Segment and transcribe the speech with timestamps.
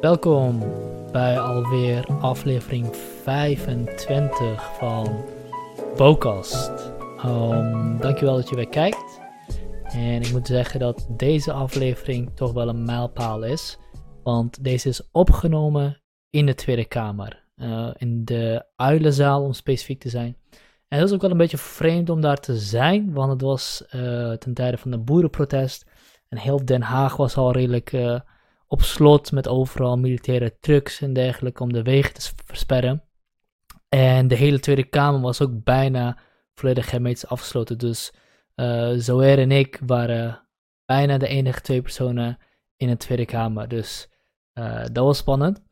[0.00, 0.72] Welkom
[1.12, 5.24] bij alweer aflevering 25 van
[5.96, 6.92] Bocast.
[7.24, 9.20] Um, dankjewel dat je weer kijkt.
[9.84, 13.78] En ik moet zeggen dat deze aflevering toch wel een mijlpaal is.
[14.22, 17.44] Want deze is opgenomen in de Tweede Kamer.
[17.56, 20.36] Uh, in de Uilenzaal om specifiek te zijn.
[20.88, 23.84] En dat is ook wel een beetje vreemd om daar te zijn, want het was
[23.94, 25.86] uh, ten tijde van de boerenprotest.
[26.28, 28.20] En heel Den Haag was al redelijk uh,
[28.68, 33.02] op slot met overal militaire trucks en dergelijke om de wegen te versperren.
[33.88, 36.18] En de hele Tweede Kamer was ook bijna
[36.54, 37.78] volledig hermetisch afgesloten.
[37.78, 38.12] Dus
[38.56, 40.48] uh, en ik waren
[40.84, 42.38] bijna de enige twee personen
[42.76, 43.68] in de Tweede Kamer.
[43.68, 44.10] Dus
[44.92, 45.62] dat was spannend.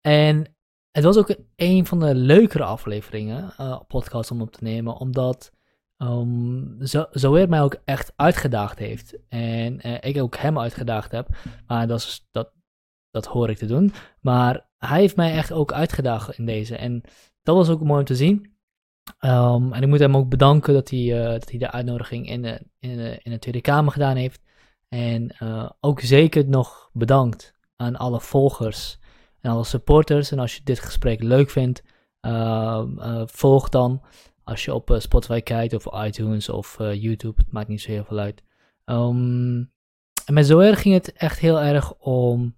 [0.00, 0.56] En
[0.90, 5.52] het was ook een van de leukere afleveringen, uh, podcast om op te nemen, omdat
[5.98, 9.18] um, zo, Zoër mij ook echt uitgedaagd heeft.
[9.28, 11.28] En uh, ik ook hem uitgedaagd heb.
[11.66, 12.52] Maar dat, is, dat,
[13.10, 13.92] dat hoor ik te doen.
[14.20, 16.76] Maar hij heeft mij echt ook uitgedaagd in deze.
[16.76, 17.02] En
[17.42, 18.54] dat was ook mooi om te zien.
[19.20, 22.42] Um, en ik moet hem ook bedanken dat hij, uh, dat hij de uitnodiging in
[22.42, 24.40] de, in, de, in de Tweede Kamer gedaan heeft.
[24.88, 25.36] En
[25.80, 28.98] ook zeker nog bedankt aan alle volgers
[29.40, 30.30] en alle supporters.
[30.30, 31.82] En als je dit gesprek leuk vindt,
[32.26, 32.82] uh,
[33.26, 34.02] volg dan.
[34.46, 38.04] Als je op uh, Spotify kijkt of iTunes of YouTube, het maakt niet zo heel
[38.04, 38.42] veel uit.
[38.84, 39.72] Um,
[40.26, 42.54] en met Zoer ging het echt heel erg om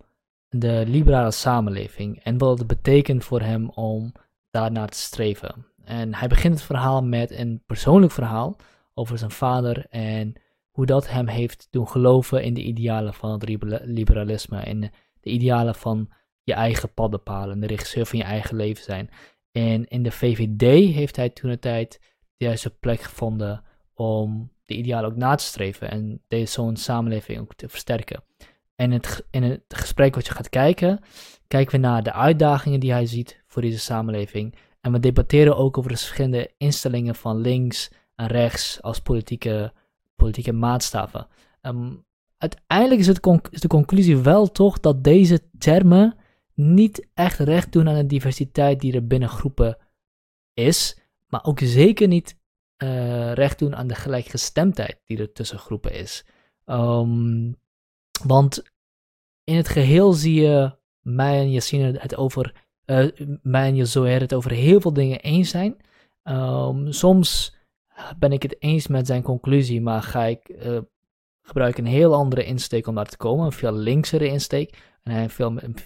[0.48, 4.12] de liberale samenleving en wat het betekent voor hem om
[4.50, 5.67] daarnaar te streven.
[5.84, 8.56] En hij begint het verhaal met een persoonlijk verhaal
[8.95, 10.33] over zijn vader en
[10.70, 13.48] hoe dat hem heeft doen geloven in de idealen van het
[13.84, 14.80] liberalisme en
[15.20, 16.08] de idealen van
[16.42, 19.11] je eigen pad bepalen, de regisseur van je eigen leven zijn.
[19.59, 22.01] En in de VVD heeft hij toen de tijd
[22.37, 23.64] de juiste plek gevonden
[23.95, 28.23] om de idealen ook na te streven en deze zo'n samenleving ook te versterken.
[28.75, 31.01] En het, in het gesprek wat je gaat kijken,
[31.47, 34.55] kijken we naar de uitdagingen die hij ziet voor deze samenleving.
[34.81, 39.73] En we debatteren ook over de verschillende instellingen van links en rechts als politieke,
[40.17, 41.27] politieke maatstaven.
[41.63, 42.05] Um,
[42.36, 46.17] uiteindelijk is, het is de conclusie wel toch dat deze termen
[46.58, 49.79] niet echt recht doen aan de diversiteit die er binnen groepen
[50.55, 52.39] is, maar ook zeker niet
[52.83, 56.27] uh, recht doen aan de gelijkgestemdheid die er tussen groepen is.
[56.67, 57.57] Um,
[58.23, 58.63] want
[59.45, 63.08] in het geheel zie je mij en Yassine het over, uh,
[63.42, 65.77] mij en Jozoer het over heel veel dingen eens zijn.
[66.24, 67.57] Um, soms
[68.18, 70.79] ben ik het eens met zijn conclusie, maar ga ik uh,
[71.42, 74.87] gebruiken een heel andere insteek om daar te komen, een veel linksere insteek.
[75.03, 75.35] En hij heeft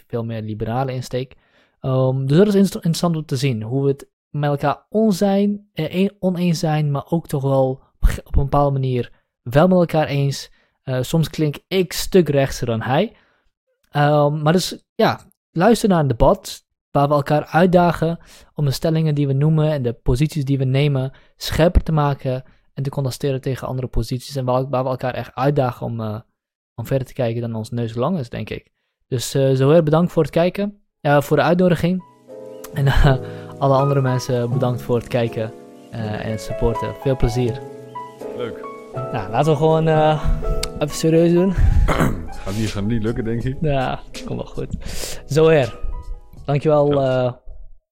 [0.07, 1.37] veel, meer liberale insteek.
[1.81, 3.63] Um, dus dat is interessant om te zien.
[3.63, 4.87] Hoe we het met elkaar
[5.73, 9.13] eh, oneens zijn, maar ook toch wel op een bepaalde manier
[9.43, 10.51] wel met elkaar eens.
[10.85, 13.17] Uh, soms klink ik stuk rechtser dan hij.
[13.97, 18.19] Um, maar dus ja, luister naar een debat waar we elkaar uitdagen
[18.55, 22.45] om de stellingen die we noemen en de posities die we nemen scherper te maken
[22.75, 24.37] en te contrasteren tegen andere posities.
[24.37, 26.21] En waar, we elkaar echt uitdagen om, uh,
[26.75, 28.73] om verder te kijken dan ons neus lang is, denk ik.
[29.13, 32.03] Dus uh, zo heel bedankt voor het kijken, voor de uitnodiging.
[32.75, 33.17] En uh,
[33.59, 35.53] alle andere mensen bedankt voor het kijken
[35.91, 36.95] en het supporten.
[37.01, 37.61] Veel plezier.
[38.37, 38.67] Leuk.
[38.93, 39.89] Nou, laten we gewoon
[40.79, 41.53] even serieus doen.
[42.45, 43.57] gaat, niet, gaat niet lukken, denk ik.
[43.61, 44.77] Ja, komt wel goed.
[45.27, 45.79] Zoer,
[46.45, 47.41] dankjewel ja.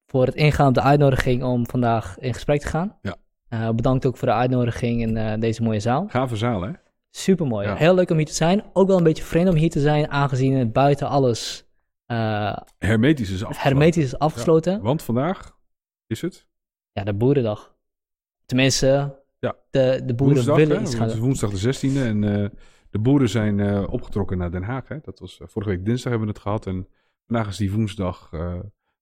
[0.06, 2.96] voor het ingaan op de uitnodiging om vandaag in gesprek te gaan.
[3.02, 3.72] Ja.
[3.72, 6.06] bedankt ook voor de uitnodiging in deze mooie zaal.
[6.08, 6.70] Gave zaal, hè?
[7.10, 7.66] Super mooi.
[7.66, 7.76] Ja.
[7.76, 8.64] Heel leuk om hier te zijn.
[8.72, 11.68] Ook wel een beetje vreemd om hier te zijn, aangezien het buiten alles.
[12.06, 13.62] Uh, hermetisch is afgesloten.
[13.62, 14.72] Hermetisch is afgesloten.
[14.72, 15.58] Ja, want vandaag
[16.06, 16.46] is het?
[16.92, 17.74] Ja, de Boerendag.
[18.46, 19.56] Tenminste, ja.
[19.70, 20.82] de, de boeren woensdag, willen hè?
[20.82, 22.48] iets Het gaan is woensdag de 16e en uh,
[22.90, 24.88] de boeren zijn uh, opgetrokken naar Den Haag.
[24.88, 24.98] Hè?
[25.02, 26.66] Dat was vorige week dinsdag hebben we het gehad.
[26.66, 26.88] En
[27.26, 28.30] vandaag is die woensdag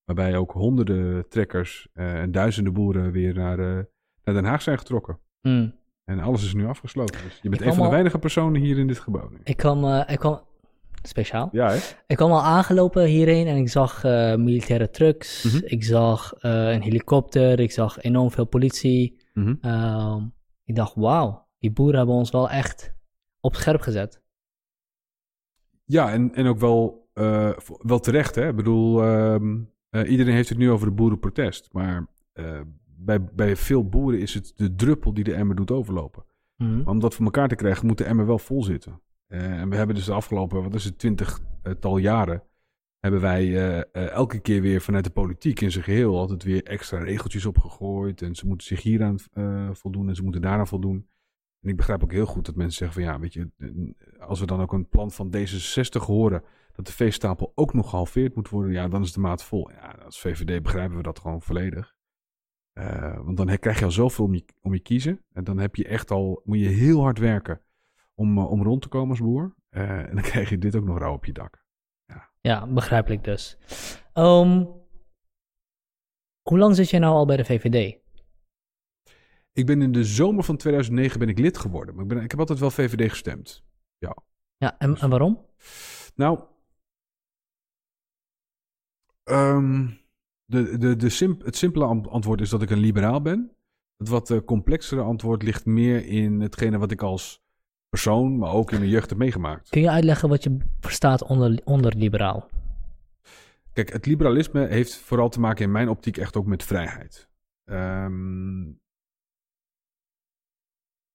[0.05, 3.57] waarbij ook honderden trekkers en duizenden boeren weer naar,
[4.23, 5.19] naar Den Haag zijn getrokken.
[5.41, 5.78] Mm.
[6.09, 7.21] En alles is nu afgesloten.
[7.23, 9.29] Dus je bent een van de weinige personen hier in dit gebouw.
[9.29, 9.37] Nu.
[9.43, 10.41] Ik kwam, uh, ik kwam
[11.01, 11.49] speciaal.
[11.51, 11.77] Ja, hè?
[12.07, 15.43] Ik kwam al aangelopen hierheen en ik zag uh, militaire trucks.
[15.43, 15.55] Mhm.
[15.55, 15.69] Mm -hmm.
[15.69, 17.59] Ik zag uh, een helikopter.
[17.59, 19.19] Ik zag enorm veel politie.
[19.33, 20.33] Mm -hmm.
[20.65, 22.93] ik dacht, wauw, die boeren hebben ons wel echt
[23.39, 24.21] op scherp gezet.
[25.85, 27.09] Ja, en, en ook wel,
[27.81, 28.47] wel terecht, hè?
[28.47, 29.03] Ik bedoel,
[29.91, 31.69] iedereen heeft het nu over de boerenprotest.
[31.71, 32.07] Maar
[32.99, 36.23] bij, bij veel boeren is het de druppel die de emmer doet overlopen.
[36.55, 36.77] Mm -hmm.
[36.77, 39.01] Maar om dat voor elkaar te krijgen, moet de emmer wel vol zitten.
[39.27, 42.43] Uh, en we hebben dus de afgelopen, wat is het, twintigtal jaren,
[42.99, 46.97] hebben wij uh, elke keer weer vanuit de politiek in zijn geheel altijd weer extra
[46.97, 48.21] regeltjes opgegooid.
[48.21, 49.17] En ze moeten zich hieraan
[49.71, 51.07] voldoen en ze moeten daaraan voldoen.
[51.61, 53.49] En ik begrijp ook heel goed dat mensen zeggen van ja, weet je,
[54.19, 58.35] als we dan ook een plan van D66 horen, dat de veestapel ook nog gehalveerd
[58.35, 59.71] moet worden, ja, dan is de maat vol.
[59.71, 61.95] Ja, als VVD begrijpen we dat gewoon volledig.
[62.79, 65.23] Uh, want dan krijg je al zoveel om je, om je kiezen.
[65.33, 67.61] En dan heb je echt al, moet je heel hard werken
[68.13, 69.55] om, uh, om rond te komen als boer.
[69.69, 71.63] Uh, en dan krijg je dit ook nog rauw op je dak.
[72.05, 73.57] Ja, ja begrijpelijk dus.
[74.13, 74.67] Um,
[76.41, 77.97] hoe lang zit jij nou al bij de VVD?
[79.53, 81.95] Ik ben in de zomer van 2009 ben ik lid geworden.
[81.95, 83.63] Maar ik, ben, ik heb altijd wel VVD gestemd.
[83.97, 84.17] Ja.
[84.57, 85.45] Ja, en, en waarom?
[86.15, 86.39] Nou,
[89.23, 89.98] um,
[90.49, 93.51] de, de, de simp het simpele antwoord is dat ik een liberaal ben.
[93.97, 97.43] Het wat uh, complexere antwoord ligt meer in hetgene wat ik als
[97.89, 99.69] persoon, maar ook in mijn jeugd heb meegemaakt.
[99.69, 102.49] Kun je uitleggen wat je verstaat onder, onder liberaal?
[103.73, 107.29] Kijk, het liberalisme heeft vooral te maken in mijn optiek echt ook met vrijheid.
[107.65, 108.79] Um,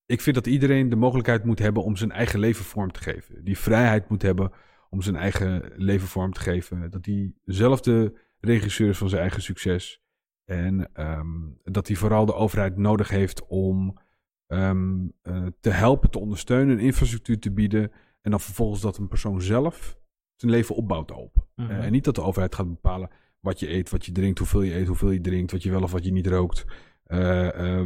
[0.07, 3.45] ik vind dat iedereen de mogelijkheid moet hebben om zijn eigen leven vorm te geven.
[3.45, 4.53] Die vrijheid moet hebben
[4.91, 6.91] om zijn eigen leven vorm te geven.
[6.91, 10.03] Dat hij zelf de regisseur is van zijn eigen succes.
[10.45, 13.99] En um, dat hij vooral de overheid nodig heeft om
[14.47, 17.93] um, uh, te helpen, te ondersteunen, een infrastructuur te bieden.
[18.21, 19.99] En dan vervolgens dat een persoon zelf
[20.37, 21.47] zijn leven opbouwt op.
[21.55, 21.77] Mm -hmm.
[21.77, 23.11] uh, en niet dat de overheid gaat bepalen
[23.41, 25.83] wat je eet, wat je drinkt, hoeveel je eet, hoeveel je drinkt, wat je wel
[25.83, 26.65] of wat je niet rookt.
[27.07, 27.19] Uh,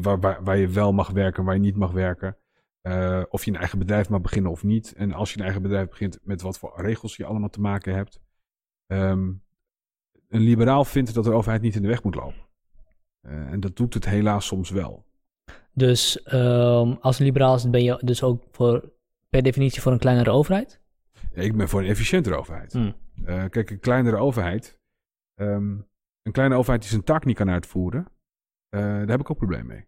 [0.01, 2.37] waar, waar, waar, je wel mag werken, waar je niet mag werken.
[3.29, 4.93] of je een eigen bedrijf mag beginnen of niet.
[4.93, 7.95] En als je een eigen bedrijf begint, met wat voor regels je allemaal te maken
[7.95, 8.21] hebt.
[8.87, 9.43] Um,
[10.29, 12.47] een liberaal vindt dat de overheid niet in de weg moet lopen.
[13.23, 15.07] Uh, en dat doet het helaas soms wel.
[15.73, 18.93] Dus um, als liberaal ben je dus ook voor,
[19.29, 20.81] per definitie voor een kleinere overheid?
[21.35, 22.75] Ja, ik ben voor een efficiëntere overheid.
[22.75, 22.95] Mm.
[23.25, 24.79] Uh, kijk, een kleinere overheid.
[25.35, 25.87] Um,
[26.23, 28.07] een kleine overheid die zijn taak niet kan uitvoeren.
[28.71, 29.87] Uh, daar heb ik ook probleem mee.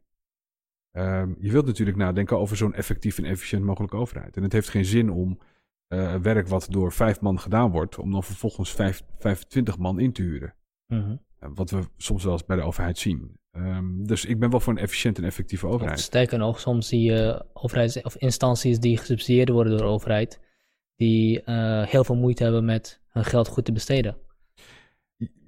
[0.93, 4.37] Um, je wilt natuurlijk nadenken over zo'n effectief en efficiënt mogelijke overheid.
[4.37, 5.39] En het heeft geen zin om
[5.95, 10.13] uh, werk wat door vijf man gedaan wordt, om dan vervolgens vijf, 25 man in
[10.13, 10.55] te huren.
[10.87, 11.21] Mm -hmm.
[11.41, 13.39] uh, wat we soms wel eens bij de overheid zien.
[13.53, 15.99] Um, dus ik ben wel voor een efficiënte en effectieve overheid.
[15.99, 20.41] Of sterker nog, soms zie je overheids- of instanties die gesubsidieerd worden door de overheid,
[20.97, 24.17] die uh, heel veel moeite hebben met hun geld goed te besteden.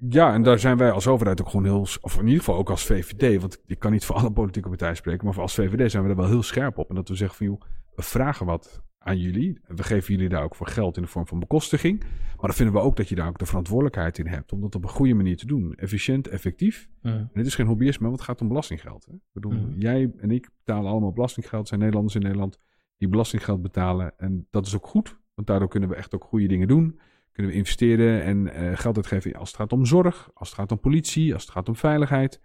[0.08, 2.70] Ja, en daar zijn wij als overheid ook gewoon heel, of in ieder geval ook
[2.70, 6.02] als VVD, want ik kan niet voor alle politieke partijen spreken, maar als VVD zijn
[6.02, 6.88] we er wel heel scherp op.
[6.88, 7.60] En dat we zeggen van, joh,
[7.94, 9.60] we vragen wat aan jullie.
[9.66, 12.00] We geven jullie daar ook voor geld in de vorm van bekostiging.
[12.00, 14.74] Maar dan vinden we ook dat je daar ook de verantwoordelijkheid in hebt om dat
[14.74, 15.74] op een goede manier te doen.
[15.74, 16.88] Efficiënt, effectief.
[17.02, 19.06] En dit is geen hobbyisme, want het gaat om belastinggeld.
[19.06, 19.12] Hè?
[19.12, 21.68] Ik bedoel, jij en ik betalen allemaal belastinggeld.
[21.68, 22.58] zijn Nederlanders in Nederland
[22.98, 24.18] die belastinggeld betalen.
[24.18, 27.00] En dat is ook goed, want daardoor kunnen we echt ook goede dingen doen.
[27.32, 30.72] Kunnen we investeren en uh, geld uitgeven als het gaat om zorg, als het gaat
[30.72, 32.40] om politie, als het gaat om veiligheid.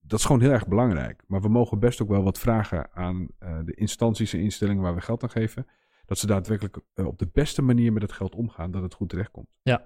[0.00, 1.22] Dat is gewoon heel erg belangrijk.
[1.26, 4.94] Maar we mogen best ook wel wat vragen aan uh, de instanties en instellingen waar
[4.94, 5.66] we geld aan geven
[6.06, 9.08] dat ze daadwerkelijk uh, op de beste manier met het geld omgaan, dat het goed
[9.08, 9.46] terechtkomt.
[9.62, 9.84] Ja,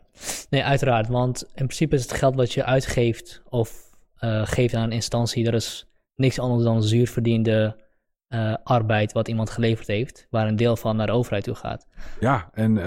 [0.50, 1.08] nee, uiteraard.
[1.08, 5.44] Want in principe is het geld wat je uitgeeft of uh, geeft aan een instantie,
[5.44, 7.86] dat is niks anders dan zuurverdiende
[8.28, 11.86] uh, arbeid wat iemand geleverd heeft, waar een deel van naar de overheid toe gaat.
[12.20, 12.78] Ja, en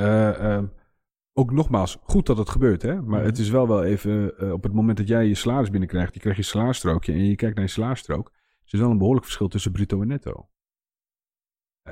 [1.33, 2.93] ook nogmaals, goed dat het gebeurt, hè?
[2.93, 3.25] maar mm-hmm.
[3.25, 6.39] het is wel wel even, op het moment dat jij je salaris binnenkrijgt, je krijgt
[6.39, 8.31] je salaarstrookje en je kijkt naar je salaarstrook,
[8.65, 10.49] is er wel een behoorlijk verschil tussen bruto en netto.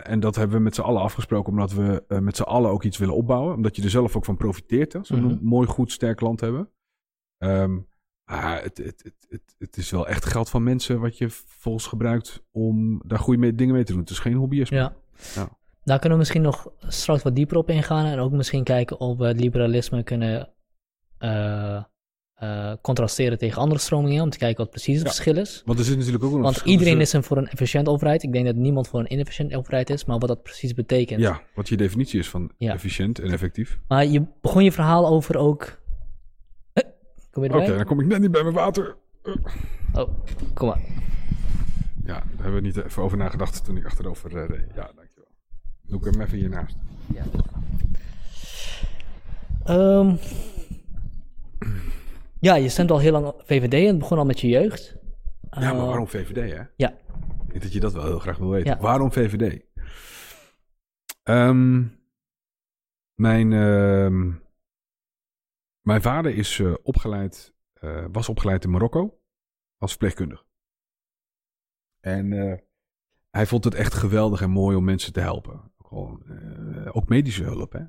[0.04, 2.84] En dat hebben we met z'n allen afgesproken, omdat we uh, met z'n allen ook
[2.84, 3.56] iets willen opbouwen.
[3.56, 5.31] Omdat je er zelf ook van profiteert, als we mm -hmm.
[5.31, 6.69] een mooi, goed, sterk land hebben.
[7.38, 7.88] Um,
[8.30, 11.88] maar het, het, het, het, het is wel echt geld van mensen wat je volgens
[11.88, 14.02] gebruikt om daar goede mee, dingen mee te doen.
[14.02, 14.78] Het is geen hobbyisme.
[14.78, 14.95] Ja.
[15.35, 15.50] ja.
[15.83, 18.06] Daar kunnen we misschien nog straks wat dieper op ingaan.
[18.06, 20.50] En ook misschien kijken of we het liberalisme kunnen
[21.19, 21.83] uh,
[22.44, 25.62] uh, contrasteren tegen andere stromingen om te kijken wat precies het ja, verschil is.
[25.66, 28.24] Want er zit natuurlijk ook een Want iedereen is een voor een efficiënt overheid.
[28.24, 31.22] Ik denk dat niemand voor een inefficiënt overheid is, maar wat dat precies betekent.
[31.22, 32.74] Ja, wat je definitie is van ja.
[32.74, 33.80] efficiënt en effectief.
[33.88, 35.80] Maar je begon je verhaal over ook.
[36.74, 36.84] Uh,
[37.34, 38.96] Oké, okay, dan kom ik net niet bij mijn water.
[39.24, 39.36] Uh.
[39.94, 40.10] Oh,
[40.54, 40.81] kom maar.
[42.06, 44.68] Ja, daar hebben we niet even over nagedacht toen ik achterover uh, reed.
[44.76, 45.28] Ja, dankjewel.
[45.88, 46.76] Doe ik hem even hiernaast.
[47.14, 47.24] Ja.
[50.00, 50.19] Um,
[52.40, 54.98] ja, je stemt al heel lang VVD en het begon al met je jeugd.
[55.50, 56.64] Ja, maar waarom VVD, hè?
[56.76, 56.90] Ja.
[57.44, 58.72] Ik denk dat je dat wel heel graag wil weten.
[58.72, 58.80] Ja.
[58.80, 59.64] Waarom VVD?
[61.24, 62.00] Um,
[63.14, 64.34] mijn, uh,
[65.81, 69.19] mijn vader is uh, opgeleid, uh, was opgeleid in Marokko
[69.78, 70.44] als verpleegkundige.
[72.00, 72.31] En
[73.30, 75.72] hij vond het echt geweldig en mooi om mensen te helpen.
[75.78, 76.24] Gewoon,
[76.92, 77.84] ook medische hulp, hè.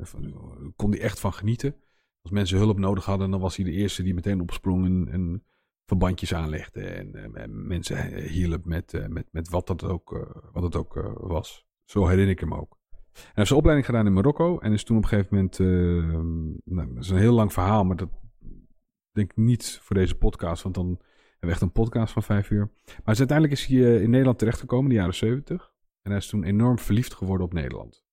[0.00, 1.76] Van, kon hij echt van genieten.
[2.22, 5.44] Als mensen hulp nodig hadden, dan was hij de eerste die meteen opsprong en, en
[5.86, 6.80] verbandjes aanlegde.
[6.80, 10.22] En, en, en mensen hielp met, met, met wat, dat ook, uh,
[10.52, 11.66] wat het ook was.
[11.84, 12.78] Zo herinner ik hem ook.
[13.12, 15.58] hij heeft zijn opleiding gedaan in Marokko en is toen op een gegeven moment,
[16.64, 18.10] nou, dat is een heel lang verhaal, maar dat
[19.12, 22.50] denk ik niet voor deze podcast, want dan hebben we echt een podcast van vijf
[22.50, 22.70] uur.
[23.04, 25.72] Maar uiteindelijk is hij in Nederland terechtgekomen in de jaren zeventig
[26.02, 28.04] en hij is toen enorm verliefd geworden op Nederland.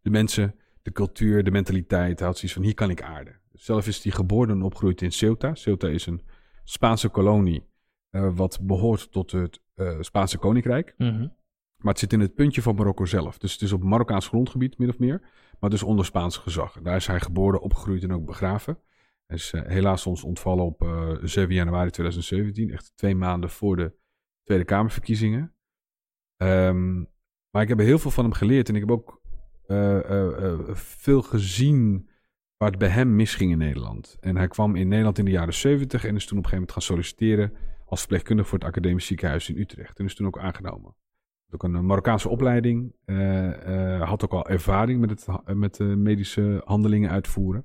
[0.00, 0.54] De mensen,
[0.90, 3.40] de cultuur, de mentaliteit, hij had zoiets van hier kan ik aarden.
[3.52, 5.54] Zelf is hij geboren en opgegroeid in Ceuta.
[5.54, 6.22] Ceuta is een
[6.64, 7.68] Spaanse kolonie
[8.10, 9.60] wat behoort tot het
[10.00, 10.94] Spaanse Koninkrijk.
[10.96, 11.38] Mm
[11.80, 13.38] maar het zit in het puntje van Marokko zelf.
[13.38, 15.22] Dus het is op Marokkaans grondgebied, min of meer.
[15.58, 16.80] Maar dus onder Spaans gezag.
[16.82, 18.78] Daar is hij geboren, opgegroeid en ook begraven.
[19.26, 22.70] Hij is uh, helaas ons ontvallen op uh, 7 januari 2017.
[22.70, 23.92] Echt twee maanden voor de
[24.42, 25.54] Tweede Kamerverkiezingen.
[26.36, 27.08] Um,
[27.50, 28.68] maar ik heb heel veel van hem geleerd.
[28.68, 29.19] En ik heb ook
[30.74, 32.08] veel gezien
[32.56, 34.16] waar het bij hem misging in Nederland.
[34.20, 36.50] En hij kwam in Nederland in de jaren 70 en is toen op een gegeven
[36.50, 37.52] moment gaan solliciteren
[37.86, 39.98] als verpleegkundige voor het Academisch Ziekenhuis in Utrecht.
[39.98, 40.94] En is toen ook aangenomen
[41.50, 42.92] ook een Marokkaanse opleiding.
[43.06, 47.64] Uh, had ook al ervaring met, het, met medische handelingen uitvoeren.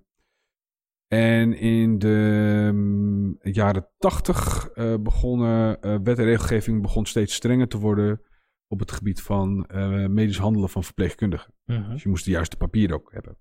[1.07, 7.77] En in de um, jaren tachtig uh, begonnen wet en regelgeving begon steeds strenger te
[7.77, 8.21] worden
[8.67, 9.65] op het gebied van
[10.09, 11.53] medisch handelen van verpleegkundigen.
[11.65, 11.89] -hmm.
[11.89, 13.37] Dus je moest de juiste papieren ook hebben.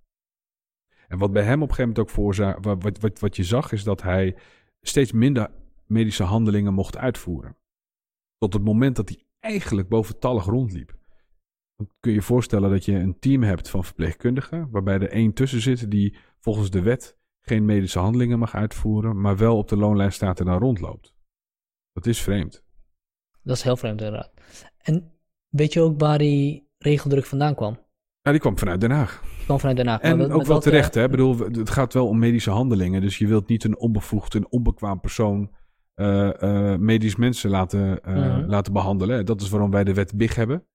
[1.09, 3.45] En wat bij hem op een gegeven moment ook voorzag, wat, wat, wat, wat je
[3.45, 4.37] zag, is dat hij
[4.81, 5.51] steeds minder
[5.87, 7.57] medische handelingen mocht uitvoeren.
[8.39, 10.97] Tot het moment dat hij eigenlijk boventallig rondliep.
[11.77, 15.33] Dan kun je je voorstellen dat je een team hebt van verpleegkundigen, waarbij er één
[15.33, 19.77] tussen zit die volgens de wet geen medische handelingen mag uitvoeren, maar wel op de
[19.77, 21.15] loonlijst staat en dan rondloopt.
[21.93, 22.65] Dat is vreemd.
[23.43, 24.33] Dat is heel vreemd inderdaad.
[24.79, 25.14] En
[25.57, 27.79] weet je ook waar die regeldruk vandaan kwam?
[28.23, 29.23] Ja, die kwam vanuit Den Haag.
[29.37, 30.01] Die kwam vanuit Den Haag.
[30.01, 31.05] En maar ook wel terecht, hè?
[31.05, 34.51] Ik bedoel, het gaat wel om medische handelingen, dus je wilt niet een onbevoegd en
[34.51, 35.51] onbekwaam persoon
[35.97, 38.49] uh, uh, medisch mensen laten, uh, Mhm.
[38.49, 39.27] laten behandelen.
[39.27, 40.67] Dat is waarom wij de wet BIG hebben.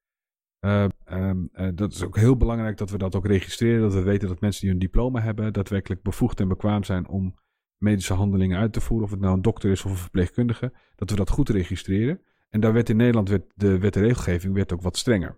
[0.65, 3.81] Um, dat is ook heel belangrijk dat we dat ook registreren.
[3.81, 7.36] Dat we weten dat mensen die een diploma hebben, daadwerkelijk bevoegd en bekwaam zijn om
[7.77, 9.05] medische handelingen uit te voeren.
[9.05, 10.74] Of het nou een dokter is of een verpleegkundige.
[10.95, 12.21] Dat we dat goed registreren.
[12.49, 15.37] En daar werd in Nederland werd de wet en regelgeving werd ook wat strenger.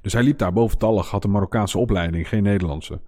[0.00, 3.00] Dus hij liep daar boventallig, had een Marokkaanse opleiding, geen Nederlandse.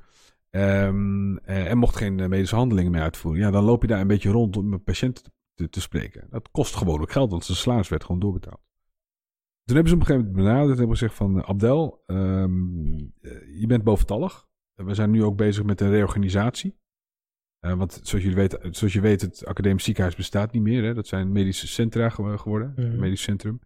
[0.50, 3.40] Um, uh, en mocht geen medische handelingen meer uitvoeren.
[3.40, 6.26] Ja, dan loop je daar een beetje rond om met patiënten te, te, spreken.
[6.30, 8.60] Dat kost gewoon ook geld, want zijn salaris werd gewoon doorbetaald.
[9.64, 11.44] Toen hebben ze op een gegeven moment benaderd en hebben gezegd van...
[11.44, 13.12] Abdel, um,
[13.58, 14.46] je bent boventallig.
[14.74, 16.78] We zijn nu ook bezig met een reorganisatie.
[17.64, 20.84] Uh, want zoals, jullie weten, zoals je weet, het academisch ziekenhuis bestaat niet meer.
[20.84, 20.94] Hè?
[20.94, 22.80] Dat zijn medische centra geworden, Mhm.
[22.80, 23.60] een medisch centrum.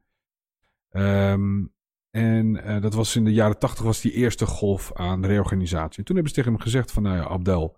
[0.90, 1.73] Um,
[2.11, 5.99] en uh, dat was in de jaren tachtig was die eerste golf aan reorganisatie.
[5.99, 7.76] En toen hebben ze tegen hem gezegd van, nou ja, Abdel,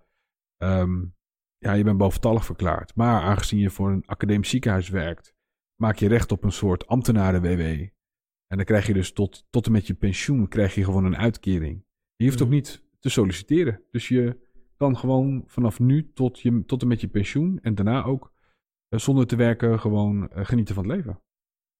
[0.63, 1.15] um,
[1.59, 2.95] ja, je bent boventallig verklaard.
[2.95, 5.35] Maar aangezien je voor een academisch ziekenhuis werkt,
[5.81, 7.61] maak je recht op een soort ambtenaren-WW.
[8.47, 11.17] En dan krijg je dus tot, tot en met je pensioen krijg je gewoon een
[11.17, 11.85] uitkering.
[12.17, 13.83] Je hoeft ook niet te solliciteren.
[13.91, 14.49] Dus je
[14.81, 18.33] kan gewoon vanaf nu tot, je, tot en met je pensioen en daarna ook
[18.89, 21.21] uh, zonder te werken gewoon uh, genieten van het leven.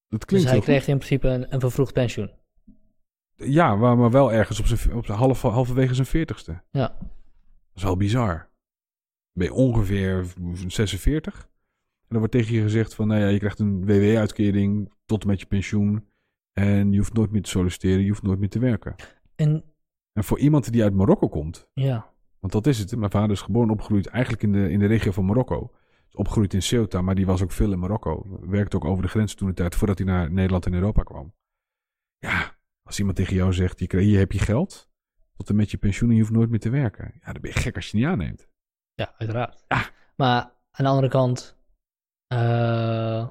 [0.07, 0.87] Dat klinkt dus hij kreeg goed.
[0.87, 2.31] in principe een, een vervroegd pensioen.
[3.35, 6.63] Ja, maar, maar wel ergens op zijn, op zijn half, halverwege zijn veertigste.
[6.71, 6.87] Ja.
[6.87, 8.49] Dat is wel bizar.
[9.33, 10.25] Ben je ongeveer
[10.67, 11.39] 46.
[11.41, 15.27] En dan wordt tegen je gezegd van, nou ja, je krijgt een WW-uitkering tot en
[15.27, 16.05] met je pensioen.
[16.53, 18.95] En je hoeft nooit meer te solliciteren, je hoeft nooit meer te werken.
[19.35, 19.63] En
[20.13, 22.10] En voor iemand die uit Marokko komt, ja,
[22.41, 22.95] want dat is het.
[22.95, 25.71] Mijn vader is geboren en opgegroeid eigenlijk in de, in de regio van Marokko.
[26.07, 28.39] Is opgegroeid in Ceuta, maar die was ook veel in Marokko.
[28.41, 31.33] Werkte ook over de grens toen de tijd, voordat hij naar Nederland en Europa kwam.
[32.17, 34.89] Ja, als iemand tegen jou zegt, hier heb je geld,
[35.33, 37.11] tot en met je pensioen en je hoeft nooit meer te werken.
[37.23, 38.47] Ja, dan ben je gek als je niet aanneemt.
[38.93, 39.63] ja, uiteraard.
[40.15, 41.57] Maar aan de andere kant
[42.33, 43.27] uh,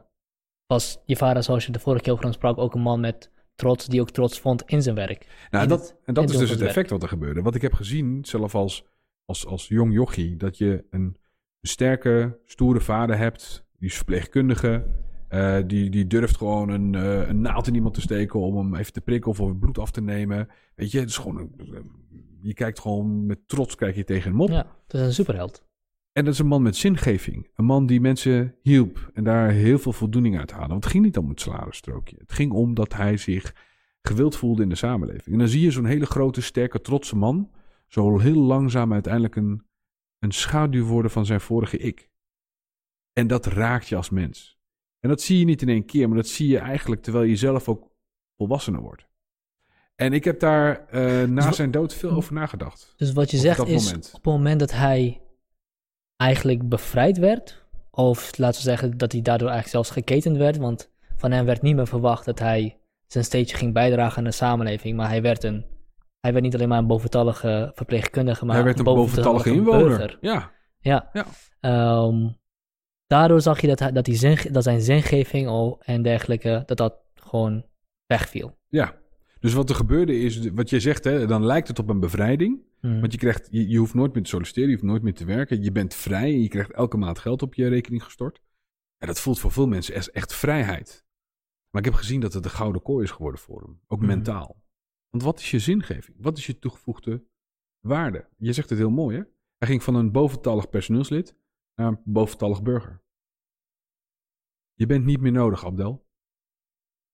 [0.67, 3.31] was je vader, zoals je de vorige keer over hem sprak, ook een man met
[3.55, 5.47] trots, die ook trots vond in zijn werk.
[5.51, 6.71] Nou, In dat, het- en dat is dus het werk.
[6.71, 7.43] effect wat er gebeurde.
[7.43, 8.85] Wat ik heb gezien, zelf als,
[9.31, 11.17] als, als jong jochie, dat je een,
[11.63, 14.85] sterke, stoere vader hebt, die is verpleegkundige,
[15.29, 18.75] eh, die, die durft gewoon een, eh, een naald in iemand te steken om hem
[18.75, 20.49] even te prikken of het bloed af te nemen.
[20.75, 21.51] Weet je, het is gewoon
[22.43, 24.49] je kijkt gewoon met trots kijk je tegen hem op.
[24.49, 25.63] Ja, het is een superheld.
[26.13, 27.49] En dat is een man met zingeving.
[27.55, 30.69] Een man die mensen hielp en daar heel veel voldoening uit haalde.
[30.69, 32.17] Want het ging niet om het salarisstrookje.
[32.19, 33.55] Het ging om dat hij zich
[34.03, 35.27] gewild voelde in de samenleving.
[35.27, 37.51] En dan zie je zo'n hele grote, sterke, trotse man...
[37.93, 39.63] zo heel langzaam uiteindelijk een,
[40.19, 42.09] een schaduw worden van zijn vorige ik.
[43.13, 44.59] En dat raakt je als mens.
[45.01, 47.37] En dat zie je niet in één keer, maar dat zie je eigenlijk terwijl je
[47.37, 47.91] zelf ook
[48.37, 49.09] volwassener wordt.
[49.95, 52.95] En ik heb daar eh, na wa- zijn dood veel over nagedacht.
[52.97, 54.07] Dus wat je Op zegt is, moment.
[54.07, 55.21] op het moment dat hij
[56.17, 60.91] eigenlijk bevrijd werd, of laten we zeggen dat hij daardoor eigenlijk zelfs geketend werd, want
[61.17, 64.97] van hem werd niet meer verwacht dat hij zijn steentje ging bijdragen aan de samenleving.
[64.97, 65.65] Maar hij werd, een,
[66.21, 69.89] hij werd niet alleen maar een boventallige verpleegkundige, maar Hij werd een boventallige inwoner.
[69.89, 70.19] burger.
[70.21, 71.11] Ja, Ja.
[71.13, 71.27] Ja.
[71.61, 72.29] Ehm,
[73.07, 76.77] daardoor zag je dat, hij- dat, die zin, dat zijn zingeving al en dergelijke, dat
[76.77, 77.65] dat gewoon
[78.07, 78.59] wegviel.
[78.69, 78.99] ja.
[79.41, 82.61] Dus wat er gebeurde is, wat jij zegt, hè, dan lijkt het op een bevrijding.
[82.81, 83.01] Mhm.
[83.01, 85.25] Want je, krijgt, je, je hoeft nooit meer te solliciteren, je hoeft nooit meer te
[85.25, 85.63] werken.
[85.63, 88.41] Je bent vrij en je krijgt elke maand geld op je rekening gestort.
[88.99, 91.05] En dat voelt voor veel mensen echt, echt vrijheid.
[91.71, 93.81] Maar ik heb gezien dat het de gouden kooi is geworden voor hem.
[93.87, 94.07] Ook Mhm.
[94.09, 94.60] mentaal.
[95.11, 96.17] Want wat is je zingeving?
[96.21, 97.25] Wat is je toegevoegde
[97.81, 98.29] waarde?
[98.37, 99.23] Je zegt het heel mooi, hè?
[99.59, 101.37] Hij ging van een boventallig personeelslid
[101.75, 103.03] naar een boventallig burger.
[104.75, 106.09] Je bent niet meer nodig, Abdel.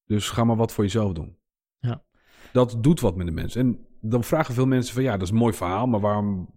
[0.04, 1.38] Dus ga maar wat voor jezelf doen.
[1.78, 2.04] Ja.
[2.52, 3.60] Dat doet wat met de mensen.
[3.60, 6.54] En dan vragen veel mensen van ja, dat is een mooi verhaal, maar waarom,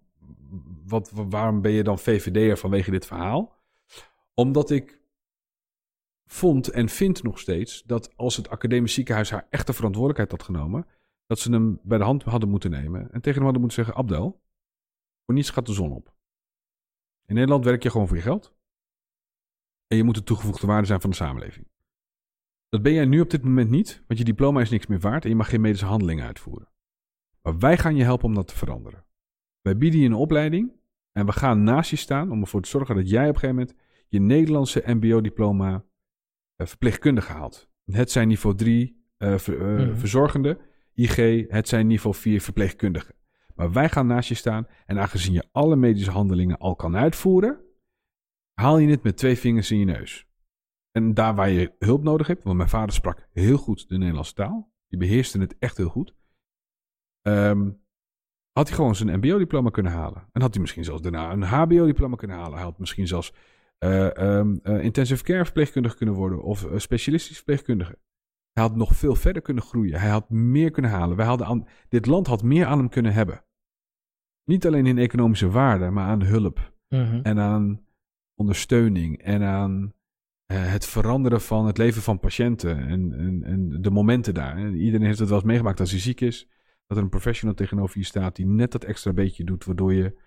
[0.86, 3.58] wat, wa- waarom ben je dan VVD'er vanwege dit verhaal?
[4.34, 5.00] Omdat ik
[6.26, 10.86] vond en vind nog steeds dat als het academisch ziekenhuis haar echte verantwoordelijkheid had genomen,
[11.30, 13.94] dat ze hem bij de hand hadden moeten nemen en tegen hem hadden moeten zeggen,
[14.02, 14.42] Abdel,
[15.24, 16.14] voor niets gaat de zon op.
[17.26, 18.54] In Nederland werk je gewoon voor je geld.
[19.86, 21.68] En je moet de toegevoegde waarde zijn van de samenleving.
[22.68, 25.24] Dat ben jij nu op dit moment niet, want je diploma is niks meer waard
[25.24, 26.68] en je mag geen medische handelingen uitvoeren.
[27.42, 29.04] Maar wij gaan je helpen om dat te veranderen.
[29.60, 30.72] Wij bieden je een opleiding
[31.12, 33.56] en we gaan naast je staan om ervoor te zorgen dat jij op een gegeven
[33.56, 33.76] moment
[34.08, 35.84] je Nederlandse MBO-diploma
[36.56, 37.70] eh, verpleegkundige haalt.
[37.84, 39.96] Het zijn niveau 3 eh, ver- eh, Mhm.
[39.98, 40.60] verzorgende,
[40.94, 43.14] IG, het zijn niveau 4 verpleegkundige.
[43.54, 47.60] Maar wij gaan naast je staan en aangezien je alle medische handelingen al kan uitvoeren,
[48.54, 50.26] haal je het met twee vingers in je neus.
[50.90, 54.34] En daar waar je hulp nodig hebt, want mijn vader sprak heel goed de Nederlandse
[54.34, 56.14] taal, die beheerste het echt heel goed,
[57.22, 57.70] ehm,
[58.52, 60.28] had hij gewoon zijn MBO-diploma kunnen halen.
[60.32, 62.54] En had hij misschien zelfs daarna een HBO-diploma kunnen halen.
[62.54, 63.32] Hij had misschien zelfs
[63.78, 67.98] eh, intensive care verpleegkundige kunnen worden of eh, specialistisch verpleegkundige.
[68.60, 70.00] Hij had nog veel verder kunnen groeien.
[70.00, 71.16] Hij had meer kunnen halen.
[71.16, 73.44] Wij hadden aan, dit land had meer aan hem kunnen hebben.
[74.44, 77.20] Niet alleen in economische waarde, maar aan hulp Mhm.
[77.22, 77.80] en aan
[78.34, 79.92] ondersteuning en aan
[80.46, 84.56] eh, het veranderen van het leven van patiënten en, en, en de momenten daar.
[84.56, 86.48] En Iedereen heeft het wel eens meegemaakt als hij ziek is,
[86.86, 90.18] dat er een professional tegenover je staat die net dat extra beetje doet, waardoor je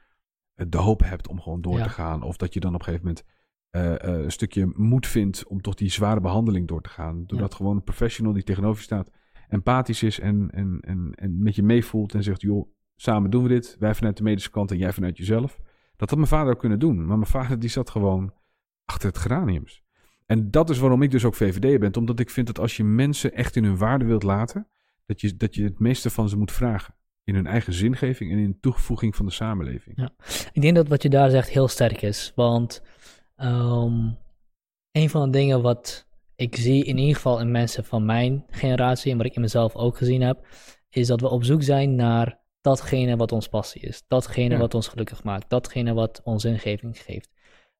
[0.53, 1.83] eh, de hoop hebt om gewoon door Ja.
[1.83, 2.21] te gaan.
[2.21, 3.25] Of dat je dan op een gegeven moment
[3.73, 7.23] eh, eh, een stukje moed vindt om toch die zware behandeling door te gaan.
[7.25, 9.09] Doordat gewoon een professional die tegenover je staat
[9.49, 13.49] empathisch is en, en, en, en met je meevoelt en zegt, joh, samen doen we
[13.49, 13.75] dit.
[13.79, 15.59] Wij vanuit de medische kant en jij vanuit jezelf.
[15.95, 17.05] Dat had mijn vader ook kunnen doen.
[17.05, 18.33] Maar mijn vader die zat gewoon
[18.85, 19.83] achter het geraniums.
[20.25, 21.95] En dat is waarom ik dus ook VVD ben.
[21.95, 24.67] Omdat ik vind dat als je mensen echt in hun waarde wilt laten,
[25.05, 26.95] dat je, dat je het meeste van ze moet vragen.
[27.23, 30.09] In hun eigen zingeving en in toevoeging van de samenleving.
[30.51, 32.31] Ik denk dat wat je daar zegt heel sterk is.
[32.35, 32.81] Want
[33.43, 34.09] ehm,
[34.91, 39.11] een van de dingen wat ik zie, in ieder geval in mensen van mijn generatie,
[39.11, 40.47] en wat ik in mezelf ook gezien heb,
[40.89, 44.03] is dat we op zoek zijn naar datgene wat ons passie is.
[44.07, 44.59] Datgene Ja.
[44.59, 45.49] wat ons gelukkig maakt.
[45.49, 47.29] Datgene wat ons ingeving geeft.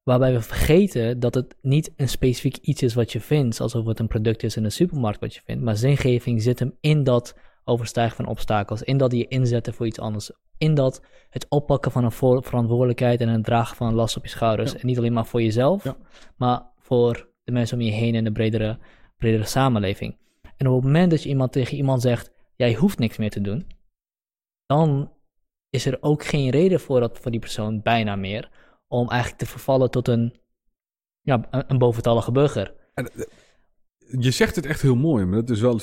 [0.04, 4.00] Waarbij we vergeten dat het niet een specifiek iets is wat je vindt, alsof het
[4.00, 5.64] een product is in de supermarkt wat je vindt.
[5.64, 10.00] Maar zingeving zit hem in dat overstijgen van obstakels, in dat je inzetten voor iets
[10.00, 12.12] anders, in dat het oppakken van een
[12.44, 14.72] verantwoordelijkheid en het dragen van een last op je schouders.
[14.72, 14.80] Ja.
[14.80, 15.98] En niet alleen maar voor jezelf, Ja.
[16.38, 18.80] maar voor de mensen om je heen en de bredere,
[19.18, 20.18] bredere samenleving.
[20.58, 23.42] En op het moment dat je iemand tegen iemand zegt, jij hoeft niks meer te
[23.42, 23.68] doen,
[24.66, 25.12] dan
[25.70, 28.50] is er ook geen reden voor, dat, voor die persoon bijna meer
[28.88, 30.34] om eigenlijk te vervallen tot een,
[31.22, 32.74] ja, een, boventallige burger.
[32.94, 33.26] En, eh,
[34.20, 35.80] je zegt het echt heel mooi, maar dat is wel.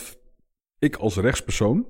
[0.80, 1.86] Ik als rechtspersoon.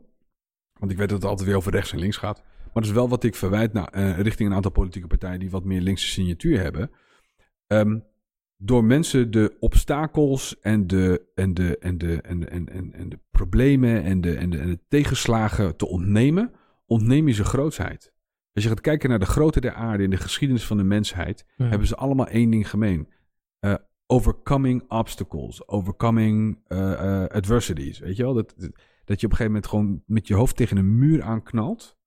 [0.79, 2.43] Want ik weet dat het altijd weer over rechts en links gaat.
[2.65, 5.51] Maar dat is wel wat ik verwijt naar, eh, richting een aantal politieke partijen die
[5.51, 6.91] wat meer linkse signatuur hebben.
[7.67, 7.99] Ehm,
[8.57, 13.09] door mensen de obstakels en de, en de, en de, en de, en, en, en
[13.09, 16.53] de problemen en de, en, de, en de tegenslagen te ontnemen,
[16.87, 18.13] ontneem je ze grootsheid.
[18.53, 21.47] Als je gaat kijken naar de grootte der aarde in de geschiedenis van de mensheid,
[21.57, 23.09] hebben ze allemaal één ding gemeen.
[23.59, 23.75] Eh,
[24.11, 27.99] overcoming obstacles, overcoming eh, eh, adversities.
[27.99, 28.35] Weet je wel?
[28.35, 28.55] Dat,
[29.05, 31.99] dat je op een gegeven moment gewoon met je hoofd tegen een muur aanknalt.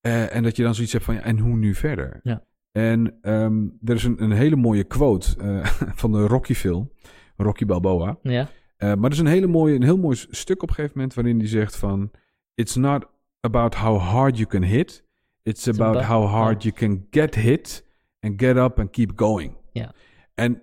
[0.00, 2.20] eh, en dat je dan zoiets hebt van, ja, en hoe nu verder?
[2.22, 2.44] Ja.
[2.72, 5.36] En ehm, er is een, een hele mooie quote
[6.02, 6.92] van de Rocky film,
[7.36, 8.18] Rocky Balboa.
[8.22, 11.14] Ja, maar er is een, hele mooie, een heel mooi stuk op een gegeven moment
[11.14, 12.10] waarin hij zegt van...
[12.54, 13.06] It's not
[13.40, 15.04] about how hard you can hit.
[15.42, 17.84] It's about about- how hard you can get hit
[18.20, 19.56] and get up and keep going.
[19.72, 19.92] Ja.
[20.34, 20.62] En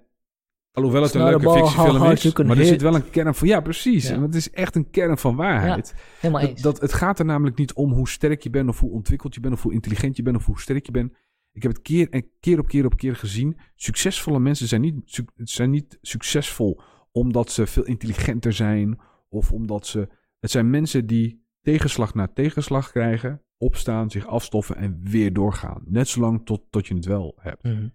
[0.73, 3.47] alhoewel het een leuke fictiefilm is, maar er zit wel een kern van...
[3.47, 4.07] Ja, precies.
[4.07, 4.13] Ja.
[4.13, 5.95] En het is echt een kern van waarheid.
[6.19, 6.61] helemaal Dat, eens.
[6.61, 9.39] dat, het gaat er namelijk niet om hoe sterk je bent of hoe ontwikkeld je
[9.39, 11.13] bent of hoe intelligent je bent of hoe sterk je bent.
[11.51, 13.57] Ik heb het keer en keer op keer op keer gezien.
[13.75, 16.81] Succesvolle mensen zijn niet, zijn niet succesvol
[17.11, 20.09] omdat ze veel intelligenter zijn of omdat ze.
[20.39, 25.83] Het zijn mensen die tegenslag na tegenslag krijgen, opstaan, zich afstoffen en weer doorgaan.
[25.85, 27.63] Net zolang tot, tot je het wel hebt.
[27.63, 27.87] Mhm.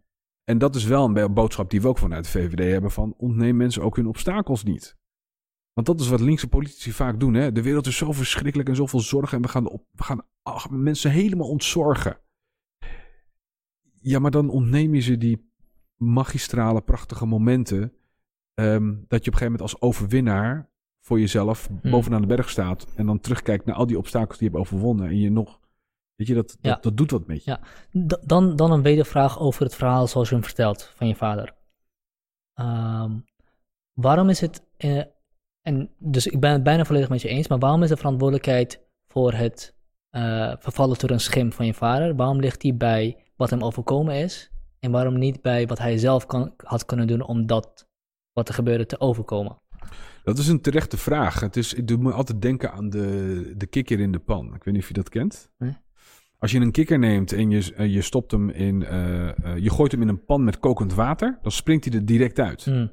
[0.49, 3.57] En dat is wel een boodschap die we ook vanuit de VVD hebben: van ontneem
[3.57, 4.97] mensen ook hun obstakels niet.
[5.73, 7.35] Want dat is wat linkse politici vaak doen.
[7.35, 7.53] Hè?
[7.53, 9.37] De wereld is zo verschrikkelijk en zoveel zorgen.
[9.37, 12.19] En we gaan, op, we gaan ach, mensen helemaal ontzorgen.
[14.01, 15.51] Ja, maar dan ontneem je ze die
[15.97, 17.93] magistrale, prachtige momenten.
[18.55, 21.91] ehm, dat je op een gegeven moment als overwinnaar voor jezelf Hmm.
[21.91, 22.87] bovenaan de berg staat.
[22.97, 25.09] En dan terugkijkt naar al die obstakels die je hebt overwonnen.
[25.09, 25.61] En je nog.
[26.18, 26.78] Weet je, dat, Ja.
[26.81, 27.50] dat, doet wat met je.
[27.50, 27.61] Ja.
[28.24, 31.54] Dan, dan een wedervraag over het verhaal zoals je hem vertelt van je vader.
[32.54, 33.18] Ehm,
[33.92, 35.02] waarom is het, eh,
[35.62, 38.81] en dus ik ben het bijna volledig met je eens, maar waarom is de verantwoordelijkheid
[39.12, 39.76] voor het
[40.09, 44.14] eh, vervallen door een schim van je vader, waarom ligt die bij wat hem overkomen
[44.14, 44.50] is
[44.81, 47.88] en waarom niet bij wat hij zelf kan, had kunnen doen om dat
[48.33, 49.57] wat er gebeurde te overkomen?
[50.24, 51.40] Dat is een terechte vraag.
[51.40, 54.54] Het is, ik doe me altijd denken aan de, de kikker in de pan.
[54.54, 55.50] Ik weet niet of je dat kent.
[55.59, 55.76] Nee.
[56.38, 59.70] Als je een kikker neemt en je, eh, je stopt hem in, eh, eh, je
[59.70, 62.64] gooit hem in een pan met kokend water, dan springt hij er direct uit.
[62.64, 62.90] Hmm.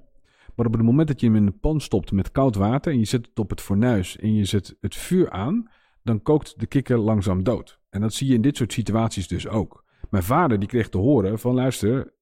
[0.55, 2.99] Maar op het moment dat je hem in een pan stopt met koud water en
[2.99, 5.69] je zet het op het fornuis en je zet het vuur aan,
[6.03, 7.79] dan kookt de kikker langzaam dood.
[7.89, 9.83] En dat zie je in dit soort situaties dus ook.
[10.09, 12.13] Mijn vader die kreeg te horen van luister,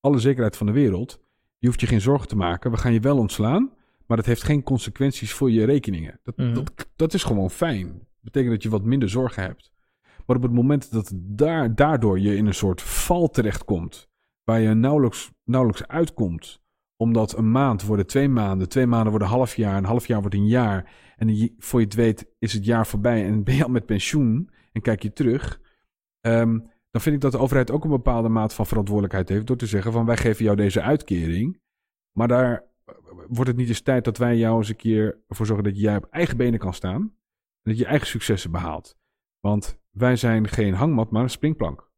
[0.00, 1.20] alle zekerheid van de wereld,
[1.58, 3.72] je hoeft je geen zorgen te maken, we gaan je wel ontslaan,
[4.06, 6.20] maar dat heeft geen consequenties voor je rekeningen.
[6.22, 6.54] Dat, Mhm.
[6.54, 7.86] dat, dat is gewoon fijn.
[7.86, 9.72] Dat betekent dat je wat minder zorgen hebt.
[10.26, 14.08] Maar op het moment dat daar, daardoor je in een soort val terechtkomt,
[14.44, 16.62] waar je nauwelijks, nauwelijks uitkomt,
[16.96, 20.34] omdat een maand worden twee maanden, twee maanden worden half jaar, een half jaar wordt
[20.34, 23.70] een jaar, en voor je het weet is het jaar voorbij en ben je al
[23.70, 25.60] met pensioen en kijk je terug,
[26.20, 26.58] ehm,
[26.90, 29.66] dan vind ik dat de overheid ook een bepaalde maat van verantwoordelijkheid heeft door te
[29.66, 31.60] zeggen van wij geven jou deze uitkering,
[32.12, 32.94] maar daar eh,
[33.28, 35.96] wordt het niet eens tijd dat wij jou eens een keer ervoor zorgen dat jij
[35.96, 38.96] op eigen benen kan staan en dat je eigen successen behaalt.
[39.44, 41.90] Want wij zijn geen hangmat, maar een springplank.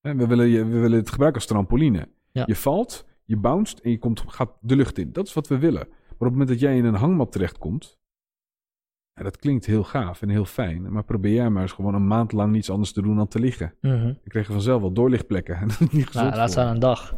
[0.00, 2.08] We willen, je, we willen het gebruiken als trampoline.
[2.30, 2.42] Ja.
[2.46, 5.12] Je valt, je bounced en je komt, gaat de lucht in.
[5.12, 5.86] Dat is wat we willen.
[5.88, 7.98] Maar op het moment dat jij in een hangmat terechtkomt,
[9.14, 10.92] dat klinkt heel gaaf en heel fijn.
[10.92, 13.40] Maar probeer jij maar eens gewoon een maand lang niets anders te doen dan te
[13.40, 13.74] liggen.
[13.80, 14.04] Mhm.
[14.04, 15.56] Dan krijg je vanzelf wel doorlichtplekken.
[15.56, 17.14] En dat is niet gezond Nou, laat staan een dag.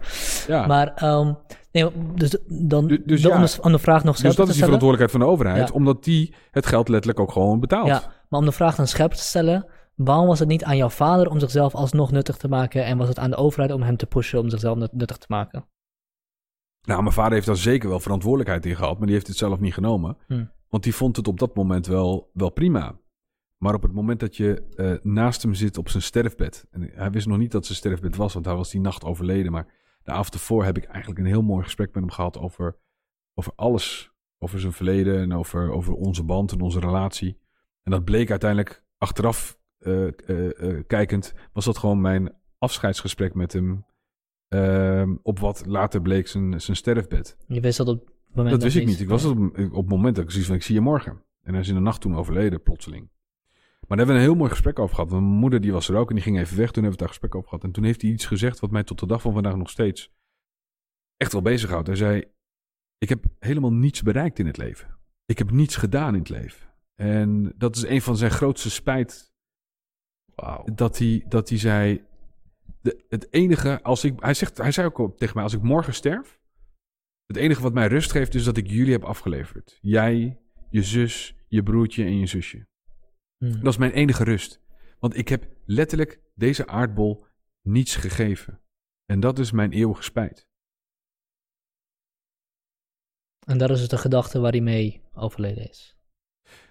[0.46, 0.66] Ja.
[0.66, 1.32] Maar, ehm,
[1.72, 3.46] nee, dus dan, Du- dus dan ja.
[3.60, 5.68] om, de, vraag nog dus scherper dat is die verantwoordelijkheid van de overheid.
[5.68, 5.74] Ja.
[5.74, 7.86] Omdat die het geld letterlijk ook gewoon betaalt.
[7.86, 10.88] Ja, maar om de vraag dan scherp te stellen, waarom was het niet aan jouw
[10.88, 13.96] vader om zichzelf alsnog nuttig te maken en was het aan de overheid om hem
[13.96, 15.68] te pushen om zichzelf nut- nuttig te maken?
[16.82, 19.60] Nou, mijn vader heeft daar zeker wel verantwoordelijkheid in gehad, maar die heeft het zelf
[19.60, 20.16] niet genomen.
[20.26, 20.44] Hm.
[20.68, 22.98] Want die vond het op dat moment wel, wel prima.
[23.56, 26.66] Maar op het moment dat je eh, naast hem zit op zijn sterfbed.
[26.70, 29.52] En hij wist nog niet dat zijn sterfbed was, want hij was die nacht overleden.
[29.52, 29.66] Maar
[30.02, 32.78] de avond ervoor heb ik eigenlijk een heel mooi gesprek met hem gehad over,
[33.34, 34.10] over alles.
[34.38, 37.39] Over zijn verleden en over, over onze band en onze relatie.
[37.82, 43.52] En dat bleek uiteindelijk achteraf eh, eh, eh, kijkend, was dat gewoon mijn afscheidsgesprek met
[43.52, 43.88] hem.
[44.48, 47.36] ehm, op wat later bleek zijn, zijn sterfbed.
[47.46, 49.00] Je wist dat op het moment Dat wist ik niet.
[49.00, 51.22] Ik was op, op het moment dat ik zoiets van, ik zie je morgen.
[51.42, 53.10] En hij is in de nacht toen overleden, plotseling.
[53.90, 55.10] Maar daar hebben we een heel mooi gesprek over gehad.
[55.10, 56.70] Mijn moeder die was er ook en die ging even weg.
[56.70, 57.64] Toen hebben we daar gesprek over gehad.
[57.64, 60.12] En toen heeft hij iets gezegd wat mij tot de dag van vandaag nog steeds
[61.16, 61.86] echt wel bezighoudt.
[61.86, 62.24] Hij zei,
[62.98, 64.98] ik heb helemaal niets bereikt in het leven.
[65.26, 66.69] Ik heb niets gedaan in het leven.
[67.00, 69.32] En dat is een van zijn grootste spijt.
[70.64, 72.04] Dat hij, dat hij zei,
[72.80, 75.94] de, het enige, als ik, hij, zegt, hij zei ook tegen mij, als ik morgen
[75.94, 76.40] sterf,
[77.26, 79.78] het enige wat mij rust geeft is dat ik jullie heb afgeleverd.
[79.80, 82.66] Jij, je zus, je broertje en je zusje.
[83.36, 83.60] Hm.
[83.60, 84.60] Dat is mijn enige rust.
[84.98, 87.26] Want ik heb letterlijk deze aardbol
[87.62, 88.60] niets gegeven.
[89.06, 90.48] En dat is mijn eeuwige spijt.
[93.46, 95.99] En dat is dus de gedachte waar hij mee overleden is.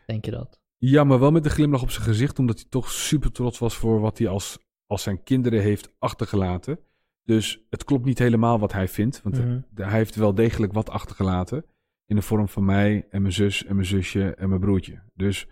[0.10, 0.60] Denk je dat?
[0.78, 3.76] Ja, maar wel met een glimlach op zijn gezicht, omdat hij toch super trots was
[3.76, 6.80] voor wat hij als, als zijn kinderen heeft achtergelaten.
[7.24, 9.60] Dus het klopt niet helemaal wat hij vindt, want Mhm.
[9.76, 11.66] hij heeft wel degelijk wat achtergelaten.
[12.06, 15.02] In de vorm van mij en mijn zus en mijn zusje en mijn broertje.
[15.14, 15.48] Dus,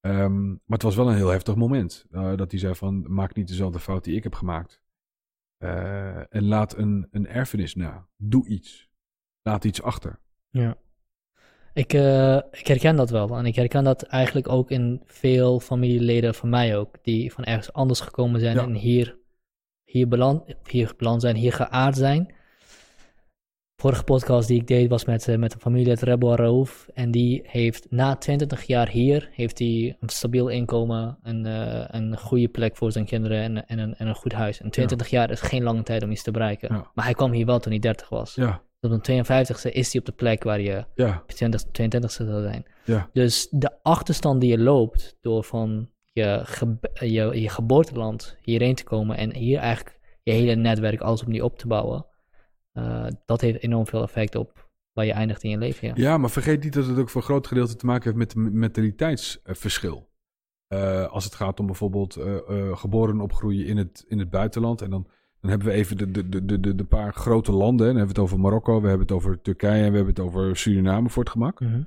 [0.00, 2.06] ehm, maar het was wel een heel heftig moment.
[2.10, 4.80] eh, dat hij zei van, maak niet dezelfde fout die ik heb gemaakt.
[5.56, 8.08] Eh, en laat een, een erfenis na.
[8.16, 8.88] Doe iets.
[9.42, 10.20] Laat iets achter.
[10.50, 10.76] Ja.
[11.74, 13.36] Ik, eh, ik herken dat wel.
[13.36, 16.94] En ik herken dat eigenlijk ook in veel familieleden van mij ook.
[17.02, 18.62] Die van ergens anders gekomen zijn Ja.
[18.62, 19.16] en hier,
[19.84, 22.36] hier, beland, hier beland zijn, hier geaard zijn.
[23.80, 26.88] Vorige podcast die ik deed was met, eh, met een familie uit Raouf.
[26.94, 32.18] En die heeft na 22 jaar hier, heeft hij een stabiel inkomen, een, eh, een
[32.18, 34.60] goede plek voor zijn kinderen en, en, een, en een goed huis.
[34.60, 36.74] En 22 jaar is geen lange tijd om iets te bereiken.
[36.74, 36.90] Ja.
[36.94, 38.34] Maar hij kwam hier wel toen hij 30 was.
[38.34, 41.64] Ja, Op een 52ste is die op de plek waar je Ja, op je 20,
[41.64, 42.64] 22ste zou zijn.
[42.84, 43.10] ja.
[43.12, 46.44] Dus de achterstand die je loopt door van je,
[46.94, 51.58] je, je geboorteland hierheen te komen en hier eigenlijk je hele netwerk alles opnieuw op
[51.58, 52.06] te bouwen,
[52.72, 55.88] eh, dat heeft enorm veel effect op waar je eindigt in je leven.
[55.88, 55.94] Ja.
[55.96, 58.32] Ja, maar vergeet niet dat het ook voor een groot gedeelte te maken heeft met
[58.32, 60.10] het mentaliteitsverschil.
[60.66, 64.82] Eh, als het gaat om bijvoorbeeld eh, geboren opgroeien in het, in het buitenland.
[64.82, 65.08] En dan,
[65.40, 67.86] dan hebben we even de, de, de, de, de, paar grote landen.
[67.86, 70.20] Dan hebben we het over Marokko, we hebben het over Turkije en we hebben het
[70.20, 71.60] over Suriname voor het gemak.
[71.60, 71.82] Mhm.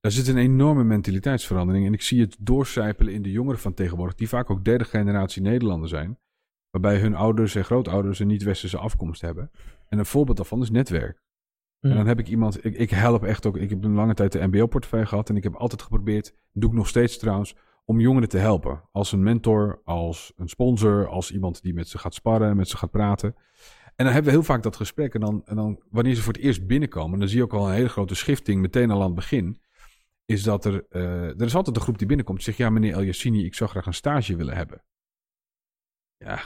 [0.00, 1.86] Daar zit een enorme mentaliteitsverandering.
[1.86, 5.42] En ik zie het doorcijpelen in de jongeren van tegenwoordig, die vaak ook derde generatie
[5.42, 6.18] Nederlander zijn.
[6.70, 9.50] Waarbij hun ouders en grootouders een niet-westerse afkomst hebben.
[9.88, 11.18] En een voorbeeld daarvan is netwerk.
[11.80, 11.98] En Mhm.
[11.98, 14.46] dan heb ik iemand, ik, ik help echt ook, ik heb een lange tijd de
[14.46, 17.56] MBO-portefeuille gehad en ik heb altijd geprobeerd, doe ik nog steeds trouwens,
[17.90, 18.82] om jongeren te helpen.
[18.92, 22.76] Als een mentor, als een sponsor, als iemand die met ze gaat sparren, met ze
[22.76, 23.34] gaat praten.
[23.96, 26.32] En dan hebben we heel vaak dat gesprek en dan, en dan wanneer ze voor
[26.32, 29.06] het eerst binnenkomen, dan zie je ook al een hele grote schifting meteen al aan
[29.06, 29.60] het begin.
[30.24, 33.02] Is dat er, eh, er is altijd een groep die binnenkomt zegt, ja meneer El
[33.02, 34.82] Yassini, ik zou graag een stage willen hebben.
[36.16, 36.42] Ja,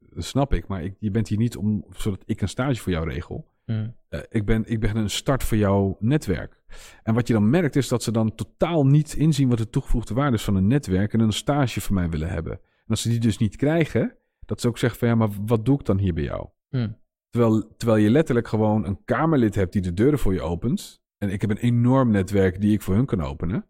[0.00, 2.92] dat snap ik, maar ik, je bent hier niet om, zodat ik een stage voor
[2.92, 3.49] jou regel.
[3.70, 3.88] Mhm.
[4.08, 6.62] Eh, ik, ben, ik ben een start voor jouw netwerk.
[7.02, 10.14] En wat je dan merkt is dat ze dan totaal niet inzien wat de toegevoegde
[10.14, 12.52] waarde is van een netwerk en een stage voor mij willen hebben.
[12.52, 15.64] En als ze die dus niet krijgen, dat ze ook zeggen van ja, maar wat
[15.64, 16.48] doe ik dan hier bij jou?
[16.68, 16.90] Mhm.
[17.28, 21.02] Terwijl, terwijl je letterlijk gewoon een kamerlid hebt die de deuren voor je opent.
[21.18, 23.66] En ik heb een enorm netwerk die ik voor hun kan openen.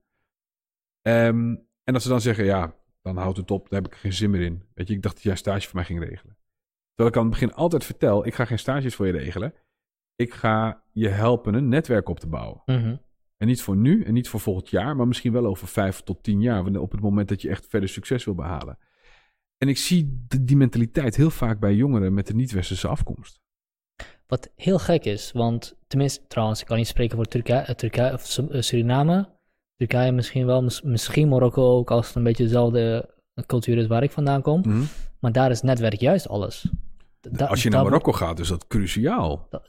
[1.02, 4.12] Ehm, en dat ze dan zeggen, ja, dan houdt het op, daar heb ik geen
[4.12, 4.62] zin meer in.
[4.74, 6.36] Weet je, ik dacht dat jij een stage voor mij ging regelen.
[6.94, 9.54] Terwijl ik aan het begin altijd vertel, ik ga geen stages voor je regelen.
[10.20, 12.62] Ik ga je helpen een netwerk op te bouwen.
[12.66, 12.96] Mhm.
[13.36, 16.22] En niet voor nu en niet voor volgend jaar, maar misschien wel over vijf tot
[16.22, 16.62] tien jaar.
[16.62, 18.78] wanneer- Op het moment dat je echt verder succes wil behalen.
[19.58, 23.40] En ik zie die mentaliteit heel vaak bij jongeren met een niet-westerse afkomst.
[24.26, 28.12] Wat heel gek is, want tenminste, trouwens, ik kan niet spreken voor Turkije, eh, Turkije
[28.12, 29.28] of eh, Suriname.
[29.76, 33.14] Turkije misschien wel, mis- misschien Marokko ook, als het een beetje dezelfde
[33.46, 34.60] cultuur is waar ik vandaan kom.
[34.60, 34.82] Mhm.
[35.20, 36.68] Maar daar is netwerk juist alles.
[37.20, 39.48] Da- Als je naar Marokko gaat, is dat cruciaal.
[39.50, 39.68] Dat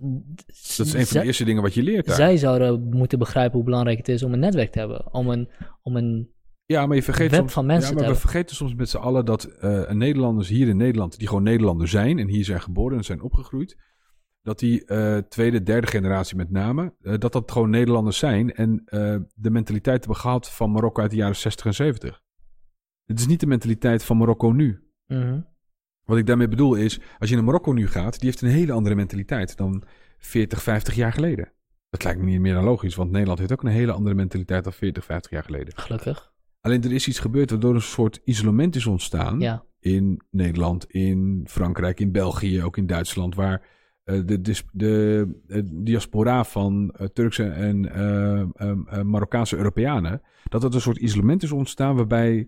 [0.58, 2.16] is een van de eerste dingen wat je leert daar.
[2.16, 5.14] Zij zouden moeten begrijpen hoe belangrijk het is om een netwerk te hebben.
[5.14, 5.50] Om een,
[5.82, 6.30] om een
[6.66, 8.30] ja, maar je vergeet web soms, van mensen ja, te maar we hebben.
[8.32, 12.20] vergeten soms met z'n allen dat eh, Nederlanders hier in Nederland, die gewoon Nederlander zijn
[12.20, 13.78] en hier zijn geboren en zijn opgegroeid,
[14.42, 18.84] dat die eh, tweede, derde generatie met name, eh, dat dat gewoon Nederlanders zijn en
[19.34, 22.22] de mentaliteit hebben gehad van Marokko uit de jaren 60 en 70.
[23.06, 24.84] Het is niet de mentaliteit van Marokko nu.
[25.08, 25.40] Mhm.
[26.06, 28.72] Wat ik daarmee bedoel is, als je naar Marokko nu gaat, die heeft een hele
[28.72, 29.84] andere mentaliteit dan
[30.18, 31.52] 40, 50 jaar geleden.
[31.90, 34.64] Dat lijkt me niet meer dan logisch, want Nederland heeft ook een hele andere mentaliteit
[34.64, 35.74] dan 40, 50 jaar geleden.
[35.78, 36.32] gelukkig.
[36.62, 39.64] Alleen er is iets gebeurd waardoor een soort isolement is ontstaan Ja.
[39.80, 43.62] in Nederland, in Frankrijk, in België, ook in Duitsland, waar
[44.04, 47.80] eh, de, dis- de, eh, diaspora van eh, Turkse en
[49.10, 52.48] Marokkaanse Europeanen, dat er een soort isolement is ontstaan waarbij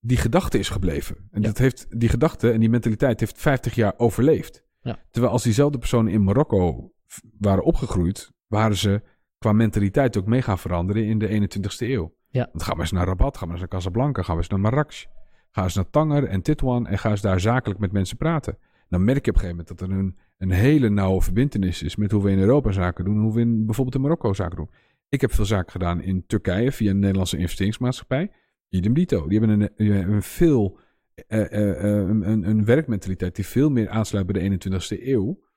[0.00, 1.16] die gedachte is gebleven.
[1.30, 1.46] En Ja.
[1.46, 4.64] dat heeft, die gedachte en die mentaliteit heeft 50 jaar overleefd.
[4.80, 4.98] Ja.
[5.10, 6.92] Terwijl als diezelfde personen in Marokko
[7.38, 9.02] waren opgegroeid, waren ze
[9.38, 12.14] qua mentaliteit ook mee gaan veranderen in de 21ste eeuw.
[12.28, 12.48] Ja.
[12.52, 14.60] Want gaan we eens naar Rabat, gaan we eens naar Casablanca, gaan we eens naar
[14.60, 15.04] Marrakesh.
[15.50, 18.58] Ga eens naar Tanger en Titouan en ga eens daar zakelijk met mensen praten.
[18.88, 21.96] Dan merk je op een gegeven moment dat er een, een hele nauwe verbindenis is
[21.96, 24.70] met hoe we in Europa zaken doen, hoe we in, bijvoorbeeld in Marokko zaken doen.
[25.08, 28.30] Ik heb veel zaken gedaan in Turkije via een Nederlandse investeringsmaatschappij.
[28.70, 29.28] Idem dito.
[29.28, 30.78] Die hebben een, die hebben een veel
[31.26, 35.48] eh, eh, eh, een, een, een werkmentaliteit die veel meer aansluit bij de 21ste eeuw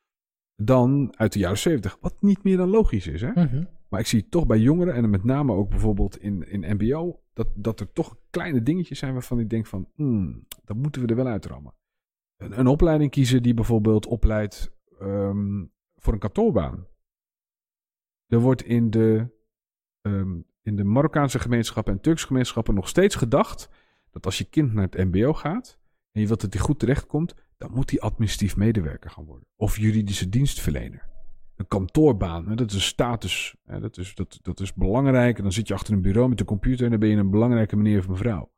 [0.56, 1.98] dan uit de jaren 70.
[2.02, 3.22] Wat niet meer dan logisch is.
[3.22, 3.32] Hè?
[3.32, 3.64] Mhm.
[3.90, 7.48] Maar ik zie toch bij jongeren en met name ook bijvoorbeeld in, in MBO, dat,
[7.56, 11.16] dat er toch kleine dingetjes zijn waarvan ik denk van, hmm, dat moeten we er
[11.16, 11.74] wel uitrammen.
[12.38, 16.88] Een, een opleiding kiezen die bijvoorbeeld opleidt ehm, voor een kantoorbaan.
[18.28, 19.28] Er wordt in de,
[20.02, 23.70] ehm, in de Marokkaanse gemeenschappen en Turkse gemeenschappen nog steeds gedacht
[24.12, 25.80] dat als je kind naar het MBO gaat
[26.12, 29.48] en je wilt dat hij goed terechtkomt, dan moet hij administratief medewerker gaan worden.
[29.56, 31.12] Of juridische dienstverlener
[31.56, 32.48] een kantoorbaan.
[32.48, 33.56] Hè, dat is een status.
[33.66, 35.38] Hè, dat, is, dat, dat is belangrijk.
[35.38, 37.30] En dan zit je achter een bureau met een computer en dan ben je een
[37.30, 38.52] belangrijke meneer of mevrouw.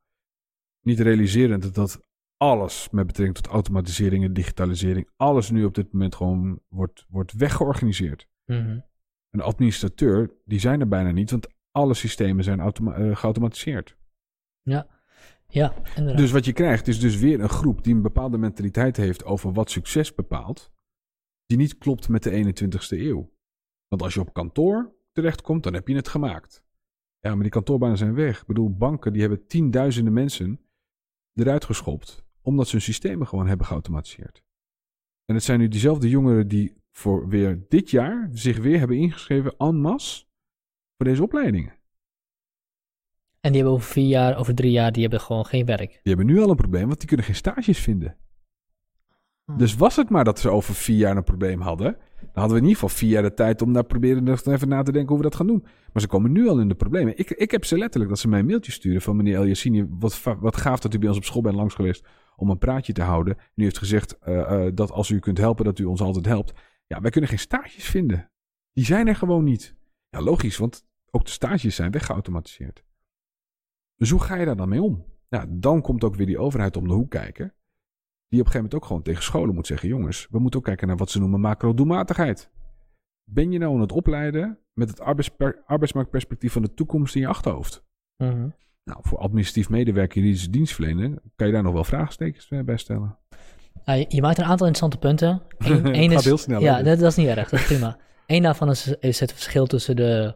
[0.82, 2.00] Niet realiserend dat dat
[2.38, 7.34] alles met betrekking tot automatisering en digitalisering, alles nu op dit moment gewoon wordt, wordt
[7.34, 8.28] weggeorganiseerd.
[8.46, 8.80] Mhm.
[9.30, 13.98] Een administrateur, die zijn er bijna niet, want alle systemen zijn eh, geautomatiseerd.
[15.48, 16.18] Ja, inderdaad.
[16.18, 19.54] Dus wat je krijgt is dus weer een groep die een bepaalde mentaliteit heeft over
[19.54, 20.72] wat succes bepaalt,
[21.46, 23.34] die niet klopt met de 21ste eeuw.
[23.88, 26.64] Want als je op kantoor terechtkomt, dan heb je het gemaakt.
[27.20, 28.42] Ja, maar die kantoorbanen zijn weg.
[28.42, 30.60] Ik bedoel, banken die hebben tienduizenden mensen
[31.34, 34.44] eruit geschopt, omdat ze hun systemen gewoon hebben geautomatiseerd.
[35.26, 39.58] En het zijn nu diezelfde jongeren die voor weer dit jaar zich weer hebben ingeschreven
[39.58, 40.26] en masse
[40.98, 41.74] voor deze opleidingen.
[43.42, 45.90] En die hebben over vier jaar, over drie jaar, die hebben gewoon geen werk.
[45.90, 48.18] Die hebben nu al een probleem, want die kunnen geen stages vinden.
[49.46, 49.58] Hmm.
[49.58, 52.64] Dus was het maar dat ze over vier jaar een probleem hadden, dan hadden we
[52.64, 55.10] in ieder geval vier jaar de tijd om daar proberen nog even na te denken
[55.10, 55.66] hoe we dat gaan doen.
[55.94, 57.18] Maar ze komen nu al in de problemen.
[57.18, 59.86] Ik, ik heb ze letterlijk dat ze mij een mailtje sturen van meneer El Yassini,
[59.90, 62.94] wat, wat gaaf dat u bij ons op school bent langs geweest om een praatje
[62.94, 63.38] te houden.
[63.54, 66.54] Nu heeft gezegd eh, eh, dat als u kunt helpen, dat u ons altijd helpt.
[66.88, 68.32] Ja, wij kunnen geen stages vinden.
[68.74, 69.76] Die zijn er gewoon niet.
[70.16, 72.84] Ja, logisch, want ook de stages zijn weggeautomatiseerd.
[73.96, 75.06] Dus hoe ga je daar dan mee om?
[75.30, 77.54] Ja, dan komt ook weer die overheid om de hoek kijken.
[78.28, 80.66] Die op een gegeven moment ook gewoon tegen scholen moet zeggen: jongens, we moeten ook
[80.66, 82.52] kijken naar wat ze noemen macro-doelmatigheid.
[83.24, 85.00] Ben je nou aan het opleiden met het
[85.66, 87.84] arbeidsmarktperspectief van de toekomst in je achterhoofd?
[88.18, 88.50] Mhm.
[88.84, 93.18] Nou, voor administratief medewerker juridische dienstverlener kan je daar nog wel vraagtekens eh, bij stellen.
[93.86, 95.42] Ja, je, maakt een aantal interessante punten.
[95.58, 97.50] Eén één is, heel snel, hè, Ja, dat, dat is niet erg.
[97.50, 97.98] Dat is prima.
[98.28, 100.36] Eén daarvan is, is het verschil tussen de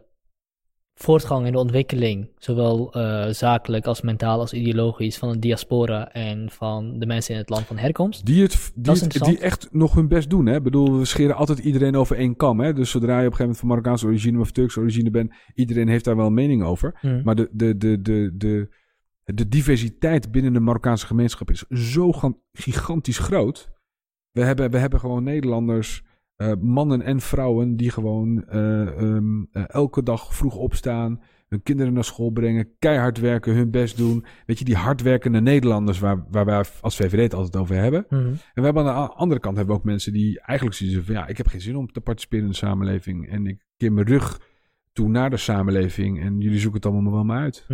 [0.94, 6.50] voortgang en de ontwikkeling, zowel eh, zakelijk als mentaal als ideologisch, van de diaspora en
[6.50, 8.26] van de mensen in het land van herkomst.
[8.26, 10.46] Die, het, die, het- die echt nog hun best doen.
[10.46, 10.56] Hè?
[10.56, 12.60] Ik bedoel, we scheren altijd iedereen over één kam.
[12.60, 12.72] Hè?
[12.72, 15.88] Dus zodra je op een gegeven moment van Marokkaanse origine of Turkse origine bent, iedereen
[15.88, 16.98] heeft daar wel een mening over.
[17.02, 17.22] Mhm.
[17.24, 18.68] Maar de, de, de, de, de,
[19.24, 23.70] de diversiteit binnen de Marokkaanse gemeenschap is zo gan- gigantisch groot.
[24.30, 26.02] We hebben, we hebben gewoon Nederlanders,
[26.40, 31.92] eh, mannen en vrouwen, die gewoon eh, ehm, eh, elke dag vroeg opstaan, hun kinderen
[31.92, 34.24] naar school brengen, keihard werken, hun best doen.
[34.46, 38.04] Weet je, die hardwerkende Nederlanders waar, waar wij als VVD het altijd over hebben.
[38.08, 38.26] Mhm.
[38.26, 41.14] En we hebben aan de andere kant hebben we ook mensen die eigenlijk zoiets van
[41.14, 43.28] ja, ik heb geen zin om te participeren in de samenleving.
[43.28, 44.40] En ik keer mijn rug
[44.92, 46.20] toe naar de samenleving.
[46.20, 47.64] En jullie zoeken het allemaal wel maar uit.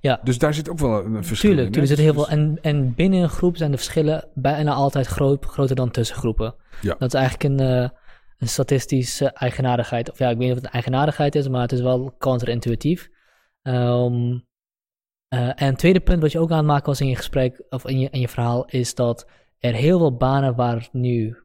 [0.00, 0.16] Mhm.
[0.24, 1.72] Dus daar zit ook wel een verschil Tuurlijk, in.
[1.72, 2.22] tuurlijk zit heel veel.
[2.24, 6.16] Dus- En, en binnen een groep zijn de verschillen bijna altijd groot, groter dan tussen
[6.16, 6.54] groepen.
[6.80, 6.94] Ja.
[6.98, 7.88] Dat is eigenlijk een, eh,
[8.38, 10.10] een statistische eigenaardigheid.
[10.10, 13.08] Of ja, ik weet niet of het een eigenaardigheid is, maar het is wel counterintuïtief.
[13.62, 14.38] Ehm,
[15.28, 17.62] eh, en het tweede punt wat je ook aan het maken was in je gesprek,
[17.68, 19.26] of in je, in je verhaal, is dat
[19.58, 21.36] er heel veel banen waar nu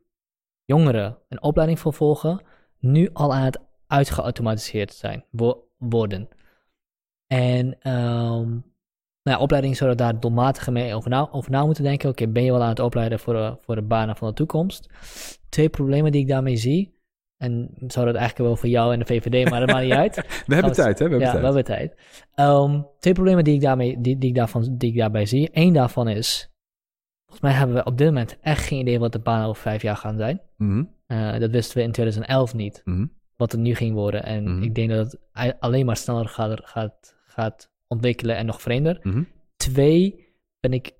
[0.63, 2.41] jongeren een opleiding voor volgen,
[2.79, 6.27] nu al aan het uitgeautomatiseerd zijn, wo- worden.
[7.27, 8.49] En ehm,
[9.23, 12.09] nou ja, opleidingen zouden daar doelmatiger mee over na, over na moeten denken.
[12.09, 14.89] Oké, ben je wel aan het opleiden voor de, voor de banen van de toekomst?
[15.49, 16.93] Twee problemen die ik daarmee zie.
[17.37, 20.15] En zou dat eigenlijk wel voor jou en de VVD, maar dat maakt niet uit.
[20.47, 21.05] We hebben tijd, hè?
[21.05, 21.39] We hebben ja, tijd.
[21.39, 21.95] we hebben tijd.
[22.33, 25.49] Ehm, twee problemen die ik, daarmee, die, die, ik daarvan, die ik daarbij zie.
[25.51, 26.51] Eén daarvan is,
[27.25, 29.81] volgens mij hebben we op dit moment echt geen idee wat de banen over vijf
[29.81, 30.41] jaar gaan zijn.
[30.57, 33.05] Mhm, Eh, dat wisten we in 2011 niet, mhm.
[33.35, 34.23] wat het nu ging worden.
[34.23, 34.63] En Mhm.
[34.63, 38.99] ik denk dat het alleen maar sneller gaat, gaat, gaat ontwikkelen en nog vreemder.
[39.03, 39.23] Mhm.
[39.55, 40.25] Twee,
[40.59, 40.93] ben ik,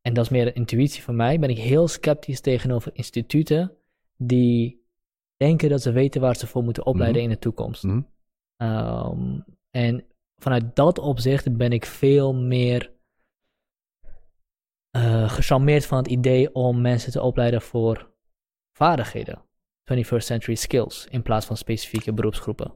[0.00, 3.76] en dat is meer een intuïtie van mij, ben ik heel sceptisch tegenover instituten
[4.16, 4.86] die
[5.36, 7.82] denken dat ze weten waar ze voor moeten opleiden in de toekomst.
[7.82, 8.00] Mhm.
[8.56, 10.04] Ehm, en
[10.36, 12.90] vanuit dat opzicht ben ik veel meer
[14.90, 18.10] eh gecharmeerd van het idee om mensen te opleiden voor
[18.76, 19.42] vaardigheden.
[19.84, 22.74] 21st century skills in plaats van specifieke beroepsgroepen.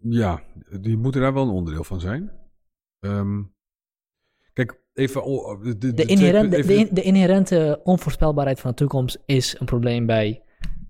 [0.00, 0.42] Ja,
[0.80, 2.45] die moeten daar wel een onderdeel van zijn.
[3.06, 3.42] Ehm,
[4.52, 5.24] kijk, even...
[5.24, 8.70] o- De, de, De, twee inherent, de, punten- de, even- in- de inherente onvoorspelbaarheid van
[8.70, 10.42] de toekomst is een probleem bij,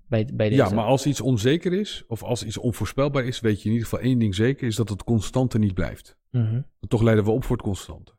[0.07, 0.61] bij, bij deze.
[0.63, 3.87] Ja, maar als iets onzeker is, of als iets onvoorspelbaar is, weet je in ieder
[3.87, 6.17] geval één ding zeker, is dat het constante niet blijft.
[6.31, 6.61] Mhm.
[6.87, 8.15] Toch leiden we op voor het constante.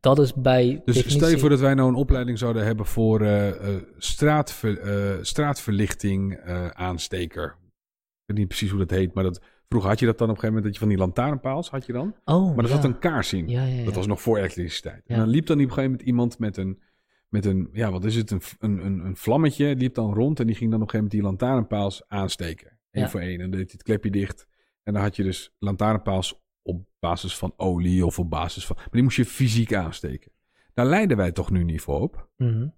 [0.00, 1.10] Dat is bij Dus definitie...
[1.10, 5.18] stel je voor dat wij nou een opleiding zouden hebben voor eh, eh, straatver, eh,
[5.22, 7.44] straatverlichting eh, aansteker.
[7.44, 10.34] Ik weet niet precies hoe dat heet, maar dat, vroeger had je dat dan op
[10.34, 12.14] een gegeven moment dat je van die lantaarnpaals had je dan.
[12.24, 12.76] Oh, Maar er ja.
[12.76, 13.84] zat een kaars in.
[13.84, 15.02] Dat was nog voor elektriciteit.
[15.06, 16.82] En dan liep dan op een gegeven moment iemand met een,
[17.28, 20.46] met een ja, wat is het, een, een, een, een vlammetje, liep dan rond en
[20.46, 22.78] die ging dan op een gegeven moment die lantaarnpaals aansteken.
[22.90, 23.32] Eén voor één.
[23.34, 24.46] En dan deed hij het klepje dicht.
[24.82, 28.76] En dan had je dus lantaarnpaals op basis van olie of op basis van...
[28.76, 30.32] Maar die moest je fysiek aansteken.
[30.74, 32.68] Daar leiden wij toch nu niet voor op, Mhm.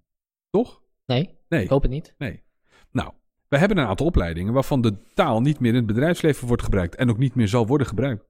[0.49, 0.81] toch?
[1.05, 1.63] Nee, Nee.
[1.63, 2.15] ik hoop het niet.
[2.17, 2.43] Nee.
[2.91, 3.11] Nou,
[3.51, 6.95] we hebben een aantal opleidingen waarvan de taal niet meer in het bedrijfsleven wordt gebruikt
[6.95, 8.29] en ook niet meer zal worden gebruikt.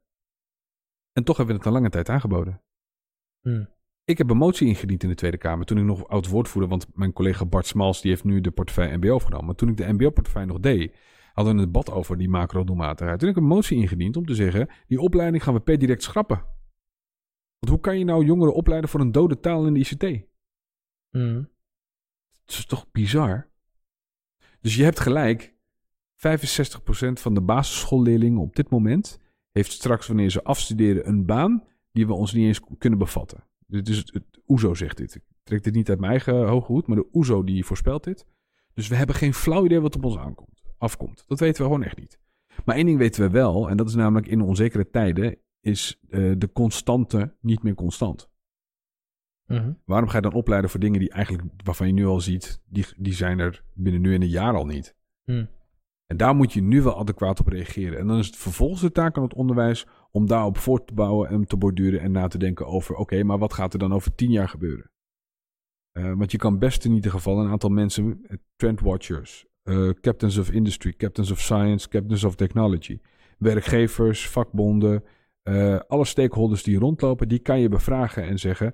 [1.11, 2.61] En toch hebben we het een lange tijd aangeboden.
[3.41, 3.69] Hmm.
[4.03, 6.95] Ik heb een motie ingediend in de Tweede Kamer toen ik nog oud woordvoerder, want
[6.95, 9.45] mijn collega Bart Smals die heeft nu de portefeuille MBO overgenomen.
[9.45, 10.95] Maar toen ik de MBO-portefeuille nog deed,
[11.33, 13.19] hadden we een debat over die macro-doelmatigheid.
[13.19, 16.03] Toen heb ik een motie ingediend om te zeggen, die opleiding gaan we per direct
[16.03, 16.37] schrappen.
[17.59, 20.03] Want hoe kan je nou jongeren opleiden voor een dode taal in de ICT?
[21.09, 21.43] Mhm.
[22.41, 23.50] Het is toch bizar?
[24.61, 25.53] Dus je hebt gelijk.
[26.15, 26.23] 65%
[27.13, 29.19] van de basisschoolleerlingen op dit moment
[29.51, 33.43] heeft straks, wanneer ze afstuderen, een baan die we ons niet eens kunnen bevatten.
[33.67, 35.15] Is het, het OESO zegt dit.
[35.15, 38.25] Ik trek dit niet uit mijn eigen hoge hoed, maar de OESO die voorspelt dit.
[38.73, 40.63] Dus we hebben geen flauw idee wat op ons aankomt.
[40.77, 41.23] afkomt.
[41.27, 42.19] Dat weten we gewoon echt niet.
[42.65, 46.33] Maar één ding weten we wel, en dat is namelijk in onzekere tijden is uh,
[46.37, 48.29] de constante niet meer constant.
[49.51, 49.71] Mhm.
[49.85, 52.85] Waarom ga je dan opleiden voor dingen die eigenlijk, waarvan je nu al ziet, die,
[52.97, 54.95] die zijn er binnen nu en een jaar al niet.
[55.23, 55.45] Hm.
[56.11, 57.99] En daar moet je nu wel adequaat op reageren.
[57.99, 61.29] En dan is het vervolgens de taak aan het onderwijs om daarop voort te bouwen
[61.29, 64.15] en te borduren en na te denken over, oké, maar wat gaat er dan over
[64.15, 64.91] tien jaar gebeuren?
[65.93, 70.37] Uh, want je kan best in ieder geval een aantal mensen, eh, trendwatchers, uh, captains
[70.37, 72.99] of industry, captains of science, captains of technology,
[73.37, 75.03] werkgevers, vakbonden,
[75.43, 78.73] uh, alle stakeholders die rondlopen, die kan je bevragen en zeggen,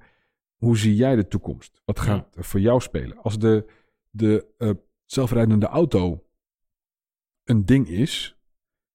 [0.57, 1.81] hoe zie jij de toekomst?
[1.85, 3.17] Wat gaat er voor jou spelen?
[3.17, 3.71] Als de,
[4.09, 4.69] de uh,
[5.05, 6.27] zelfrijdende auto
[7.43, 8.37] een ding is,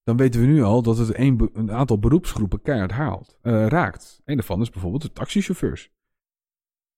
[0.02, 4.20] dan weten we nu al dat het een, een aantal beroepsgroepen keihard haalt, uh, raakt.
[4.24, 5.90] Een daarvan is bijvoorbeeld de taxichauffeurs.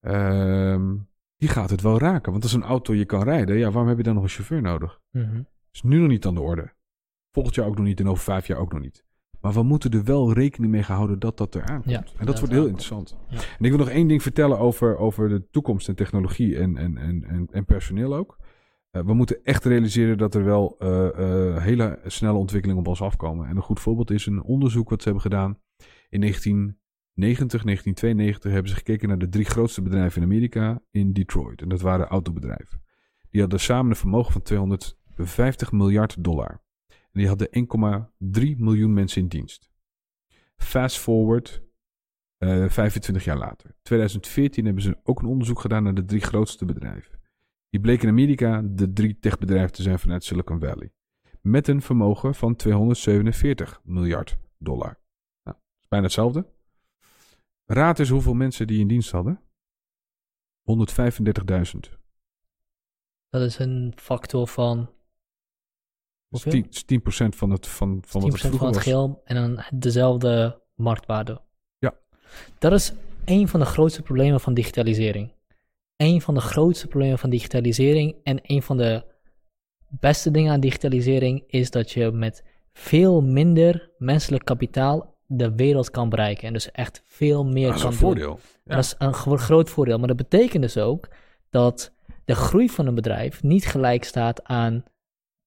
[0.01, 0.93] Uh,
[1.37, 2.33] die gaat het wel raken.
[2.33, 4.63] Want als een auto je kan rijden, ja, waarom heb je dan nog een chauffeur
[4.63, 5.01] nodig?
[5.11, 5.49] Mm -hmm.
[5.73, 6.75] is nu nog niet aan de orde.
[7.31, 9.05] Volgend jaar ook nog niet en over vijf jaar ook nog niet.
[9.45, 11.91] Maar we moeten er wel rekening mee houden dat dat eraan komt.
[11.91, 13.17] Ja, en dat dat wordt heel interessant.
[13.29, 13.37] Ja.
[13.37, 16.97] En ik wil nog één ding vertellen over, over de toekomst en technologie en, en,
[16.97, 18.39] en, en, en personeel ook.
[18.93, 20.89] Uh, we moeten echt realiseren dat er wel uh,
[21.19, 23.49] uh, hele snelle ontwikkelingen op ons afkomen.
[23.49, 25.59] En een goed voorbeeld is een onderzoek wat ze hebben gedaan.
[26.09, 31.63] In 1990, 1992 hebben ze gekeken naar de drie grootste bedrijven in Amerika in Detroit.
[31.63, 32.83] En dat waren autobedrijven.
[33.31, 36.64] Die hadden samen een vermogen van 250 miljard dollar.
[37.15, 37.49] En die hadden
[38.39, 39.71] 1,3 miljoen mensen in dienst.
[40.57, 41.63] Fast forward
[42.39, 43.77] uh, 25 jaar later.
[43.83, 47.21] 2014 hebben ze ook een onderzoek gedaan naar de drie grootste bedrijven.
[47.71, 50.93] Die bleken in Amerika de drie techbedrijven te zijn vanuit Silicon Valley.
[51.41, 55.01] Met een vermogen van 247 miljard dollar.
[55.43, 55.57] Nou,
[55.89, 56.47] bijna hetzelfde.
[57.65, 59.41] Raad eens hoeveel mensen die in dienst hadden.
[60.63, 61.99] 135.000.
[63.29, 64.91] Dat is een factor van
[66.43, 66.63] Dus Hoeveel?
[66.63, 69.17] 10%, 10 van, het, van, van 10% wat het vroeger van het was.
[69.25, 71.41] en dan dezelfde marktwaarde.
[71.79, 71.95] Ja.
[72.59, 72.93] Dat is
[73.25, 75.33] een van de grootste problemen van digitalisering.
[75.97, 79.05] Een van de grootste problemen van digitalisering en een van de
[79.89, 86.09] beste dingen aan digitalisering is dat je met veel minder menselijk kapitaal de wereld kan
[86.09, 86.47] bereiken.
[86.47, 88.07] En dus echt veel meer dat is kan een doen.
[88.09, 88.39] voordeel.
[88.65, 89.99] Dat is een gro- groot voordeel.
[89.99, 91.09] Maar dat betekent dus ook
[91.51, 91.93] dat
[92.25, 94.85] de groei van een bedrijf niet gelijk staat aan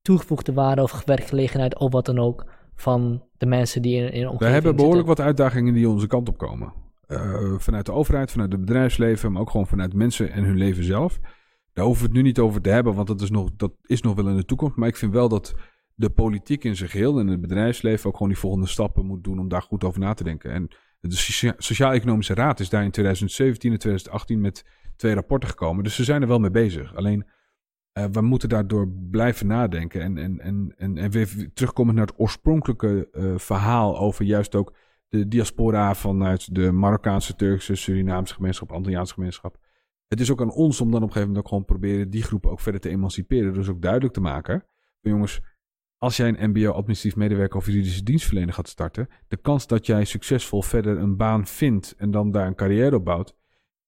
[0.08, 2.46] toegevoegde waarde of werkgelegenheid of wat dan ook
[2.76, 5.26] van de mensen die in, in de omgeving We hebben behoorlijk zitten.
[5.26, 6.74] wat uitdagingen die onze kant op komen.
[7.08, 10.84] Eh, vanuit de overheid, vanuit het bedrijfsleven, maar ook gewoon vanuit mensen en hun leven
[10.84, 11.20] zelf.
[11.74, 14.02] Daar hoeven we het nu niet over te hebben, want dat is, nog, dat is
[14.02, 14.76] nog wel in de toekomst.
[14.76, 15.56] Maar ik vind wel dat
[15.96, 19.40] de politiek in zijn geheel en het bedrijfsleven ook gewoon die volgende stappen moet doen
[19.40, 20.52] om daar goed over na te denken.
[20.52, 20.68] En
[21.00, 25.84] de Socia- Sociaal-Economische Raad is daar in 2017 en 2018 met twee rapporten gekomen.
[25.84, 26.96] Dus ze zijn er wel mee bezig.
[26.96, 27.26] Alleen
[27.98, 30.02] eh, we moeten daardoor blijven nadenken.
[30.02, 30.40] En, en,
[30.78, 34.74] en, en, weer terugkomen naar het oorspronkelijke eh, verhaal over juist ook
[35.08, 39.58] de diaspora vanuit de Marokkaanse, Turkse, Surinaamse gemeenschap, Antilliaanse gemeenschap.
[40.08, 42.24] Het is ook aan ons om dan op een gegeven moment ook gewoon proberen die
[42.24, 43.54] groepen ook verder te emanciperen.
[43.54, 44.66] Dus ook duidelijk te maken.
[45.02, 45.42] Jongens,
[45.98, 50.06] als jij een MBO administratief medewerker of juridische dienstverlener gaat starten, de kans dat jij
[50.06, 53.36] succesvol verder een baan vindt en dan daar een carrière op bouwt,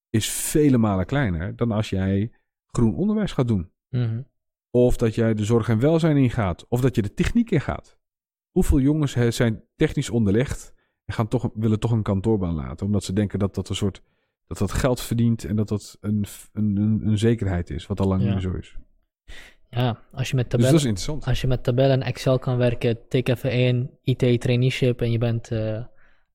[0.09, 2.31] is vele malen kleiner dan als jij
[2.67, 3.71] groen onderwijs gaat doen.
[3.89, 4.21] Mhm.
[4.71, 6.65] Of dat jij de zorg en welzijn ingaat.
[6.67, 7.97] Of dat je de techniek ingaat.
[8.51, 10.73] Hoeveel jongens zijn technisch onderlegd
[11.05, 12.85] en gaan toch, willen toch een kantoorbaan laten.
[12.85, 14.01] Omdat ze denken dat dat een soort
[14.47, 17.87] dat dat geld verdient en dat dat een, een, een, een zekerheid is.
[17.87, 18.25] Wat al lang Ja.
[18.25, 18.75] niet meer zo is.
[19.69, 21.25] Ja, als je met Dus tabellen, dat is interessant.
[21.25, 25.17] als je met tabellen en Excel kan werken, tik even in IT traineeship en je
[25.17, 25.83] bent eh,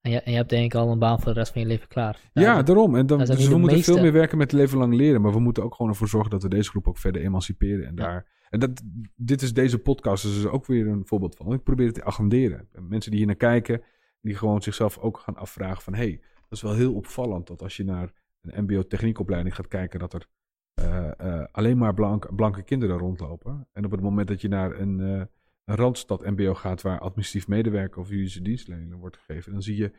[0.05, 1.66] en, je, en je hebt denk ik al een baan voor de rest van je
[1.66, 2.20] leven klaar.
[2.32, 2.96] Ja, daarom.
[2.96, 5.20] En dan, dus we moeten meeste- veel meer werken met leven lang leren.
[5.20, 7.86] Maar we moeten ook gewoon ervoor zorgen dat we deze groep ook verder emanciperen.
[7.86, 8.02] En, Ja.
[8.05, 8.82] daar, en dat,
[9.16, 11.52] dit is deze podcast dus is ook weer een voorbeeld van.
[11.52, 12.68] Ik probeer het te agenderen.
[12.72, 13.82] Mensen die hier naar kijken,
[14.20, 15.94] die gewoon zichzelf ook gaan afvragen van...
[15.94, 19.98] hey, dat is wel heel opvallend dat als je naar een mbo-techniekopleiding gaat kijken...
[19.98, 20.26] dat er
[20.74, 23.68] eh, eh, alleen maar blank, blanke kinderen rondlopen.
[23.72, 25.22] En op het moment dat je naar een, eh,
[25.64, 26.82] een Randstad mbo gaat...
[26.82, 29.52] waar administratief medewerker of juridische dienstlening wordt gegeven...
[29.52, 29.92] dan zie je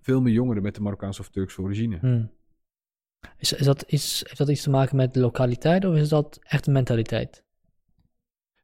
[0.00, 1.98] veel meer jongeren met de Marokkaanse of Turkse origine.
[1.98, 2.30] Hmm.
[3.36, 6.38] Is, is dat iets, heeft dat iets te maken met de lokaliteit of is dat
[6.42, 7.44] echt een mentaliteit?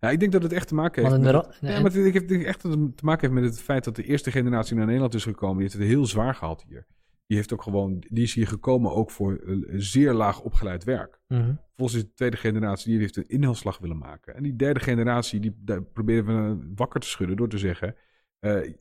[0.00, 1.34] Ja, ik denk dat het echt te maken heeft met...
[1.34, 4.04] het- en- maar het ik denk echt te maken heeft met het feit dat de
[4.04, 5.56] eerste generatie naar Nederland is gekomen.
[5.56, 6.86] Die heeft het heel zwaar gehad hier.
[7.28, 8.04] Die heeft ook gewoon...
[8.08, 11.20] Die is hier gekomen ook voor eh, zeer laag opgeleid werk.
[11.26, 11.54] Mhm.
[11.76, 14.34] Volgens is de tweede generatie, die heeft een inhaalslag willen maken.
[14.34, 17.94] En die derde generatie, die daar proberen we wakker te schudden door te zeggen...
[18.38, 18.72] eh,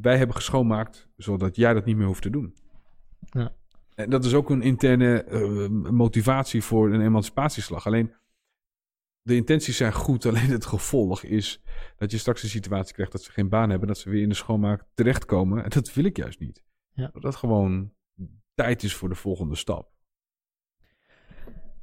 [0.00, 2.54] wij hebben geschoonmaakt, zodat jij dat niet meer hoeft te doen.
[3.30, 3.52] Ja.
[3.94, 7.86] En dat is ook een interne eh, motivatie voor een emancipatieslag.
[7.86, 8.12] Alleen,
[9.22, 11.62] de intenties zijn goed, alleen het gevolg is
[11.96, 14.28] dat je straks een situatie krijgt dat ze geen baan hebben, dat ze weer in
[14.28, 15.64] de schoonmaak terechtkomen.
[15.64, 16.62] En dat wil ik juist niet.
[16.92, 17.10] Ja.
[17.12, 17.92] Dat het gewoon
[18.54, 19.88] tijd is voor de volgende stap.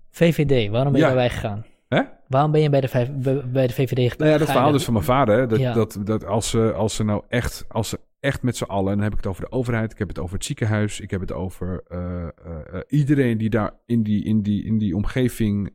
[0.09, 1.13] VVD, waarom ben je Ja.
[1.13, 1.65] daarbij gegaan?
[1.87, 2.01] Hè?
[2.27, 3.11] Waarom ben je bij de, vijf-
[3.51, 4.17] bij de VVD gegaan?
[4.17, 5.37] Nou ja, dat verhaal dus van mijn vader.
[5.39, 5.47] Hè?
[5.47, 5.73] Dat, Ja.
[5.73, 8.93] dat, dat als, ze, als ze nou echt, als ze echt met z'n allen, en
[8.93, 11.21] dan heb ik het over de overheid, ik heb het over het ziekenhuis, ik heb
[11.21, 12.29] het over eh, eh,
[12.73, 15.73] eh, iedereen die daar in die, in die, in die omgeving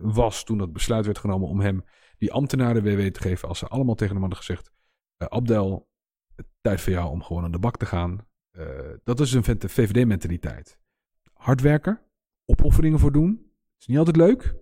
[0.00, 1.84] was toen dat besluit werd genomen om hem
[2.18, 3.48] die ambtenaren WW te geven.
[3.48, 4.70] Als ze allemaal tegen hem hadden gezegd,
[5.18, 5.88] Abdel,
[6.60, 8.26] tijd voor jou om gewoon aan de bak te gaan.
[8.50, 10.78] Eh, dat is een VVD-mentaliteit.
[11.32, 12.00] Hard werken,
[12.44, 14.54] opofferingen voor doen, is niet altijd leuk.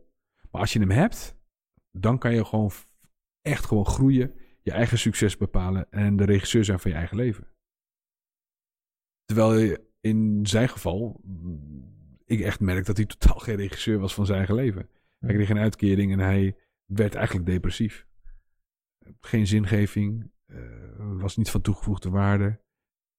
[0.51, 1.37] Maar als je hem hebt,
[1.91, 2.71] dan kan je gewoon
[3.43, 7.47] echt gewoon groeien, je eigen succes bepalen en de regisseur zijn van je eigen leven.
[9.25, 14.15] Terwijl je in zijn geval, mm, ik echt merk dat hij totaal geen regisseur was
[14.15, 14.89] van zijn eigen leven.
[15.19, 18.07] Hij kreeg een uitkering en hij werd eigenlijk depressief.
[19.21, 20.31] Geen zingeving,
[21.19, 22.61] was niet van toegevoegde waarde.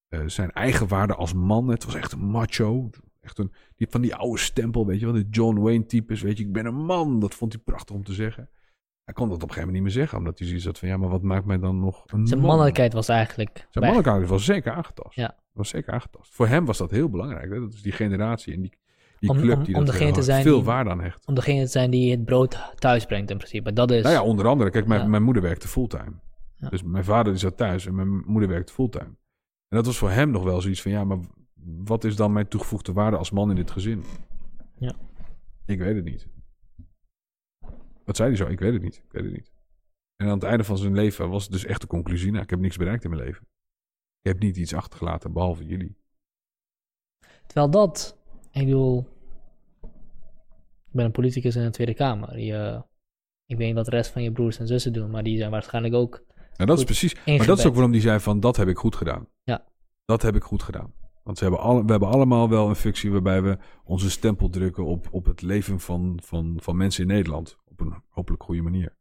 [0.08, 2.90] Eh, zijn eigen waarde als man, het was echt een macho.
[3.22, 6.38] Echt een, die, van die oude stempel, weet je wel, de John Wayne types, weet
[6.38, 7.20] je, ik ben een man.
[7.20, 8.50] Dat vond hij prachtig om te zeggen.
[9.04, 10.88] Hij kon dat op een gegeven moment niet meer zeggen, omdat hij zoiets had van,
[10.88, 12.50] ja, maar wat maakt mij dan nog een Zijn man?
[12.50, 13.68] mannelijkheid was eigenlijk...
[13.70, 15.16] Zijn mannelijkheid was zeker aangetast.
[15.16, 15.36] Ja.
[15.54, 16.34] Was zeker aangetast.
[16.36, 17.52] Voor hem was dat heel belangrijk.
[17.54, 17.60] Hè?
[17.60, 18.78] Dat is die generatie en die,
[19.20, 21.26] die Om- club om- die om dat degene te zijn veel waarde aan hecht.
[21.28, 23.74] Om degene te zijn die het brood thuis brengt in principe.
[23.74, 24.04] Dat is...
[24.04, 24.70] Nou ja, onder andere.
[24.70, 25.08] Kijk, mijn, Ja.
[25.08, 26.14] mijn moeder werkte fulltime.
[26.60, 26.70] Ja.
[26.70, 29.18] Dus mijn vader die zat thuis en mijn moeder werkte fulltime.
[29.68, 31.20] En dat was voor hem nog wel zoiets van, ja, maar
[31.64, 34.04] wat is dan mijn toegevoegde waarde als man in dit gezin?
[34.76, 34.96] Ja.
[35.66, 36.28] Ik weet het niet.
[38.06, 38.48] Wat zei hij zo?
[38.48, 38.96] Ik weet het niet.
[38.96, 39.52] Ik weet het niet.
[40.16, 42.50] En aan het einde van zijn leven was het dus echt de conclusie, nou, ik
[42.50, 43.48] heb niks bereikt in mijn leven.
[44.22, 45.98] Ik heb niet iets achtergelaten, behalve jullie.
[47.46, 48.18] Terwijl dat...
[48.52, 49.08] Ik bedoel...
[50.86, 52.40] Ik ben een politicus in de Tweede Kamer.
[52.40, 52.84] Je,
[53.46, 55.52] ik weet niet wat de rest van je broers en zussen doen, maar die zijn
[55.52, 56.26] waarschijnlijk ook...
[56.60, 57.16] En dat is precies.
[57.26, 59.28] Maar dat is ook waarom die zei van dat heb ik goed gedaan.
[59.44, 59.66] Ja.
[60.06, 60.94] Dat heb ik goed gedaan.
[61.24, 64.86] Want ze hebben alle, we hebben allemaal wel een functie waarbij we onze stempel drukken
[64.86, 67.58] op, op het leven van, van, van mensen in Nederland.
[67.66, 68.98] Op een hopelijk goede manier.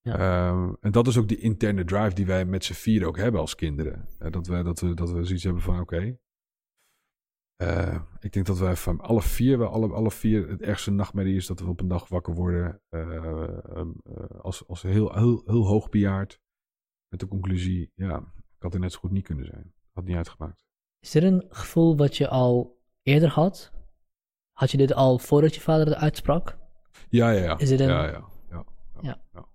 [0.00, 0.18] Ja.
[0.18, 3.40] Ehm, en dat is ook die interne drive die wij met z'n vier ook hebben
[3.40, 4.08] als kinderen.
[4.18, 6.18] Eh, dat, wij, dat, we, dat we zoiets hebben van oké.
[7.56, 11.36] eh, ik denk dat wij van alle vier, we alle, alle vier, het ergste nachtmerrie
[11.36, 15.42] is dat we op een dag wakker worden eh, ehm, eh, als, als heel, heel,
[15.46, 16.40] heel hoog bejaard.
[17.10, 19.72] Met de conclusie, ja, ik had er net zo goed niet kunnen zijn.
[19.92, 20.64] Had niet uitgemaakt.
[21.00, 23.72] Is dit een gevoel wat je al eerder had?
[24.52, 26.58] Had je dit al voordat je vader het uitsprak?
[27.08, 27.58] Ja, ja, ja.
[27.58, 28.64] Is het een- ja, ja, ja, ja,
[29.02, 29.20] Ja.
[29.32, 29.48] ja.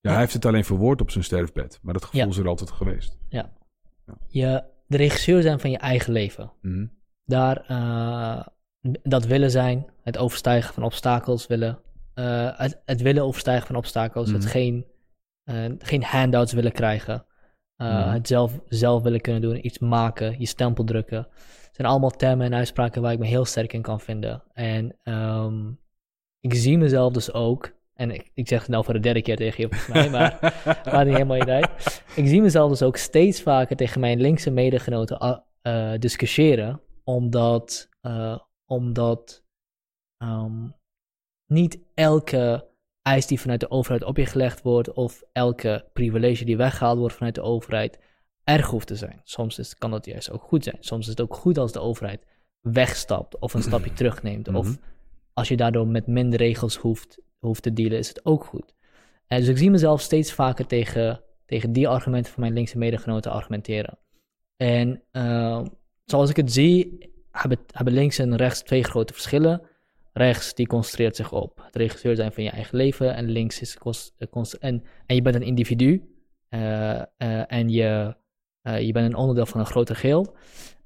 [0.00, 1.78] Ja, hij heeft het alleen verwoord op zijn sterfbed.
[1.82, 2.26] Maar dat gevoel Ja.
[2.26, 3.18] is er altijd geweest.
[4.28, 6.52] Je, de regisseur zijn van je eigen leven.
[6.62, 6.86] Mhm.
[7.24, 8.46] Daar, eh,
[9.02, 11.78] dat willen zijn, het overstijgen van obstakels willen.
[12.14, 14.30] eh, het, het willen overstijgen van obstakels.
[14.30, 14.48] Het Mhm.
[14.50, 14.86] geen,
[15.78, 17.26] geen handouts willen krijgen.
[17.76, 18.12] eh, Mhm.
[18.12, 21.18] Het zelf, zelf willen kunnen doen, iets maken, je stempel drukken.
[21.18, 24.42] Het zijn allemaal termen en uitspraken waar ik me heel sterk in kan vinden.
[24.52, 25.68] En ehm,
[26.40, 29.36] ik zie mezelf dus ook, en ik, ik zeg het nou voor de derde keer
[29.36, 30.38] tegen je volgens mij, maar
[30.84, 32.02] maakt niet helemaal niet uit.
[32.16, 38.38] Ik zie mezelf dus ook steeds vaker tegen mijn linkse medegenoten eh, discussiëren, omdat, eh,
[38.66, 39.44] omdat
[40.16, 40.68] ehm,
[41.46, 42.67] niet elke
[43.12, 47.14] eis die vanuit de overheid op je gelegd wordt, of elke privilege die weggehaald wordt
[47.14, 47.98] vanuit de overheid,
[48.44, 49.20] erg hoeft te zijn.
[49.24, 50.76] Soms is, kan dat juist ook goed zijn.
[50.80, 52.26] Soms is het ook goed als de overheid
[52.60, 54.48] wegstapt of een stapje terugneemt.
[54.48, 54.76] Of Mhm.
[55.32, 58.74] als je daardoor met minder regels hoeft, hoeft te dealen, is het ook goed.
[59.26, 63.30] En dus ik zie mezelf steeds vaker tegen, tegen die argumenten van mijn linkse medegenoten
[63.32, 63.98] argumenteren.
[64.56, 65.64] En eh,
[66.04, 69.60] zoals ik het zie, hebben, hebben links en rechts twee grote verschillen.
[70.18, 73.14] Rechts, die concentreert zich op het regisseur zijn van je eigen leven.
[73.14, 73.76] En links is
[74.58, 76.02] en, en je bent een individu.
[76.48, 77.04] eh, eh,
[77.46, 78.16] en je,
[78.62, 80.36] eh, je bent een onderdeel van een groter geheel.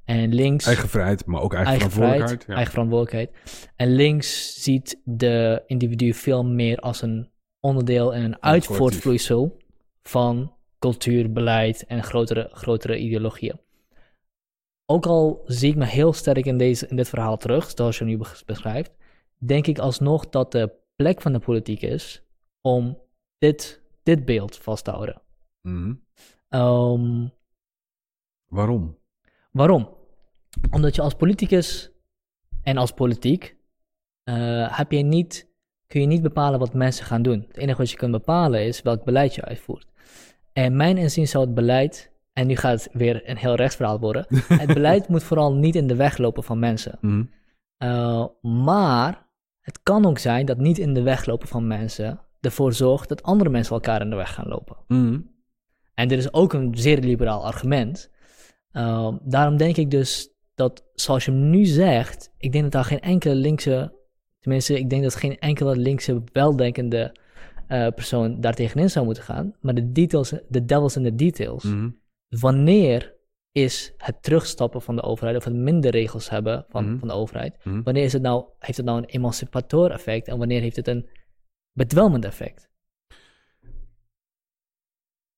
[0.04, 2.44] En links Eigen vrijheid, maar ook eigen, eigen verantwoordelijkheid.
[2.44, 3.70] vrijheid, eigen verantwoordelijkheid.
[3.76, 7.30] En links ziet de individu veel meer als een
[7.60, 9.56] onderdeel en een uitvoortvloeisel
[10.02, 13.60] van cultuur, beleid en grotere, grotere ideologieën.
[14.86, 18.04] Ook al zie ik me heel sterk in, deze, in dit verhaal terug, zoals je
[18.04, 18.92] nu bes- beschrijft,
[19.44, 22.22] denk ik alsnog dat de plek van de politiek is
[22.60, 22.98] om
[23.38, 25.22] dit, dit beeld vast te houden.
[25.60, 25.94] Mhm.
[26.48, 27.28] Ehm,
[28.46, 28.98] Waarom?
[29.50, 29.88] Waarom?
[30.70, 31.90] Omdat je als politicus
[32.62, 33.56] en als politiek
[34.22, 35.50] eh, heb je niet,
[35.86, 37.44] kun je niet bepalen wat mensen gaan doen.
[37.48, 39.86] Het enige wat je kunt bepalen is welk beleid je uitvoert.
[40.52, 44.26] En mijn inzien zou het beleid, en nu gaat het weer een heel rechtsverhaal worden,
[44.48, 46.98] het beleid moet vooral niet in de weg lopen van mensen.
[47.00, 47.24] Mhm.
[47.78, 49.26] Uh, maar
[49.62, 53.22] het kan ook zijn dat niet in de weg lopen van mensen ervoor zorgt dat
[53.22, 54.76] andere mensen elkaar in de weg gaan lopen.
[54.86, 55.20] Mhm.
[55.94, 58.10] En dit is ook een zeer liberaal argument.
[58.72, 62.84] Ehm, daarom denk ik dus dat, zoals je hem nu zegt, ik denk dat daar
[62.84, 63.92] geen enkele linkse,
[64.40, 67.16] tenminste, ik denk dat geen enkele linkse weldenkende
[67.68, 69.54] eh, persoon daar tegenin zou moeten gaan.
[69.60, 71.64] Maar de details, de devils in de details.
[71.64, 71.90] Mhm.
[72.28, 73.14] Wanneer
[73.52, 76.98] is het terugstappen van de overheid of het minder regels hebben van, Mhm.
[76.98, 77.64] van de overheid?
[77.64, 77.82] Mhm.
[77.82, 81.08] Wanneer is het nou, heeft het nou een emancipator effect en wanneer heeft het een
[81.72, 82.70] bedwelmend effect?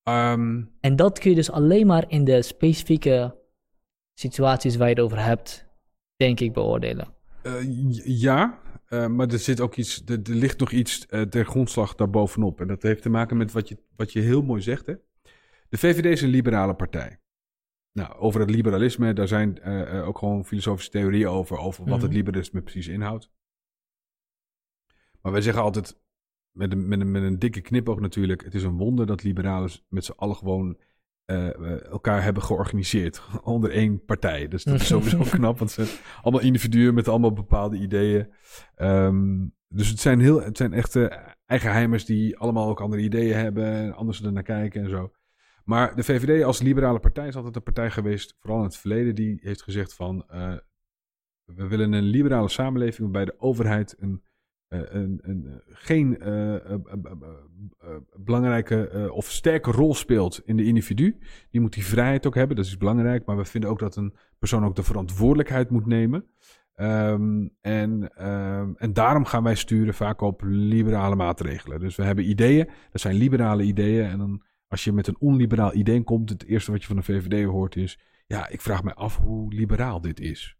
[0.02, 3.36] Ehm, En dat kun je dus alleen maar in de specifieke
[4.14, 5.66] situaties waar je het over hebt,
[6.16, 7.12] denk ik, beoordelen.
[7.42, 7.54] eh,
[8.04, 11.94] ja, eh, maar er zit ook iets, er, er ligt nog iets eh, ter grondslag
[11.94, 12.60] daarbovenop.
[12.60, 14.86] En dat heeft te maken met wat je, wat je heel mooi zegt.
[14.86, 14.94] Hè?
[15.68, 17.18] De VVD is een liberale partij.
[17.98, 22.00] Nou, over het liberalisme, daar zijn eh, eh, ook gewoon filosofische theorieën over, over wat
[22.00, 22.16] het Mhm.
[22.18, 23.30] liberalisme precies inhoudt.
[25.22, 26.00] Maar wij zeggen altijd,
[26.50, 29.70] met een, met, een, met een dikke knipoog natuurlijk, het is een wonder dat liberalen
[29.88, 30.78] met z'n allen gewoon
[31.24, 34.48] eh, elkaar hebben georganiseerd onder één partij.
[34.48, 38.32] Dus dat is sowieso knap, want het zijn allemaal individuen met allemaal bepaalde ideeën.
[38.74, 43.64] Ehm, dus het zijn, heel, het zijn echte eigenheimers die allemaal ook andere ideeën hebben
[43.66, 45.12] en anders er naar kijken en zo.
[45.64, 49.14] Maar de VVD als liberale partij is altijd een partij geweest, vooral in het verleden,
[49.14, 50.54] die heeft gezegd van eh,
[51.44, 54.22] we willen een liberale samenleving waarbij de overheid een,
[54.68, 56.18] eh, een, een, eh, geen
[58.16, 61.18] belangrijke of sterke rol speelt in de individu.
[61.50, 63.24] Die moet die vrijheid ook hebben, dat is belangrijk.
[63.24, 66.26] Maar we vinden ook dat een persoon ook de verantwoordelijkheid moet nemen.
[66.74, 71.80] Ehm, en, ehm, en daarom gaan wij sturen vaak op liberale maatregelen.
[71.80, 74.04] Dus we hebben ideeën, dat zijn liberale ideeën.
[74.04, 74.42] En dan
[74.74, 77.76] als je met een onliberaal idee komt, het eerste wat je van de VVD hoort
[77.76, 77.98] is...
[78.26, 80.56] Ja, ik vraag me af hoe liberaal dit is.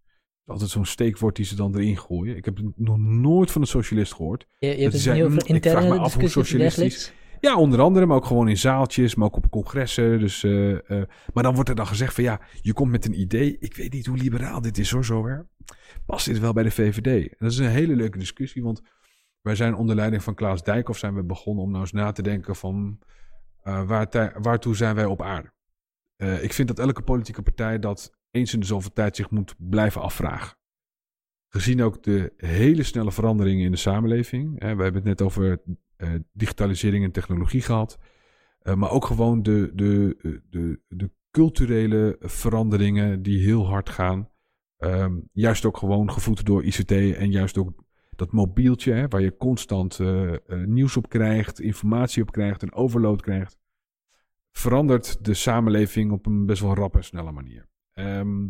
[0.47, 2.37] Altijd zo'n steekwoord die ze dan erin gooien.
[2.37, 4.47] Ik heb nog nooit van een socialist gehoord.
[4.59, 7.13] Je, hebt het niet mm, over ik vraag interne me af hoe socialistisch-.
[7.41, 10.19] Ja, onder andere, maar ook gewoon in zaaltjes, maar ook op congressen.
[10.19, 13.21] Dus, eh, eh, maar dan wordt er dan gezegd van ja, je komt met een
[13.21, 13.57] idee.
[13.59, 15.37] Ik weet niet hoe liberaal dit is hoor, zo hè.
[16.07, 17.29] Past dit wel bij de VVD?
[17.29, 18.83] En dat is een hele leuke discussie, want
[19.41, 22.23] wij zijn onder leiding van Klaas Dijkhoff zijn we begonnen om nou eens na te
[22.23, 22.99] denken van
[24.41, 25.53] waartoe zijn wij op aarde?
[26.17, 29.55] Eh, ik vind dat elke politieke partij dat eens in de zoveel tijd zich moet
[29.59, 30.57] blijven afvragen.
[31.49, 34.61] Gezien ook de hele snelle veranderingen in de samenleving.
[34.61, 35.63] Hè, we hebben het net over
[35.97, 37.99] eh, digitalisering en technologie gehad.
[38.59, 44.31] Eh, maar ook gewoon de, de, eh, de, de culturele veranderingen die heel hard gaan.
[44.77, 47.84] Ehm, juist ook gewoon gevoed door ICT en juist ook
[48.19, 52.73] dat mobieltje, hè, waar je constant eh, eh, nieuws op krijgt, informatie op krijgt en
[52.73, 53.59] overload krijgt,
[54.53, 57.69] verandert de samenleving op een best wel rappe en snelle manier.
[57.93, 58.49] Ehm,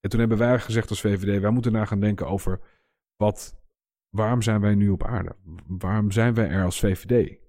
[0.00, 2.60] en toen hebben wij gezegd als VVD, wij moeten na gaan denken over
[3.16, 3.60] wat,
[4.08, 5.36] waarom zijn wij nu op aarde?
[5.66, 7.30] Waarom zijn wij er als VVD?
[7.30, 7.40] Ik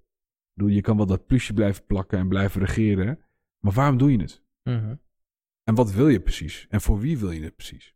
[0.54, 3.20] bedoel, je kan wel dat plusje blijven plakken en blijven regeren,
[3.60, 4.44] maar waarom doe je het?
[4.64, 4.96] Mhm.
[5.64, 6.66] En wat wil je precies?
[6.70, 7.96] En voor wie wil je het precies?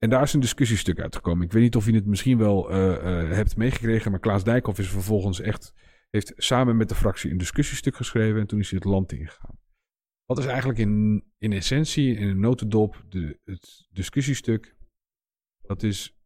[0.00, 1.44] En daar is een discussiestuk uitgekomen.
[1.44, 4.78] Ik weet niet of je het misschien wel eh, eh, hebt meegekregen, maar Klaas Dijkhoff
[4.78, 5.74] is vervolgens echt,
[6.10, 9.58] heeft samen met de fractie een discussiestuk geschreven en toen is hij het land ingegaan.
[10.24, 14.76] Wat is eigenlijk in, in essentie, in een notendop, de, het discussiestuk?
[15.60, 16.18] Dat is,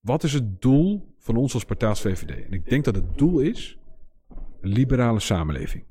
[0.00, 2.44] wat is het doel van ons als partij VVD?
[2.44, 3.78] En ik denk dat het doel is
[4.60, 5.86] een liberale samenleving.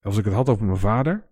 [0.00, 1.30] Als ik het had over mijn vader,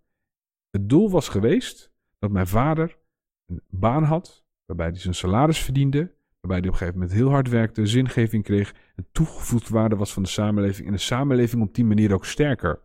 [0.70, 3.02] het doel was geweest dat mijn vader
[3.46, 7.30] een baan had, waarbij hij zijn salaris verdiende, waarbij hij op een gegeven moment heel
[7.30, 11.74] hard werkte, zingeving kreeg, een toegevoegde waarde was van de samenleving en de samenleving op
[11.74, 12.82] die manier ook sterker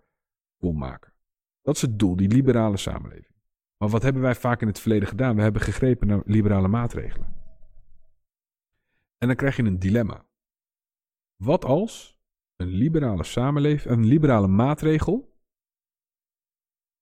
[0.58, 1.14] kon maken.
[1.62, 3.36] Dat is het doel, die liberale samenleving.
[3.78, 5.36] Maar wat hebben wij vaak in het verleden gedaan?
[5.36, 7.38] We hebben gegrepen naar liberale maatregelen.
[9.18, 10.26] En dan krijg je een dilemma.
[11.36, 12.20] Wat als
[12.56, 15.30] een liberale samenleving, een liberale maatregel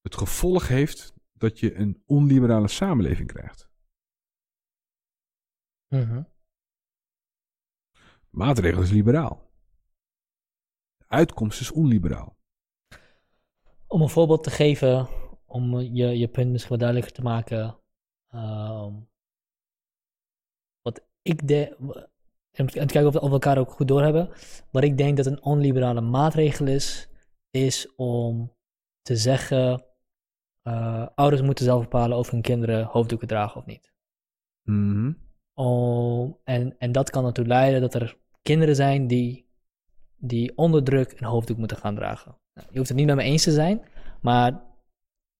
[0.01, 3.69] het gevolg heeft dat je een onliberale samenleving krijgt?
[5.87, 6.23] Mhm.
[8.29, 9.51] Maatregel is liberaal.
[10.97, 12.37] De uitkomst is onliberaal.
[13.87, 15.07] Om een voorbeeld te geven,
[15.45, 17.79] om je, je punt misschien wat duidelijker te maken.
[18.27, 18.93] ehm,
[20.81, 21.73] wat ik denk,
[22.51, 24.29] en te kijken of we of we elkaar ook goed doorhebben.
[24.71, 27.09] Wat ik denk dat een onliberale maatregel is,
[27.49, 28.55] is om
[29.01, 29.85] te zeggen:
[30.67, 33.91] eh, ouders moeten zelf bepalen of hun kinderen hoofddoeken dragen of niet.
[34.63, 35.11] Mhm.
[35.53, 39.49] Om, en, en dat kan ertoe leiden dat er kinderen zijn die,
[40.17, 42.37] die onder druk een hoofddoek moeten gaan dragen.
[42.53, 43.81] Nou, je hoeft het niet met me eens te zijn,
[44.21, 44.61] maar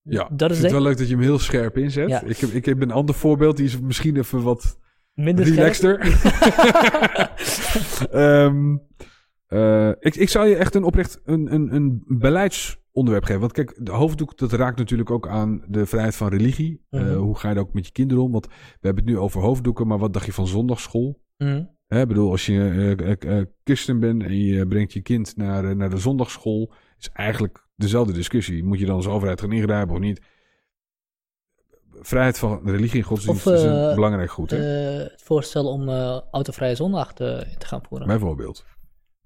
[0.01, 2.09] Ja, dat ik is vind het wel leuk dat je hem heel scherp inzet.
[2.09, 2.21] Ja.
[2.21, 4.80] Ik, heb, ik heb een ander voorbeeld, die is misschien even wat
[5.13, 5.59] Minder scherp.
[5.59, 5.99] relaxter.
[8.21, 8.78] Ehm,
[9.47, 12.03] eh, ik, ik zou je echt een oprecht een, een, een
[13.04, 13.41] beleidsonderwerp geven.
[13.41, 16.82] Want kijk, de hoofddoek dat raakt natuurlijk ook aan de vrijheid van religie.
[16.89, 17.16] Eh, Mhm.
[17.16, 18.32] hoe ga je dat ook met je kinderen om?
[18.32, 21.20] Want we hebben het nu over hoofddoeken, maar wat dacht je van zondagsschool?
[21.88, 25.89] Hè, ik bedoel, als je eh, christen bent en je brengt je kind naar, naar
[25.89, 28.64] de zondagsschool, is eigenlijk dezelfde discussie.
[28.64, 30.22] Moet je dan als overheid gaan ingrijpen of niet?
[32.02, 34.52] Vrijheid van religie en godsdienst Of, is een belangrijk goed.
[34.52, 34.58] Hè?
[34.58, 35.89] Het voorstel om
[36.32, 38.08] autovrije zondag te, te gaan voeren.
[38.08, 38.66] Bijvoorbeeld.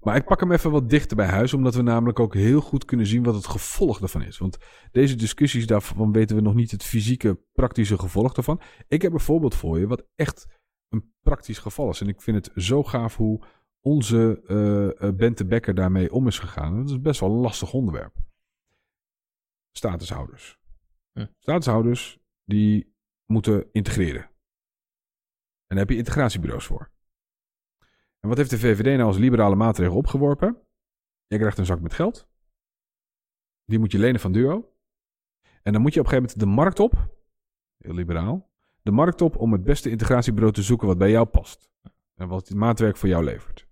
[0.02, 2.84] Maar ik pak hem even wat dichter bij huis, omdat we namelijk ook heel goed
[2.84, 4.38] kunnen zien wat het gevolg daarvan is.
[4.38, 4.58] Want
[4.90, 8.60] deze discussies, daarvan weten we nog niet het fysieke, praktische gevolg daarvan.
[8.88, 12.00] Ik heb een voorbeeld voor je, wat echt een praktisch geval is.
[12.00, 13.44] En ik vind het zo gaaf hoe
[13.80, 14.42] onze
[14.98, 16.76] eh, Bente Becker daarmee om is gegaan.
[16.76, 18.14] Dat is best wel een lastig onderwerp.
[19.76, 20.58] Statushouders.
[21.38, 22.94] Statushouders die
[23.26, 24.22] moeten integreren.
[25.66, 26.90] En daar heb je integratiebureaus voor.
[28.22, 30.62] En wat heeft de VVD nou als liberale maatregel opgeworpen?
[31.26, 32.28] Je krijgt een zak met geld.
[33.64, 34.74] Die moet je lenen van Duo.
[35.62, 37.16] En dan moet je op een gegeven moment de markt op.
[37.76, 38.50] Heel liberaal.
[38.82, 41.70] De markt op om het beste integratiebureau te zoeken wat bij jou past.
[42.14, 43.66] En wat het maatwerk voor jou levert.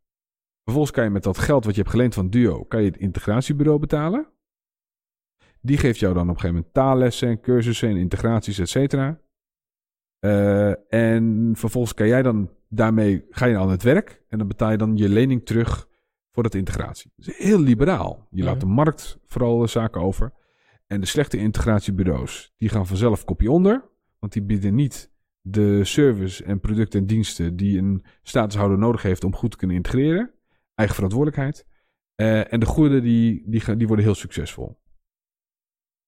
[0.62, 2.96] Vervolgens kan je met dat geld wat je hebt geleend van Duo, kan je het
[2.96, 4.28] integratiebureau betalen.
[5.60, 9.20] Die geeft jou dan op een gegeven moment taallessen en cursussen en integraties, et cetera.
[10.18, 14.70] Eh, en vervolgens kan jij dan daarmee ga je aan het werk en dan betaal
[14.70, 15.88] je dan je lening terug
[16.32, 17.12] voor dat integratie.
[17.16, 18.26] Dat is heel liberaal.
[18.30, 18.66] Je laat Mhm.
[18.66, 20.32] de markt vooral de zaken over.
[20.86, 23.88] En de slechte integratiebureaus, die gaan vanzelf kopje onder.
[24.18, 29.24] Want die bieden niet de service en producten en diensten die een statushouder nodig heeft
[29.24, 30.30] om goed te kunnen integreren.
[30.74, 31.66] Eigen verantwoordelijkheid.
[32.14, 34.66] Eh, en de goede, die, die, gaan, die worden heel succesvol.
[34.66, 34.76] Dat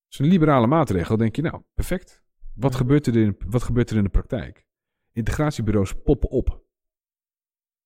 [0.08, 1.16] is een liberale maatregel.
[1.16, 2.22] denk je, nou, perfect.
[2.54, 4.66] Wat, gebeurt er in, wat gebeurt er in de praktijk?
[5.12, 6.64] Integratiebureaus poppen op.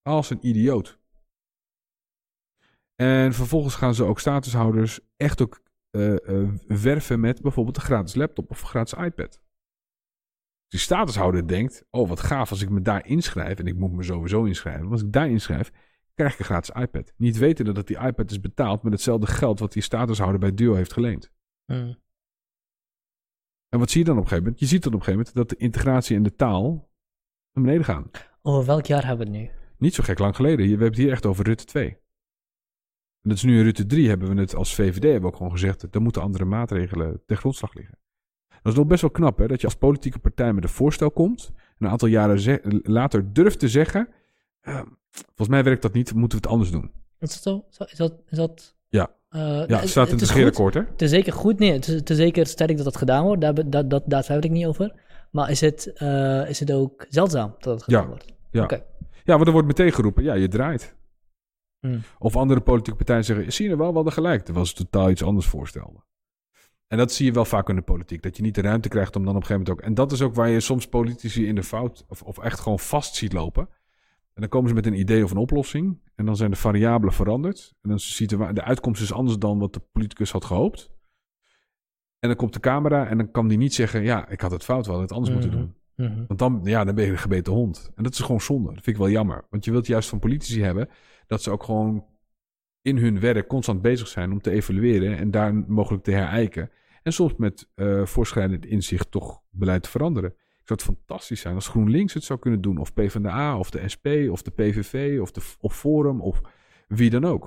[0.03, 0.99] Als een idioot.
[2.95, 5.61] En vervolgens gaan ze ook statushouders echt ook
[5.91, 9.41] eh, eh, werven met bijvoorbeeld een gratis laptop of een gratis iPad.
[10.68, 14.03] Die statushouder denkt, oh wat gaaf als ik me daar inschrijf, en ik moet me
[14.03, 15.72] sowieso inschrijven, maar als ik daar inschrijf,
[16.14, 17.12] krijg ik een gratis iPad.
[17.16, 20.74] Niet wetende dat die iPad is betaald met hetzelfde geld wat die statushouder bij Duo
[20.74, 21.33] heeft geleend.
[21.66, 21.95] Mhm.
[23.68, 24.61] En wat zie je dan op een gegeven moment?
[24.61, 26.91] Je ziet dan op een gegeven moment dat de integratie en de taal
[27.57, 28.11] naar beneden gaan.
[28.43, 29.51] Over welk jaar hebben we het nu?
[29.79, 30.65] Niet zo gek lang geleden.
[30.65, 31.89] We hebben het hier echt over Rutte 2.
[33.23, 35.37] En dat is nu in Rutte 3 hebben we het als VVD hebben we ook
[35.37, 35.95] gewoon gezegd.
[35.95, 37.99] Er moeten andere maatregelen ten grondslag liggen.
[38.63, 39.47] Dat is nog best wel knap hè.
[39.47, 41.53] Dat je als politieke partij met een voorstel komt.
[41.57, 44.09] En een aantal jaren later durft te zeggen.
[44.61, 44.81] eh,
[45.11, 46.15] volgens mij werkt dat niet.
[46.15, 46.91] Moeten we het anders doen.
[47.19, 47.85] Is dat zo?
[47.87, 48.21] Is dat...
[48.29, 49.11] Is dat Ja.
[49.29, 50.81] eh, Ja, het staat in het regeerakkoord hè.
[50.81, 53.41] Het is zeker goed, nee, het is, het is zeker sterk dat dat gedaan wordt,
[53.41, 55.05] daar, dat, dat, daar twijfel ik niet over.
[55.37, 58.24] Maar is het, eh, is het ook zeldzaam dat het gedaan Ja, wordt?
[58.51, 58.62] ja.
[58.62, 58.84] Oké.
[59.24, 60.22] Ja, maar er wordt meteen geroepen.
[60.22, 60.97] Ja, je draait.
[61.80, 62.01] Hmm.
[62.18, 64.45] Of andere politieke partijen zeggen, zie je nou wel, we hadden gelijk.
[64.45, 66.05] Terwijl ze totaal iets anders voorstelden.
[66.87, 68.22] En dat zie je wel vaak in de politiek.
[68.22, 69.89] Dat je niet de ruimte krijgt om dan op een gegeven moment ook...
[69.91, 72.05] En dat is ook waar je soms politici in de fout...
[72.09, 73.68] of, of echt gewoon vast ziet lopen.
[74.34, 76.01] En dan komen ze met een idee of een oplossing.
[76.14, 77.74] En dan zijn de variabelen veranderd.
[77.82, 80.91] En dan ziet de, de uitkomst is anders dan wat de politicus had gehoopt.
[82.19, 84.03] En dan komt de camera en dan kan die niet zeggen...
[84.03, 85.59] ja, ik had het fout, we hadden het anders moeten Mhm.
[85.59, 85.75] doen.
[85.97, 86.25] Mhm.
[86.27, 87.91] Want dan, ja, dan ben je een gebeten hond.
[87.95, 88.64] En dat is gewoon zonde.
[88.75, 89.45] Dat vind ik wel jammer.
[89.51, 90.89] Want je wilt juist van politici hebben
[91.27, 92.05] dat ze ook gewoon
[92.83, 96.71] in hun werk constant bezig zijn om te evalueren en daar mogelijk te herijken.
[97.03, 100.31] En soms met eh voorschrijdend inzicht toch beleid te veranderen.
[100.31, 102.79] Ik zou het fantastisch zijn als GroenLinks het zou kunnen doen.
[102.79, 106.41] Of PvdA, of de SP, of de PVV, of, de, of Forum, of
[106.89, 107.45] wie dan ook.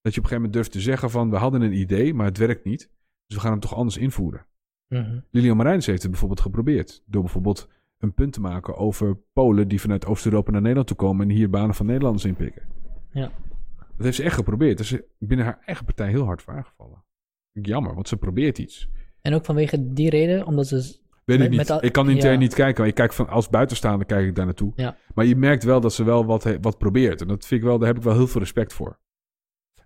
[0.00, 1.30] Dat je op een gegeven moment durft te zeggen van...
[1.30, 2.90] we hadden een idee, maar het werkt niet.
[3.26, 4.46] Dus we gaan hem toch anders invoeren.
[4.88, 5.18] Mhm.
[5.30, 7.02] Lilian Marijns heeft het bijvoorbeeld geprobeerd.
[7.06, 7.68] Door bijvoorbeeld
[7.98, 11.50] een punt te maken over Polen die vanuit Oost-Europa naar Nederland toe komen en hier
[11.50, 12.62] banen van Nederlanders inpikken.
[13.10, 13.32] Ja.
[13.76, 14.78] Dat heeft ze echt geprobeerd.
[14.78, 17.04] Daar is binnen haar eigen partij heel hard voor aangevallen.
[17.52, 18.88] Jammer, want ze probeert iets.
[19.20, 20.76] En ook vanwege die reden, omdat ze...
[21.24, 21.70] Weet Met- ik niet.
[21.70, 22.38] al- ik kan intern ja.
[22.38, 22.78] niet kijken.
[22.80, 24.72] Maar ik kijk van als buitenstaander kijk ik daar naartoe.
[24.76, 24.96] Ja.
[25.14, 27.20] Maar je merkt wel dat ze wel wat, wat probeert.
[27.20, 28.98] En dat vind ik wel, daar heb ik wel heel veel respect voor.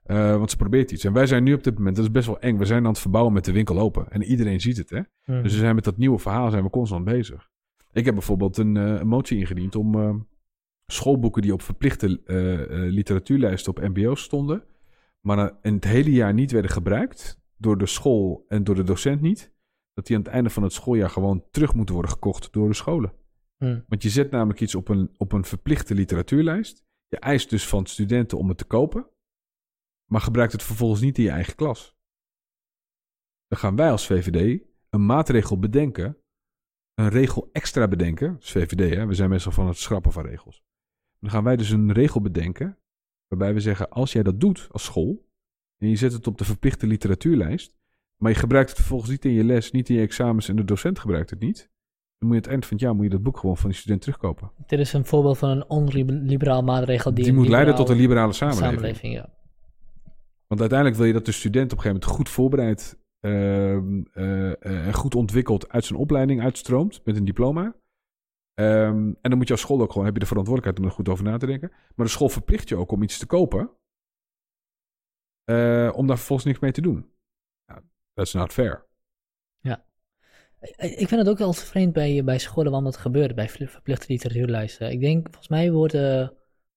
[0.03, 1.05] Eh, want ze probeert iets.
[1.05, 2.57] En wij zijn nu op dit moment, dat is best wel eng.
[2.57, 4.11] We zijn aan het verbouwen met de winkel open.
[4.11, 5.01] En iedereen ziet het, hè?
[5.25, 5.43] Mhm.
[5.43, 7.49] Dus we zijn met dat nieuwe verhaal zijn we constant bezig.
[7.93, 10.15] Ik heb bijvoorbeeld een, eh, motie ingediend om eh,
[10.87, 12.21] schoolboeken die op verplichte
[12.91, 14.65] literatuurlijsten op MBO's stonden,
[15.21, 19.21] maar in het hele jaar niet werden gebruikt door de school en door de docent
[19.21, 19.53] niet,
[19.95, 22.75] dat die aan het einde van het schooljaar gewoon terug moeten worden gekocht door de
[22.75, 23.13] scholen.
[23.59, 23.81] Mhm.
[23.89, 26.85] Want je zet namelijk iets op een, op een verplichte literatuurlijst.
[27.09, 29.07] Je eist dus van studenten om het te kopen,
[30.11, 31.97] maar gebruikt het vervolgens niet in je eigen klas.
[33.47, 36.17] Dan gaan wij als VVD een maatregel bedenken,
[36.95, 38.33] een regel extra bedenken.
[38.33, 39.07] Dat is VVD, hè?
[39.07, 40.63] we zijn meestal van het schrappen van regels.
[41.19, 42.79] Dan gaan wij dus een regel bedenken.
[43.27, 45.29] Waarbij we zeggen: als jij dat doet als school.
[45.79, 47.77] en je zet het op de verplichte literatuurlijst.
[48.17, 50.49] maar je gebruikt het vervolgens niet in je les, niet in je examens.
[50.49, 51.71] en de docent gebruikt het niet.
[52.19, 53.79] dan moet je het eind van het jaar moet je dat boek gewoon van die
[53.79, 54.53] student terugkopen.
[54.67, 58.33] Dit is een voorbeeld van een onliberaal maatregel die, Die moet leiden tot een liberale
[58.33, 58.73] samenleving.
[58.73, 59.15] samenleving.
[59.15, 59.39] Ja.
[60.51, 64.51] Want uiteindelijk wil je dat de student op een gegeven moment goed voorbereid ehm, eh,
[64.51, 67.75] eh, en goed ontwikkeld uit zijn opleiding uitstroomt met een diploma.
[68.55, 70.97] Ehm, en dan moet je als school ook gewoon, heb je de verantwoordelijkheid om er
[70.97, 71.73] goed over na te denken.
[71.95, 73.71] Maar de school verplicht je ook om iets te kopen,
[75.45, 77.11] eh, om daar vervolgens niks mee te doen.
[77.67, 77.81] Nou,
[78.15, 78.89] that's not fair.
[80.61, 83.69] Ik ik vind het ook wel vreemd bij, bij scholen waarom dat gebeurt, bij ver-
[83.69, 84.91] verplichte literatuurlijsten.
[84.91, 85.95] Ik denk, volgens mij wordt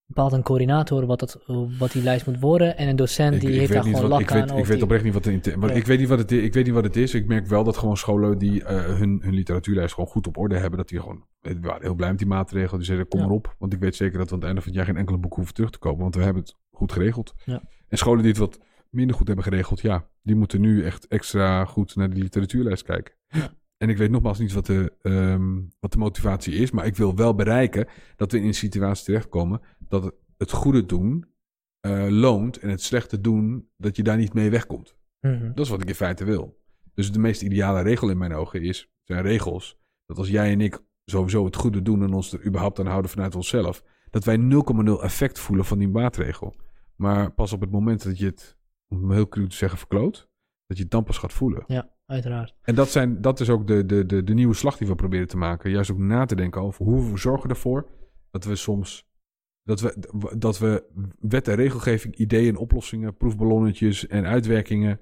[0.06, 1.40] eh, bepaald een coördinator wat, dat,
[1.78, 2.76] wat die lijst moet worden.
[2.76, 5.14] En een docent die heeft daar gewoon wat, lak ik weet, ik weet oprecht niet
[5.14, 5.74] wat Nee.
[5.74, 6.42] ik weet niet wat het is.
[6.42, 7.14] Ik weet niet wat het is.
[7.14, 10.56] Ik merk wel dat gewoon scholen die eh, hun, hun literatuurlijst gewoon goed op orde
[10.58, 12.76] hebben, dat die gewoon we waren heel blij met die maatregel.
[12.76, 13.26] Die zeiden kom Ja.
[13.26, 14.96] maar op, want ik weet zeker dat we aan het einde van het jaar geen
[15.00, 17.34] enkele boek hoeven terug te kopen, want we hebben het goed geregeld.
[17.44, 17.62] Ja.
[17.88, 18.58] En scholen die het wat
[18.90, 23.14] minder goed hebben geregeld, ja, die moeten nu echt extra goed naar die literatuurlijst kijken.
[23.28, 23.52] Ja.
[23.76, 27.16] En ik weet nogmaals niet wat de, ehm, wat de motivatie is, maar ik wil
[27.16, 31.24] wel bereiken dat we in een situatie terechtkomen dat het, goede doen
[31.80, 34.96] eh, loont en het slechte doen, dat je daar niet mee wegkomt.
[35.20, 35.52] Mhm.
[35.54, 36.62] Dat is wat ik in feite wil.
[36.94, 40.60] Dus de meest ideale regel in mijn ogen is, zijn regels, dat als jij en
[40.60, 44.36] ik sowieso het goede doen en ons er überhaupt aan houden vanuit onszelf, dat wij
[44.36, 46.54] 0,0 effect voelen van die maatregel.
[46.96, 48.56] Maar pas op het moment dat je het,
[48.88, 50.28] om heel cru te zeggen, verkloot,
[50.66, 51.64] dat je het dan pas gaat voelen.
[51.66, 52.54] Ja, uiteraard.
[52.62, 55.28] En dat, zijn, dat is ook de, de, de, de nieuwe slag die we proberen
[55.28, 55.70] te maken.
[55.70, 57.88] Juist ook na te denken over hoe we zorgen ervoor
[58.30, 59.06] dat we soms.
[59.62, 60.06] Dat we,
[60.38, 60.84] dat we
[61.20, 65.00] wet en regelgeving, ideeën, oplossingen, proefballonnetjes en uitwerkingen.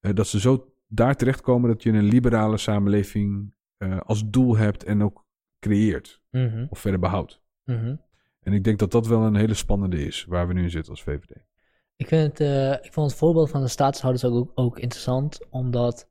[0.00, 4.84] eh, dat ze zo daar terechtkomen dat je een liberale samenleving eh, als doel hebt
[4.84, 5.24] en ook
[5.58, 6.66] creëert Mhm.
[6.68, 7.40] of verder behoudt.
[7.64, 7.96] Mhm.
[8.40, 10.92] En ik denk dat dat wel een hele spannende is waar we nu in zitten
[10.92, 11.36] als VVD.
[11.96, 16.08] Ik, vind het, eh, ik vond het voorbeeld van de staatshouders ook, ook interessant, omdat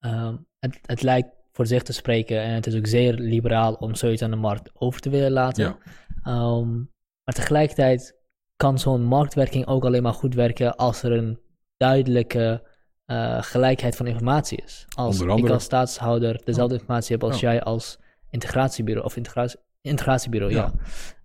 [0.00, 3.94] ehm, het, het lijkt voor zich te spreken en het is ook zeer liberaal om
[3.94, 5.64] zoiets aan de markt over te willen laten.
[5.64, 5.78] Ja.
[6.22, 6.74] Ehm,
[7.24, 8.16] maar tegelijkertijd
[8.56, 11.38] kan zo'n marktwerking ook alleen maar goed werken als er een
[11.76, 12.74] duidelijke
[13.04, 14.84] eh, gelijkheid van informatie is.
[14.94, 17.50] Als ik als staatshouder dezelfde informatie heb als Ja.
[17.50, 17.98] jij als
[18.30, 20.72] integratiebureau of integratie, integratiebureau, ja.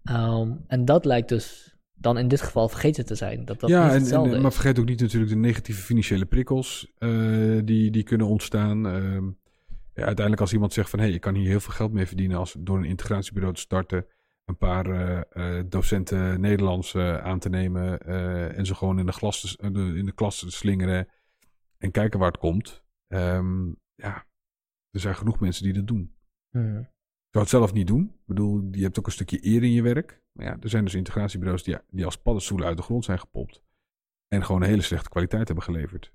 [0.03, 0.13] Ja.
[0.13, 1.70] Ehm, en dat lijkt dus
[2.01, 3.45] dan in dit geval vergeten te zijn.
[3.45, 6.91] Dat dat ja, niet hetzelfde en, maar vergeet ook niet natuurlijk de negatieve financiële prikkels
[6.97, 7.09] eh,
[7.63, 8.87] die, die kunnen ontstaan.
[8.87, 9.25] Ehm,
[9.93, 12.05] ja, uiteindelijk als iemand zegt van hé, hey, je kan hier heel veel geld mee
[12.05, 14.05] verdienen als door een integratiebureau te starten,
[14.45, 17.99] een paar eh, eh, docenten Nederlands aan te nemen
[18.55, 21.07] en ze gewoon in de, glas te, in de klas te slingeren
[21.77, 22.83] en kijken waar het komt.
[23.07, 24.25] Ehm, ja,
[24.91, 26.15] er zijn genoeg mensen die dat doen.
[26.49, 26.83] Mhm.
[27.31, 28.03] Ik zou het zelf niet doen.
[28.03, 30.21] Ik bedoel, je hebt ook een stukje eer in je werk.
[30.31, 33.61] Maar ja, er zijn dus integratiebureaus die, die als paddenstoelen uit de grond zijn gepopt.
[34.27, 36.11] En gewoon een hele slechte kwaliteit hebben geleverd.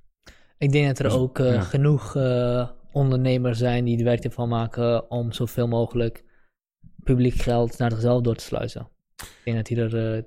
[0.58, 1.60] Ik denk dat er Dus, ook eh, ja.
[1.60, 6.24] genoeg eh, ondernemers zijn die er werk ervan maken om zoveel mogelijk
[7.02, 8.88] publiek geld naar zichzelf door te sluizen.
[9.16, 10.24] Ik denk dat die er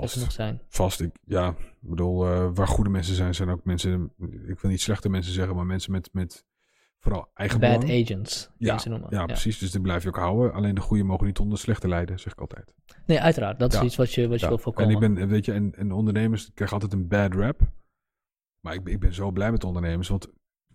[0.00, 0.62] best nog zijn.
[0.68, 1.00] Vast.
[1.00, 2.18] Ik, ja, ik bedoel,
[2.52, 4.12] waar goede mensen zijn, zijn ook mensen...
[4.46, 6.44] Ik wil niet slechte mensen zeggen, maar mensen met, met
[7.00, 8.02] vooral eigen Bad belang.
[8.02, 9.06] agents, Ja, ze noemen.
[9.10, 9.58] Ja, precies.
[9.58, 10.52] Dus die blijf je ook houden.
[10.52, 12.74] Alleen de goede mogen niet onder de slechte lijden, zeg ik altijd.
[13.06, 13.58] Nee, uiteraard.
[13.58, 13.84] Dat is Ja.
[13.84, 14.92] iets wat je, wat je Ja, wil En voorkomen.
[14.92, 17.60] ik ben, weet je, en, en ondernemers krijgen altijd een bad rap.
[18.60, 20.28] Maar ik, ben- ik ben zo blij met ondernemers, want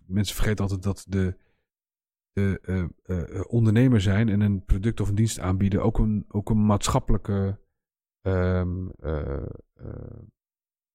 [0.06, 1.36] mensen vergeten altijd dat de,
[2.32, 2.58] de
[3.02, 6.66] eh, eh, ondernemer zijn en een product of een dienst aanbieden ook een, ook een
[6.66, 7.58] maatschappelijke,
[8.20, 9.46] ehm, eh, eh,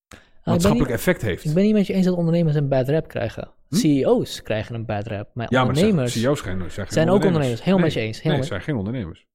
[0.07, 1.45] ben maatschappelijk niet, effect heeft.
[1.45, 3.51] ik ben niet met je eens dat ondernemers een bad rap krijgen.
[3.71, 3.77] Hm?
[3.77, 5.35] CEO's krijgen een bad rap.
[5.35, 7.63] Maar ja, maar ondernemers CEO's zijn, zijn, geen zijn ook ondernemers.
[7.63, 8.21] Heel nee, met je eens.
[8.21, 9.19] Heel nee, met- zijn geen ondernemers.
[9.19, 9.27] Het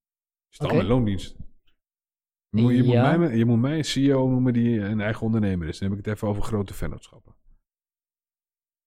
[0.53, 1.37] is allemaal in loondienst.
[2.49, 3.11] Je moet, je, Ja.
[3.17, 5.79] moet mij, je moet mij een CEO noemen die een eigen ondernemer is.
[5.79, 7.35] Dan heb ik het even over grote vennootschappen.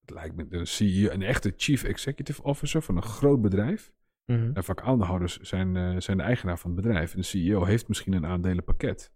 [0.01, 3.91] Het lijkt me een CEO, een echte chief executive officer van een groot bedrijf.
[4.25, 4.51] Mhm.
[4.53, 7.11] En vaak aandeelhouders zijn, eh, zijn de eigenaar van het bedrijf.
[7.13, 9.11] En de CEO heeft misschien een aandelenpakket.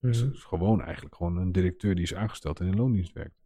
[0.00, 0.26] Dus Mhm.
[0.26, 3.43] het is gewoon eigenlijk gewoon een directeur die is aangesteld en in loondienst werkt.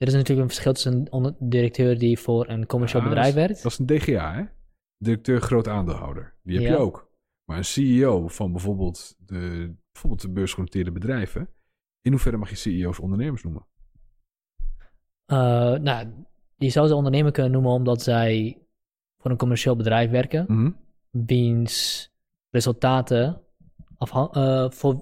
[0.00, 3.62] Er is natuurlijk een verschil tussen een directeur die voor een commercieel Ja, bedrijf werkt.
[3.62, 4.44] Dat is een DGA, hè?
[4.98, 6.34] Directeur groot aandeelhouder.
[6.42, 6.70] Die heb Ja.
[6.72, 7.10] je ook.
[7.44, 11.48] Maar een CEO van bijvoorbeeld de, bijvoorbeeld de beursgenoteerde bedrijven.
[12.00, 13.66] In hoeverre mag je CEO's ondernemers noemen?
[15.26, 15.36] Eh,
[15.74, 16.06] nou,
[16.56, 18.58] je zou ze ondernemer kunnen noemen omdat zij
[19.18, 20.44] voor een commercieel bedrijf werken.
[20.48, 20.70] Mhm.
[21.10, 22.08] wiens
[22.50, 23.42] resultaten,
[23.98, 24.94] eh, voor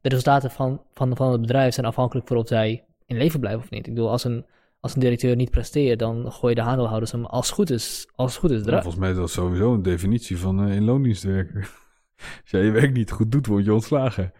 [0.00, 3.62] de resultaten van, van, van het bedrijf zijn afhankelijk voor of zij in leven blijven
[3.62, 3.86] of niet.
[3.86, 4.46] Ik bedoel, als een,
[4.80, 8.08] als een directeur niet presteert, dan gooi je de aandeelhouders hem als het goed is,
[8.14, 8.82] als het goed is eruit.
[8.82, 11.60] volgens mij is dat sowieso een definitie van eh in loondienst werken.
[12.42, 14.32] Als jij je werk niet goed doet, word je ontslagen.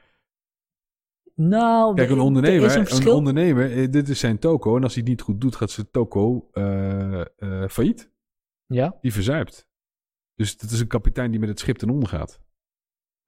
[1.35, 4.77] Nou, Kijk, een er ondernemer, een een, ondernemer, eh, dit is zijn toko.
[4.77, 7.23] En als hij het niet goed doet, gaat zijn toko eh,
[7.69, 8.11] failliet.
[8.66, 9.69] Ja, Die verzuipt.
[10.35, 12.41] Dus het is een kapitein die met het schip ten onder gaat.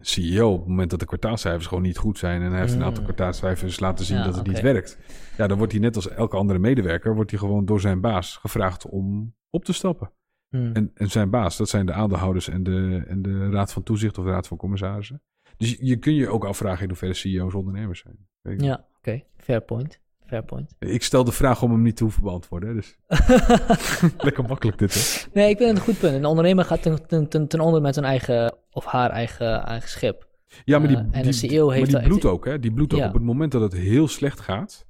[0.01, 2.43] CEO, op het moment dat de kwartaalcijfers gewoon niet goed zijn...
[2.43, 3.05] en hij heeft een aantal Mm.
[3.05, 4.99] kwartaalcijfers laten zien Ja, dat het niet werkt...
[5.37, 7.15] ja, dan wordt hij net als elke andere medewerker...
[7.15, 10.13] wordt hij gewoon door zijn baas gevraagd om op te stappen.
[10.49, 10.73] Hm.
[10.73, 14.19] En, en zijn baas, dat zijn de aandeelhouders en de, en de raad van toezicht
[14.19, 15.23] of de raad van commissarissen.
[15.57, 18.59] Dus je, je kun je ook afvragen in hoeverre CEO's ondernemers zijn.
[18.59, 20.01] Ja oké, fair point.
[20.31, 20.75] Fair point.
[20.79, 20.91] niet.
[20.93, 22.75] Ik stel de vraag om hem niet te hoeven beantwoorden.
[22.75, 22.97] Dus
[24.19, 25.31] lekker makkelijk dit, hè?
[25.41, 26.15] nee, ik vind het een goed punt.
[26.15, 29.89] Een ondernemer gaat ten, ten, ten, ten onder met zijn eigen of haar eigen, eigen
[29.89, 30.29] schip.
[30.65, 32.59] Ja, maar die, Eh, en die, CEO maar heeft die daar- bloedt ook, hè?
[32.59, 32.99] Die bloedt ook.
[32.99, 33.07] Ja.
[33.07, 34.87] Op het moment dat het heel slecht gaat,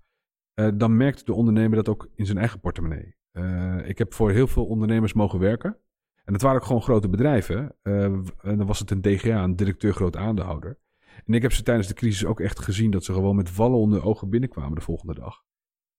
[0.55, 3.14] eh, dan merkt de ondernemer dat ook in zijn eigen portemonnee.
[3.32, 5.76] Eh, ik heb voor heel veel ondernemers mogen werken.
[6.24, 7.74] En dat waren ook gewoon grote bedrijven.
[7.82, 10.78] En dan was het een DGA, een directeur groot aandeelhouder.
[11.24, 13.78] En ik heb ze tijdens de crisis ook echt gezien dat ze gewoon met wallen
[13.78, 15.44] onder de ogen binnenkwamen de volgende dag.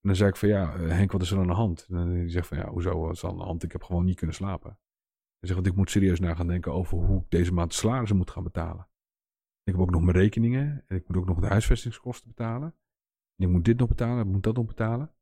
[0.01, 1.88] En dan zei ik van ja, eh, Henk, wat is er aan de hand?
[1.89, 3.63] En die zegt van ja, hoezo, wat is er aan de hand?
[3.63, 4.69] Ik heb gewoon niet kunnen slapen.
[5.39, 8.17] Hij zegt, want ik moet serieus na gaan denken over hoe ik deze maand salarissen
[8.17, 8.88] moet gaan betalen.
[9.63, 10.84] Ik heb ook nog mijn rekeningen.
[10.88, 12.76] En ik moet ook nog de huisvestingskosten betalen.
[13.36, 15.13] En ik moet dit nog betalen, ik moet dat nog betalen.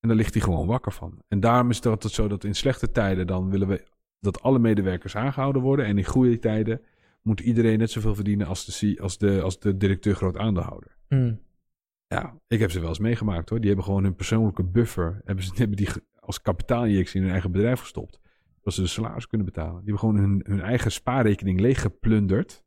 [0.00, 1.22] En daar ligt hij gewoon wakker van.
[1.28, 4.58] En daarom is het altijd zo dat in slechte tijden dan willen we dat alle
[4.58, 5.86] medewerkers aangehouden worden.
[5.86, 6.84] En in goede tijden
[7.22, 10.96] moet iedereen net zoveel verdienen als de, als de, als de directeur groot aandeelhouder.
[11.08, 11.34] Hm.
[12.06, 13.58] Ja, ik heb ze wel eens meegemaakt hoor.
[13.58, 15.88] Die hebben gewoon hun persoonlijke buffer, hebben ze hebben die
[16.20, 18.20] als kapitaalinjectie in hun eigen bedrijf gestopt.
[18.62, 19.84] Dat ze de salaris kunnen betalen.
[19.84, 22.64] Die hebben gewoon hun, hun eigen spaarrekening leeggeplunderd.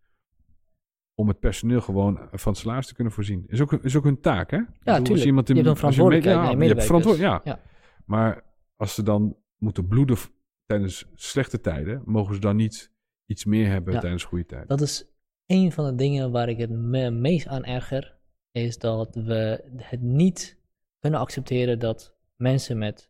[1.18, 3.44] Om het personeel gewoon van het salaris te kunnen voorzien.
[3.48, 4.58] Is ook, is ook hun taak, hè?
[4.58, 6.86] Ik bedoel, als iemand Je hebt een verantwoordelijkheid ja, je je hebt medewerkers.
[7.04, 7.52] verantwoord- ja.
[7.52, 7.60] Ja.
[8.06, 8.44] Maar
[8.76, 10.18] als ze dan moeten bloeden
[10.66, 12.92] tijdens slechte tijden, mogen ze dan niet
[13.26, 14.00] iets meer hebben Ja.
[14.00, 14.68] tijdens goede tijden.
[14.68, 15.06] Dat is
[15.46, 18.14] een van de dingen waar ik het me meest aan erger.
[18.52, 20.58] Is dat we het niet
[21.00, 23.10] kunnen accepteren dat mensen met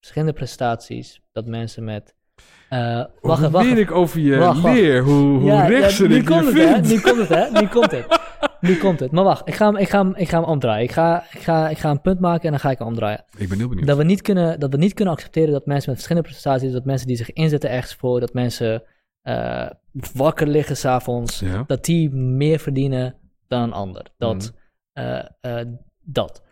[0.00, 2.14] verschillende prestaties, dat mensen met.
[2.68, 3.66] eh wacht, Hoe wacht.
[3.76, 4.74] ik over je Wacht, wacht.
[4.74, 6.80] leer, hoe, hoe Ja, ja, nu ik je komt het, hè?
[6.80, 7.50] Nu komt het, hè?
[7.60, 8.20] Nu komt het.
[8.60, 9.10] Nu komt het.
[9.10, 10.82] Maar wacht, ik ga hem, ik ga hem, ik ga hem omdraaien.
[10.84, 13.24] Ik ga, ik, ga, ik ga een punt maken en dan ga ik hem omdraaien.
[13.38, 13.86] Ik ben heel benieuwd.
[13.86, 16.84] Dat we, niet kunnen, dat we niet kunnen accepteren dat mensen met verschillende prestaties, dat
[16.84, 18.82] mensen die zich inzetten ergens voor, dat mensen
[19.26, 19.70] eh,
[20.14, 21.64] wakker liggen s'avonds, Ja.
[21.66, 23.14] dat die meer verdienen
[23.48, 24.06] dan een ander.
[24.18, 25.06] Dat, Mhm.
[25.06, 25.66] eh, eh,
[26.02, 26.42] dat.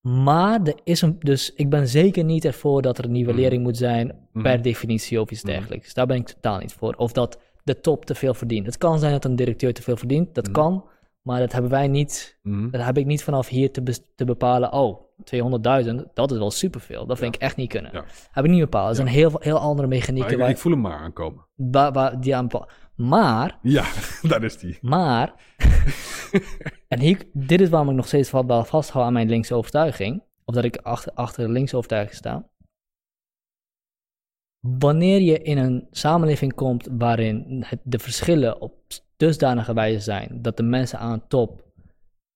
[0.00, 3.76] Maar er is een, dus ik ben zeker niet ervoor dat er een nivellering moet
[3.76, 4.42] zijn Mhm.
[4.42, 5.52] per definitie of iets Mhm.
[5.52, 5.94] dergelijks.
[5.94, 6.94] Daar ben ik totaal niet voor.
[6.94, 8.66] Of dat de top te veel verdient.
[8.66, 10.52] Het kan zijn dat een directeur te veel verdient, dat Mhm.
[10.54, 10.84] kan.
[11.22, 12.70] Maar dat hebben wij niet, Mhm.
[12.70, 13.82] dat heb ik niet vanaf hier te,
[14.16, 14.72] te bepalen.
[14.72, 17.06] Oh, 200.000, dat is wel superveel.
[17.06, 17.90] Dat vind ik echt niet kunnen.
[17.94, 18.04] Ja.
[18.30, 18.88] Heb ik niet bepaald.
[18.88, 19.12] Er zijn Ja.
[19.14, 21.46] heel, heel andere mechanieken ik, waar, ik voel hem maar aankomen.
[21.54, 22.48] waar, waar die aan
[22.94, 23.84] Maar Ja,
[24.28, 24.78] daar is die.
[24.80, 25.34] maar,
[26.88, 30.22] en hier, dit is waarom ik nog steeds wel- wel vasthoud aan mijn linkse overtuiging,
[30.44, 32.46] of dat ik achter, achter de linkse overtuiging sta.
[34.60, 38.74] Wanneer je in een samenleving komt waarin het, de verschillen op
[39.16, 41.66] dusdanige wijze zijn dat de mensen aan de top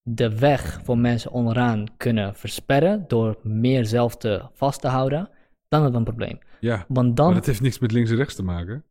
[0.02, 5.30] de weg voor mensen onderaan kunnen versperren door meer zelf te vast te houden,
[5.68, 6.38] dan hebben we een probleem.
[6.60, 8.84] Ja, Want dan, maar dat heeft niks met links en rechts te maken.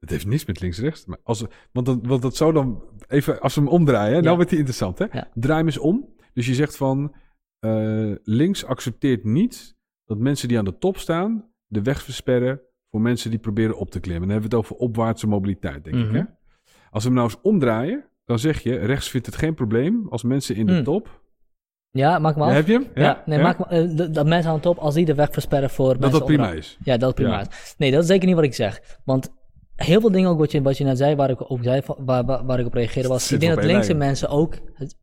[0.00, 1.24] Het heeft niks met links en rechts maken.
[1.24, 2.82] Als, want, dan, want dat zou dan...
[3.08, 5.06] Even, als we hem omdraaien, hè, nou wordt hij interessant, hè?
[5.12, 5.28] Ja.
[5.34, 6.14] Draai hem eens om.
[6.32, 7.14] Dus je zegt van...
[7.58, 11.50] eh, links accepteert niet dat mensen die aan de top staan...
[11.72, 12.60] de weg versperren
[12.90, 14.28] voor mensen die proberen op te klimmen.
[14.28, 16.14] Dan hebben we het over opwaartse mobiliteit, denk ik, Mhm.
[16.14, 16.22] hè?
[16.90, 18.04] Als we hem nou eens omdraaien...
[18.24, 20.06] dan zeg je, rechts vindt het geen probleem...
[20.08, 20.84] als mensen in de Hmm.
[20.84, 21.20] top...
[21.90, 22.36] ja, maak.
[22.36, 22.86] Ja, heb je hem?
[22.94, 25.28] Ja, nee, Maak, me- eh, dat- dat mensen aan de top, als die de weg
[25.32, 26.62] versperren voor Dat mensen dat prima onderaan.
[26.62, 26.78] is.
[26.84, 27.38] Ja, dat is prima.
[27.40, 27.46] Ja.
[27.78, 28.98] Nee, dat is zeker niet wat ik zeg.
[29.04, 29.32] Want
[29.76, 32.24] heel veel dingen ook wat je, wat je net zei, waar ik op, zei, waar,
[32.24, 33.32] waar, waar ik op reageerde, was...
[33.32, 33.98] Ik denk dat linkse lijn.
[33.98, 34.96] mensen ook het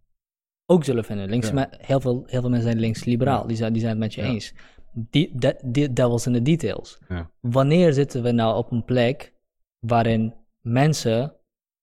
[0.65, 1.29] ook zullen vinden.
[1.29, 3.47] Linkse heel, veel, heel veel mensen zijn links-liberaal.
[3.47, 4.53] Die, zijn, die zijn het met je eens.
[4.93, 6.99] Die, de, die devils in the details.
[7.07, 7.31] Ja.
[7.39, 9.33] Wanneer zitten we nou op een plek
[9.79, 11.35] waarin mensen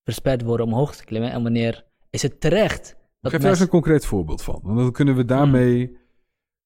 [0.03, 1.31] versperd worden om hoog te klimmen?
[1.31, 4.59] En wanneer is het terecht dat Geef daar een concreet voorbeeld van.
[4.63, 5.97] Want dan kunnen we daarmee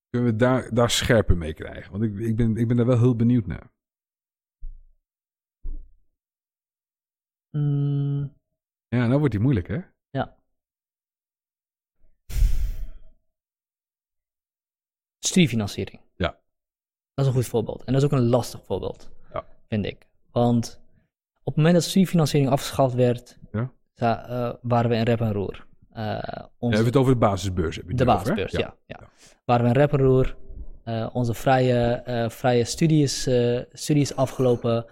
[0.10, 1.92] kunnen we daar, daar scherper mee krijgen.
[1.92, 3.72] Want ik, ik, ben, ik ben daar wel heel benieuwd naar.
[7.58, 8.34] Mm,
[8.88, 9.80] Ja, nou wordt die moeilijk, hè?
[10.10, 10.38] Ja.
[15.20, 16.02] Studiefinanciering.
[17.22, 17.28] Ja.
[17.28, 17.84] Dat is een goed voorbeeld.
[17.84, 19.44] En dat is ook een lastig voorbeeld, Ja.
[19.68, 20.08] vind ik.
[20.32, 20.82] Want
[21.44, 23.72] op het moment dat studiefinanciering afgeschaft werd, Ja.
[23.96, 25.66] eh, waren we in rep en roer.
[25.94, 27.76] Je onze, hebt het over de basisbeurs.
[27.76, 28.76] Heb je de over, basisbeurs, ja.
[28.86, 29.00] ja,
[29.46, 30.36] Waar we in Rapperoer
[30.84, 33.30] eh, onze vrije, eh, vrije studies,
[33.72, 34.86] studies afgelopen.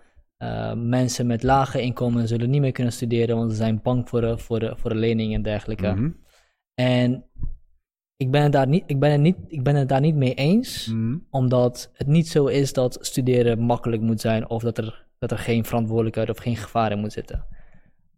[0.76, 4.38] Mensen met lage inkomen zullen niet meer kunnen studeren, want ze zijn bang voor de,
[4.38, 5.88] voor de, voor de lening en dergelijke.
[5.92, 6.10] Mhm.
[6.74, 7.29] En
[8.22, 10.34] ik ben, het daar niet, ik, ben het niet, ik ben het daar niet mee
[10.34, 11.18] eens, Mhm.
[11.30, 15.38] omdat het niet zo is dat studeren makkelijk moet zijn of dat er, dat er
[15.38, 17.46] geen verantwoordelijkheid of geen gevaar in moet zitten.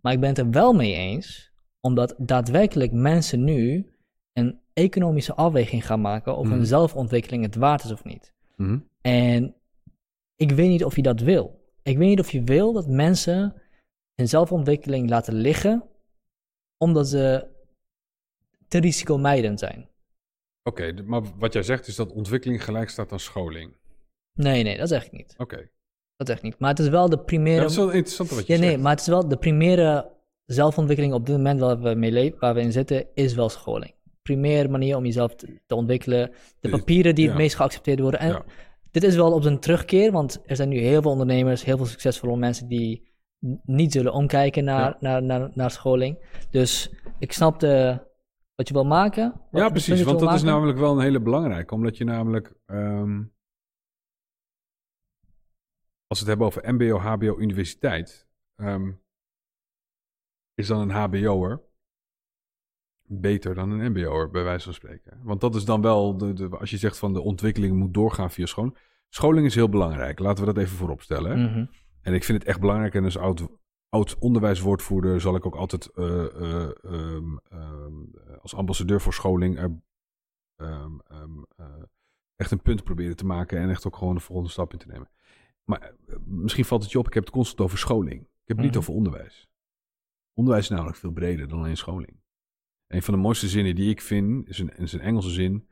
[0.01, 3.91] Maar ik ben het er wel mee eens, omdat daadwerkelijk mensen nu
[4.33, 6.53] een economische afweging gaan maken of Mhm.
[6.55, 8.33] hun zelfontwikkeling het waard is of niet.
[8.55, 8.79] Mhm.
[9.01, 9.55] En
[10.35, 11.59] ik weet niet of je dat wil.
[11.83, 13.53] Ik weet niet of je wil dat mensen
[14.15, 15.83] hun zelfontwikkeling laten liggen,
[16.77, 17.47] omdat ze
[18.67, 19.89] te risicomijdend zijn.
[20.63, 23.73] Oké, maar wat jij zegt is dat ontwikkeling gelijk staat aan scholing.
[24.33, 25.33] Nee, nee, dat zeg ik niet.
[25.37, 25.69] Oké.
[26.15, 26.59] Dat zeg ik niet.
[26.59, 27.61] Maar het is wel de Ja, primaire.
[27.61, 28.81] dat is wel interessant wat je Ja, nee, zegt.
[28.81, 30.11] maar het is wel de primaire
[30.45, 33.93] zelfontwikkeling op dit moment waar we mee leven, waar we in zitten, is wel scholing.
[34.21, 36.31] Primaire manier om jezelf te, te ontwikkelen.
[36.59, 38.19] De papieren die het meest geaccepteerd worden.
[38.19, 38.45] En Ja.
[38.91, 41.85] dit is wel op zijn terugkeer, want er zijn nu heel veel ondernemers, heel veel
[41.85, 43.09] succesvolle mensen die
[43.65, 44.97] niet zullen omkijken naar, Ja.
[44.99, 46.17] naar, naar, naar scholing.
[46.49, 47.99] Dus ik snap de,
[48.61, 49.41] wat je wil maken.
[49.51, 50.03] Ja, precies.
[50.03, 51.73] Want dat is namelijk wel een hele belangrijke.
[51.73, 52.53] Omdat je namelijk...
[52.65, 53.23] ehm,
[56.07, 58.27] als we het hebben over mbo, hbo, universiteit...
[58.55, 58.91] ehm,
[60.53, 61.61] is dan een hbo'er
[63.03, 65.19] beter dan een mbo'er, bij wijze van spreken.
[65.23, 66.17] Want dat is dan wel...
[66.17, 68.77] De, de, als je zegt van de ontwikkeling moet doorgaan via scholing...
[69.09, 70.19] Scholing is heel belangrijk.
[70.19, 71.41] Laten we dat even voorop stellen.
[71.41, 71.65] Mhm.
[72.01, 72.93] En ik vind het echt belangrijk.
[72.93, 73.47] En als oud,
[73.91, 77.93] oud onderwijswoordvoerder zal ik ook altijd eh, eh, ehm, ehm,
[78.41, 79.73] als ambassadeur voor scholing ehm,
[80.55, 81.65] eh,
[82.35, 83.59] echt een punt proberen te maken.
[83.59, 85.09] En echt ook gewoon de volgende stap in te nemen.
[85.63, 85.93] Maar
[86.25, 88.21] misschien valt het je op, ik heb het constant over scholing.
[88.21, 88.77] Ik heb het niet Mhm.
[88.77, 89.49] over onderwijs.
[90.33, 92.19] Onderwijs is namelijk veel breder dan alleen scholing.
[92.87, 95.67] Een van de mooiste zinnen die ik vind is een, is een Engelse zin.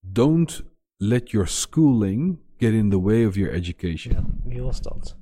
[0.00, 0.64] Don't
[0.96, 4.14] let your schooling get in the way of your education.
[4.14, 5.16] Ja, wie was dat?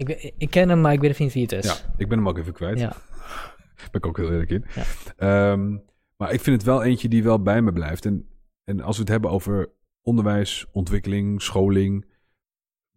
[0.00, 1.66] Ik, ik ken hem, maar ik weet even niet wie het is.
[1.66, 2.78] Ja, ik ben hem ook even kwijt.
[2.78, 2.96] Ja.
[3.90, 4.64] ben ik ook heel eerlijk in.
[4.74, 4.82] Ja.
[5.16, 5.76] Ehm,
[6.16, 8.06] maar ik vind het wel eentje die wel bij me blijft.
[8.06, 8.28] En,
[8.64, 9.68] en als we het hebben over
[10.02, 12.08] onderwijs, ontwikkeling, scholing.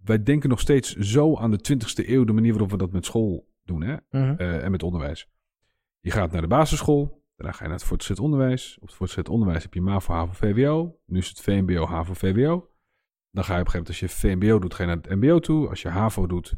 [0.04, 3.06] Wij denken nog steeds zo aan de 20ste eeuw, de manier waarop we dat met
[3.06, 3.96] school doen hè?
[4.10, 4.34] Mhm.
[4.38, 5.30] eh, en met onderwijs.
[6.00, 8.78] Je gaat naar de basisschool, daarna ga je naar het voortgezet onderwijs.
[8.80, 11.00] Op het voortgezet onderwijs heb je MAVO, HAVO, VWO.
[11.06, 12.72] Nu is het VMBO, HAVO, VWO.
[13.32, 15.10] Dan ga je op een gegeven moment, als je VMBO doet, ga je naar het
[15.10, 15.70] MBO toe.
[15.70, 16.54] Als je HAVO doet,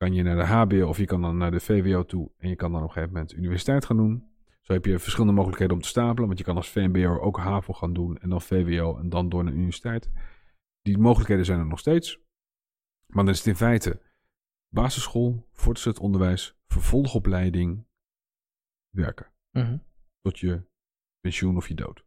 [0.00, 2.30] kan je naar de HBO of je kan dan naar de VWO toe.
[2.38, 4.30] En je kan dan op een gegeven moment universiteit gaan doen.
[4.60, 6.26] Zo heb je verschillende mogelijkheden om te stapelen.
[6.26, 9.42] Want je kan als VMBO ook HAVO gaan doen en dan VWO en dan door
[9.42, 10.10] naar de universiteit.
[10.82, 12.18] Die mogelijkheden zijn er nog steeds.
[13.06, 14.02] Maar dan is het in feite
[14.68, 17.86] basisschool, voortgezet onderwijs, vervolgopleiding,
[18.90, 19.32] werken.
[19.50, 19.78] Mhm.
[20.20, 20.62] Tot je
[21.20, 22.04] pensioen of je dood.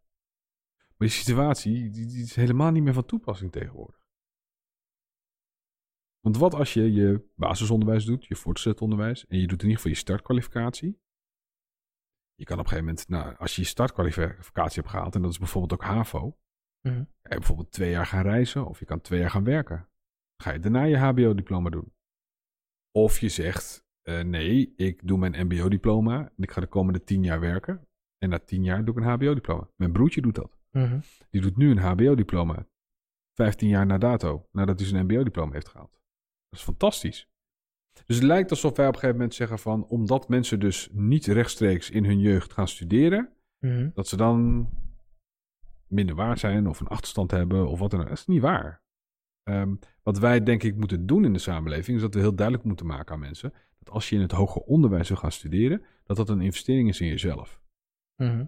[0.78, 4.03] Maar die situatie die, die is helemaal niet meer van toepassing tegenwoordig.
[6.24, 9.76] Want wat als je je basisonderwijs doet, je voortgezet onderwijs, en je doet in ieder
[9.76, 11.02] geval je startkwalificatie.
[12.36, 15.32] Je kan op een gegeven moment, nou, als je je startkwalificatie hebt gehaald, en dat
[15.32, 16.38] is bijvoorbeeld ook HAVO,
[17.22, 19.78] kan je bijvoorbeeld twee jaar gaan reizen of je kan twee jaar gaan werken.
[19.78, 21.94] Dan ga je daarna je HBO-diploma doen.
[22.92, 27.24] Of je zegt, eh, nee, ik doe mijn MBO-diploma en ik ga de komende tien
[27.24, 27.88] jaar werken.
[28.18, 29.70] En na tien jaar doe ik een HBO-diploma.
[29.76, 30.60] Mijn broertje doet dat.
[30.72, 31.00] Mhm.
[31.30, 32.68] Die doet nu een HBO-diploma.
[33.34, 36.03] 15 jaar na dato, nadat hij zijn MBO-diploma heeft gehaald.
[36.54, 37.30] Dat is fantastisch.
[38.06, 41.26] Dus het lijkt alsof wij op een gegeven moment zeggen van, omdat mensen dus niet
[41.26, 43.90] rechtstreeks in hun jeugd gaan studeren, Mhm.
[43.94, 44.70] dat ze dan
[45.88, 48.08] minder waard zijn of een achterstand hebben of wat dan ook.
[48.08, 48.82] Dat is niet waar.
[49.44, 52.66] Ehm, wat wij denk ik moeten doen in de samenleving is dat we heel duidelijk
[52.68, 56.18] moeten maken aan mensen dat als je in het hoger onderwijs wil gaan studeren, dat
[56.18, 57.62] dat een investering is in jezelf.
[58.16, 58.46] Mhm.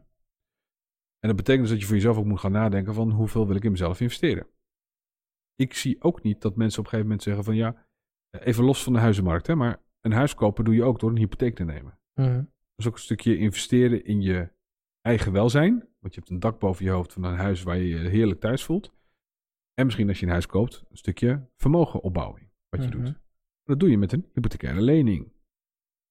[1.19, 3.55] En dat betekent dus dat je voor jezelf ook moet gaan nadenken van hoeveel wil
[3.55, 4.47] ik in mezelf investeren.
[5.55, 7.84] Ik zie ook niet dat mensen op een gegeven moment zeggen van ja,
[8.43, 11.17] even los van de huizenmarkt, hè, maar een huis kopen doe je ook door een
[11.17, 11.99] hypotheek te nemen.
[12.13, 12.35] Mhm.
[12.35, 12.45] Dat
[12.75, 14.49] is ook een stukje investeren in je
[15.01, 15.71] eigen welzijn.
[15.99, 18.39] Want je hebt een dak boven je hoofd van een huis waar je je heerlijk
[18.39, 18.93] thuis voelt.
[19.73, 22.49] En misschien als je een huis koopt, een stukje vermogenopbouwing.
[22.69, 23.03] Wat je Mhm.
[23.03, 23.19] doet.
[23.63, 25.33] Dat doe je met een hypothecaire lening.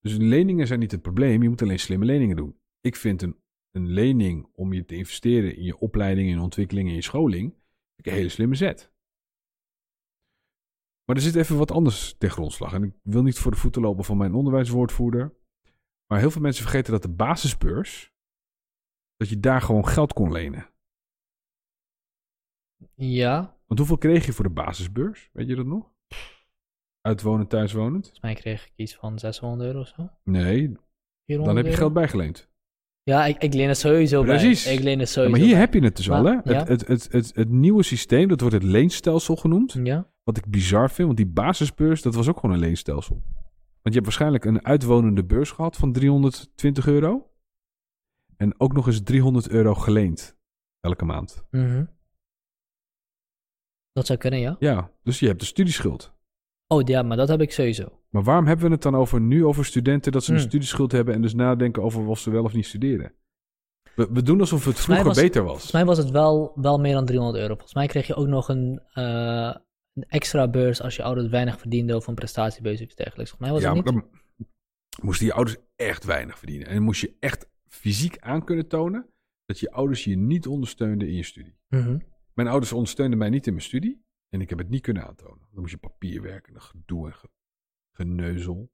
[0.01, 1.43] Dus leningen zijn niet het probleem.
[1.43, 2.59] Je moet alleen slimme leningen doen.
[2.81, 3.37] Ik vind een,
[3.71, 7.55] een lening om je te investeren in je opleiding, in je ontwikkeling, in je scholing.
[7.97, 8.93] een hele slimme zet.
[11.05, 12.73] Maar er zit even wat anders ten grondslag.
[12.73, 15.35] En ik wil niet voor de voeten lopen van mijn onderwijswoordvoerder.
[16.07, 18.13] Maar heel veel mensen vergeten dat de basisbeurs,
[19.17, 20.69] dat je daar gewoon geld kon lenen.
[22.95, 25.31] Ja, Want hoeveel kreeg je voor de basisbeurs?
[25.33, 25.93] Weet je dat nog?
[27.01, 28.03] Uitwonend, thuiswonend?
[28.03, 29.95] volgens mij kreeg ik iets van 600 euro of zo.
[29.95, 30.77] 400 Nee,
[31.27, 32.49] dan heb je geld bijgeleend.
[33.03, 34.65] Ja, ik, ik leen er sowieso Precies.
[34.65, 34.75] bij.
[34.75, 35.61] Ik leen Ja, sowieso maar hier bij.
[35.61, 36.31] heb je het dus al, hè?
[36.33, 36.41] Ja.
[36.45, 39.73] Het, het, het, het, het nieuwe systeem, dat wordt het leenstelsel genoemd.
[39.83, 40.13] Ja?
[40.25, 43.23] Wat ik bizar vind, want die basisbeurs, dat was ook gewoon een leenstelsel.
[43.83, 47.31] Want je hebt waarschijnlijk een uitwonende beurs gehad van 320 euro.
[48.37, 50.37] En ook nog eens 300 euro geleend
[50.81, 51.45] elke maand.
[51.51, 51.85] Mhm.
[53.93, 54.57] Dat zou kunnen, ja.
[54.59, 56.13] Ja, dus je hebt de studieschuld.
[56.67, 57.99] Oh ja, maar dat heb ik sowieso.
[58.11, 60.47] Maar waarom hebben we het dan over nu over studenten dat ze een Hmm.
[60.49, 63.13] studieschuld hebben en dus nadenken over of ze wel of niet studeren?
[63.97, 65.51] We, we doen alsof het vroeger was- beter was.
[65.53, 67.53] Volgens mij was het wel, wel meer dan 300 euro.
[67.55, 69.57] Volgens mij kreeg je ook nog een, eh,
[69.95, 73.31] een extra beurs als je ouders weinig verdienden of een prestatiebeurs of iets dergelijks.
[73.31, 74.13] Volgens mij was ja, het maar niet.
[74.13, 74.51] dan
[75.05, 76.67] moesten je ouders echt weinig verdienen.
[76.67, 79.07] En dan moest je echt fysiek aan kunnen tonen
[79.45, 81.57] dat je ouders je niet ondersteunden in je studie.
[81.69, 81.99] Mhm.
[82.35, 84.03] Mijn ouders ondersteunden mij niet in mijn studie.
[84.29, 85.39] En ik heb het niet kunnen aantonen.
[85.51, 87.29] Dan moest je papierwerk en een gedoe en ge-
[87.93, 88.71] geneuzel.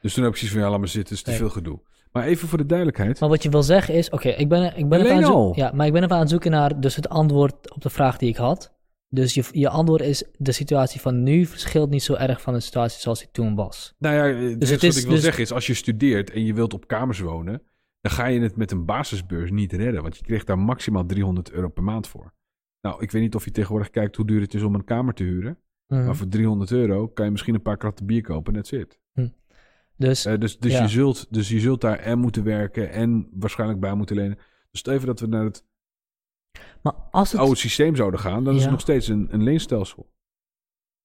[0.00, 1.38] Dus toen heb ik zoiets van, ja, laat maar zitten, het is te Nee.
[1.38, 1.80] veel gedoe.
[2.12, 3.20] Maar even voor de duidelijkheid.
[3.20, 5.62] Maar wat je wil zeggen is, oké, ik ben, ik ben even aan het zoeken.
[5.62, 8.16] Ja, maar ik ben even aan het zoeken naar dus het antwoord op de vraag
[8.18, 8.78] die ik had.
[9.12, 12.60] Dus je, je antwoord is, de situatie van nu verschilt niet zo erg van de
[12.60, 13.94] situatie zoals die toen was.
[13.98, 16.54] Nou ja, dus het wat ik wil dus- zeggen is, als je studeert en je
[16.54, 17.62] wilt op kamers wonen,
[18.00, 20.02] dan ga je het met een basisbeurs niet redden.
[20.02, 22.32] Want je kreeg daar maximaal 300 euro per maand voor.
[22.80, 25.14] Nou, ik weet niet of je tegenwoordig kijkt hoe duur het is om een kamer
[25.14, 25.58] te huren.
[25.86, 26.04] Mhm.
[26.04, 28.98] Maar voor 300 euro kan je misschien een paar kratten bier kopen en that's it.
[29.96, 30.82] Dus, Eh, dus dus, Ja.
[30.82, 34.36] je zult, dus je zult daar en moeten werken en waarschijnlijk bij moeten lenen.
[34.70, 35.64] Dus stel even dat we naar het
[36.82, 37.40] maar als het...
[37.40, 38.62] oude systeem zouden gaan, dan is Ja.
[38.62, 40.12] het nog steeds een, een leenstelsel.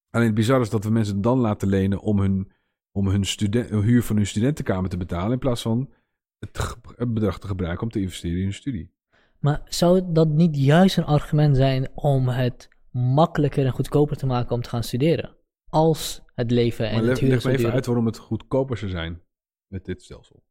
[0.10, 2.52] Alleen het bizarre is dat we mensen dan laten lenen om hun,
[2.92, 5.32] om hun, studen, hun huur van hun studentenkamer te betalen.
[5.32, 5.94] In plaats van
[6.40, 6.76] het,
[7.14, 8.94] bedrag te gebruiken om te investeren in hun studie.
[9.40, 14.56] Maar zou dat niet juist een argument zijn om het makkelijker en goedkoper te maken
[14.56, 15.36] om te gaan studeren?
[15.70, 18.18] Als het leven en maar het leg, huren leg zo me even uit waarom het
[18.18, 19.22] goedkoper zou zijn
[19.68, 20.36] met dit stelsel.
[20.36, 20.44] Met-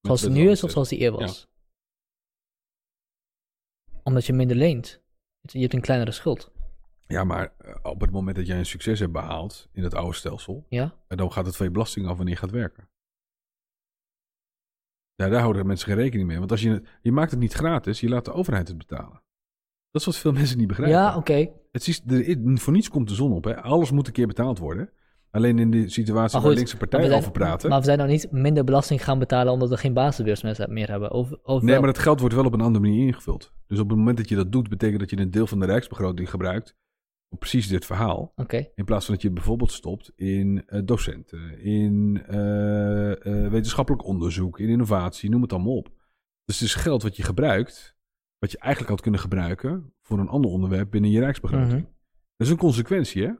[0.00, 1.48] Zoals het nu is of zoals die eer was?
[4.06, 5.00] Omdat je minder leent.
[5.40, 6.50] Je hebt een kleinere schuld.
[7.06, 10.14] Ja, maar eh, op het moment dat jij een succes hebt behaald in het oude
[10.16, 10.94] stelsel, Ja?
[11.08, 12.88] Dan gaat het van je belasting af wanneer je gaat werken.
[15.14, 16.38] Ja, daar houden mensen geen rekening mee.
[16.38, 19.22] Want als je, het- je maakt het niet gratis, je laat de overheid het betalen.
[19.90, 20.96] Dat is wat veel mensen niet begrijpen.
[20.98, 21.50] Ja, oké.
[21.72, 23.44] het is, er, is- voor niets komt de zon op.
[23.44, 23.60] Hè.
[23.62, 24.90] Alles moet een keer betaald worden.
[25.36, 27.68] Alleen in de situatie waar goed, linkse partijen zijn- over praten.
[27.68, 31.10] Maar we zijn nou niet minder belasting gaan betalen omdat we geen basisbeurs meer hebben.
[31.10, 31.80] Of, of nee, wel?
[31.80, 33.52] maar het geld wordt wel op een andere manier ingevuld.
[33.66, 35.66] Dus op het moment dat je dat doet, betekent dat je een deel van de
[35.66, 36.76] rijksbegroting gebruikt.
[37.28, 38.32] Voor precies dit verhaal.
[38.74, 44.60] In plaats van dat je bijvoorbeeld stopt in eh, docenten, in eh, eh, wetenschappelijk onderzoek,
[44.60, 45.90] in innovatie, noem het allemaal op.
[46.44, 47.96] Dus het is geld wat je gebruikt,
[48.38, 51.82] wat je eigenlijk had kunnen gebruiken voor een ander onderwerp binnen je rijksbegroting.
[51.82, 51.90] Mhm.
[52.36, 53.32] Dat is een consequentie, hè?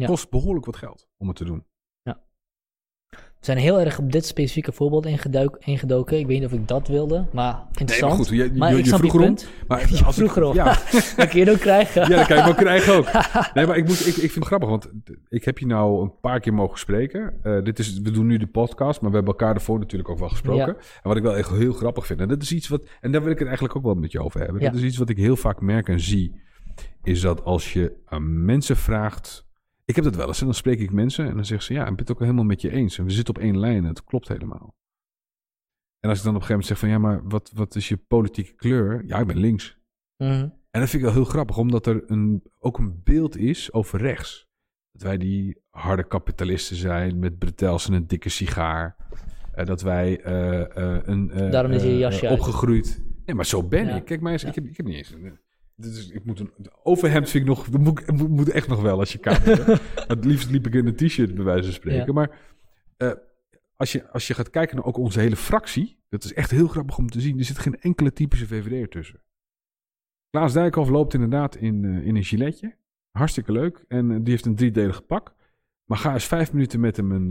[0.00, 0.06] Ja.
[0.06, 1.64] Kost behoorlijk wat geld om het te doen.
[3.10, 6.18] We zijn heel erg op dit specifieke voorbeeld ingeduik, ingedoken.
[6.18, 8.10] Ik weet niet of ik dat wilde, maar interessant.
[8.16, 9.36] maar goed, je- je- maar je vroeg je erom.
[9.68, 10.54] Maar Je als ik- vroeg erom.
[10.54, 10.64] ja,
[11.16, 12.00] Dat kun je ook krijgen.
[12.10, 13.06] ja, dat kan je wel krijgen ook.
[13.54, 14.90] Nee, maar ik, moet, ik, ik vind het grappig, want
[15.28, 17.38] ik heb je nou een paar keer mogen spreken.
[17.42, 20.18] Eh, dit is, we doen nu de podcast, maar we hebben elkaar ervoor natuurlijk ook
[20.18, 20.76] wel gesproken.
[20.76, 23.22] En wat ik wel echt heel grappig vind, en dat is iets wat, en daar
[23.22, 24.60] wil ik het eigenlijk ook wel met je over hebben.
[24.62, 24.70] Ja.
[24.70, 26.40] Dat is iets wat ik heel vaak merk en zie,
[27.02, 29.48] is dat als je aan mensen vraagt,
[29.90, 31.80] ik heb dat wel eens, en dan spreek ik mensen en dan zeggen ze, ja,
[31.80, 32.98] ik ben het ook helemaal met je eens.
[32.98, 34.74] En we zitten op één lijn en het klopt helemaal.
[36.00, 37.88] En als ik dan op een gegeven moment zeg van, ja, maar wat, wat is
[37.88, 39.04] je politieke kleur?
[39.06, 39.78] Ja, ik ben links.
[40.16, 40.48] Mhm.
[40.70, 43.98] En dat vind ik wel heel grappig, omdat er een, ook een beeld is over
[44.00, 44.48] rechts.
[44.92, 48.96] Dat wij die harde kapitalisten zijn met bretels en een dikke sigaar.
[49.52, 51.26] Eh, dat wij eh, eh, een...
[51.50, 53.04] Daarom is je jasje opgegroeid.
[53.24, 53.94] Nee, maar zo ben Ja.
[53.96, 54.04] ik.
[54.04, 54.48] Kijk maar eens, Ja.
[54.48, 55.12] ik, heb, ik heb niet eens...
[55.12, 55.38] Een,
[55.84, 56.52] is, ik moet een
[56.82, 57.68] overhemd vind ik nog...
[57.68, 59.34] Dat moet, moet, echt nog wel als je kan.
[60.14, 62.06] Het liefst liep ik in een t-shirt, bij wijze van spreken.
[62.06, 62.12] Ja.
[62.12, 62.38] Maar
[62.96, 63.12] eh,
[63.76, 65.98] als, je, als je gaat kijken naar ook onze hele fractie...
[66.08, 67.38] Dat is echt heel grappig om te zien.
[67.38, 69.20] Er zit geen enkele typische VVD ertussen.
[70.30, 72.76] Klaas Dijkhoff loopt inderdaad in, eh, in een giletje.
[73.10, 73.84] Hartstikke leuk.
[73.88, 75.34] En eh, die heeft een driedelig pak.
[75.84, 77.30] Maar ga eens vijf minuten met hem een,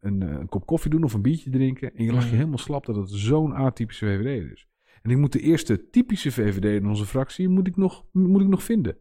[0.00, 1.94] een, een kop koffie doen of een biertje drinken.
[1.94, 2.36] En je lacht je Mhm.
[2.38, 4.68] helemaal slap dat het zo'n atypische VVD is.
[5.02, 8.48] En ik moet de eerste typische VVD in onze fractie moet ik nog, moet ik
[8.48, 8.98] nog vinden.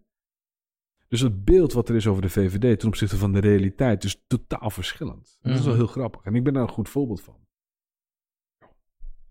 [1.08, 4.24] Dus het beeld wat er is over de VVD ten opzichte van de realiteit is
[4.28, 5.38] totaal verschillend.
[5.42, 5.78] Dat is wel Mhm.
[5.84, 6.22] heel grappig.
[6.24, 7.48] En ik ben daar een goed voorbeeld van.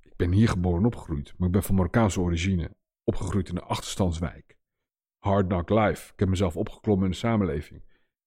[0.01, 2.77] Ik ben hier geboren en opgegroeid, maar ik ben van Marokkaanse origine.
[3.05, 4.57] Opgegroeid in de achterstandswijk.
[5.19, 6.13] Hard knock life.
[6.13, 7.83] Ik heb mezelf opgeklommen in de samenleving.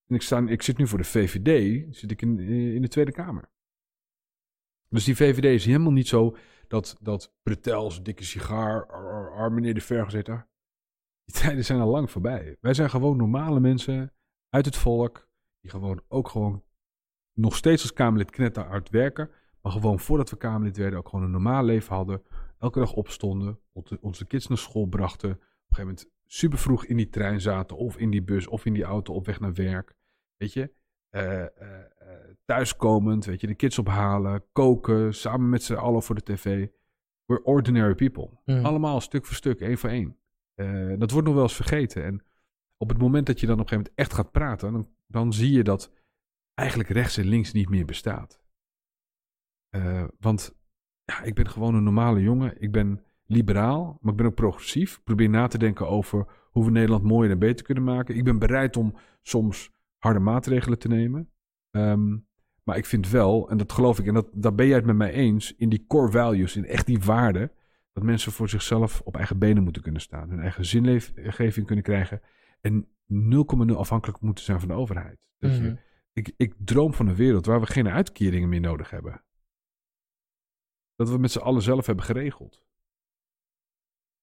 [0.08, 2.40] En ik, sta, ik zit nu voor de VVD, zit ik in,
[2.76, 3.50] in de Tweede Kamer.
[4.90, 6.36] Dus die VVD is helemaal niet zo
[6.72, 8.86] dat, dat pretels, dikke sigaar,
[9.32, 10.26] ar, meneer de Vergezet.
[10.26, 12.58] Die tijden zijn al lang voorbij.
[12.62, 14.14] Wij zijn gewoon normale mensen
[14.50, 15.30] uit het volk,
[15.60, 16.64] die gewoon ook gewoon
[17.34, 19.30] nog steeds als Kamerlid knetterhard werken,
[19.62, 22.24] Maar gewoon voordat we Kamerlid werden, ook gewoon een normaal leven hadden.
[22.60, 23.60] Elke dag opstonden,
[24.00, 25.30] onze kids naar school brachten.
[25.30, 28.66] Op een gegeven moment super vroeg in die trein zaten, of in die bus, of
[28.66, 29.96] in die auto op weg naar werk.
[30.38, 30.74] Weet je,
[31.12, 31.46] Eh,
[32.46, 36.68] thuiskomend, weet je, de kids ophalen, koken, samen met z'n allen voor de tv.
[37.26, 38.30] We're ordinary people.
[38.46, 38.66] Mhm.
[38.66, 40.16] Allemaal stuk voor stuk, één voor één.
[41.00, 42.04] Dat wordt nog wel eens vergeten.
[42.04, 42.24] En
[42.78, 45.34] op het moment dat je dan op een gegeven moment echt gaat praten, dan, dan
[45.34, 45.92] zie je dat
[46.54, 48.42] eigenlijk rechts en links niet meer bestaat.
[50.20, 50.56] Want
[51.04, 52.62] ja, ik ben gewoon een normale jongen.
[52.62, 54.98] Ik ben liberaal, maar ik ben ook progressief.
[54.98, 58.16] Ik probeer na te denken over hoe we Nederland mooier en beter kunnen maken.
[58.16, 59.72] Ik ben bereid om soms
[60.02, 61.32] harde maatregelen te nemen.
[61.72, 62.18] Ehm,
[62.64, 64.96] maar ik vind wel, en dat geloof ik, en dat, daar ben jij het met
[64.96, 67.52] mij eens, in die core values, in echt die waarden,
[67.94, 70.30] dat mensen voor zichzelf op eigen benen moeten kunnen staan.
[70.30, 72.22] Hun eigen zingeving kunnen krijgen.
[72.62, 75.20] En 0,0 afhankelijk moeten zijn van de overheid.
[75.40, 75.76] Mhm.
[76.14, 79.24] ik, ik droom van een wereld waar we geen uitkeringen meer nodig hebben.
[80.96, 82.64] Dat we met z'n allen zelf hebben geregeld.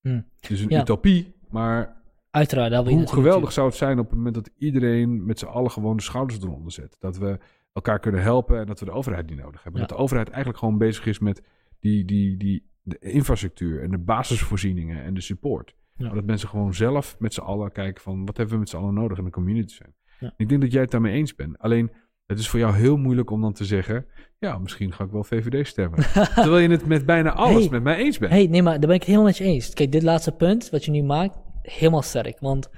[0.01, 0.29] Hmm.
[0.41, 0.81] Het is een Ja.
[0.81, 1.98] utopie, maar
[2.39, 5.39] Uiteraard, dat wil je hoe geweldig zou het zijn op het moment dat iedereen met
[5.39, 6.97] z'n allen gewoon de schouders eronder zet.
[7.01, 7.39] Dat we
[7.73, 9.81] elkaar kunnen helpen en dat we de overheid niet nodig hebben.
[9.81, 9.87] Ja.
[9.87, 11.43] Dat de overheid eigenlijk gewoon bezig is met
[11.81, 15.75] die, die, die, de infrastructuur en de basisvoorzieningen en de support.
[15.97, 16.07] Ja.
[16.07, 18.77] Maar dat mensen gewoon zelf met z'n allen kijken van wat hebben we met z'n
[18.77, 19.95] allen nodig in de community zijn.
[20.21, 20.35] Ja.
[20.37, 21.59] Ik denk dat jij het daarmee eens bent.
[21.59, 21.91] Alleen
[22.27, 24.07] het is voor jou heel moeilijk om dan te zeggen,
[24.39, 25.99] ja, misschien ga ik wel VVD stemmen.
[26.35, 27.71] Terwijl je het met bijna alles Hey.
[27.71, 28.33] met mij eens bent.
[28.33, 29.75] Hey, nee, maar daar ben ik het helemaal met je eens.
[29.75, 31.39] Kijk, dit laatste punt wat je nu maakt,
[31.71, 32.41] helemaal sterk.
[32.41, 32.69] Want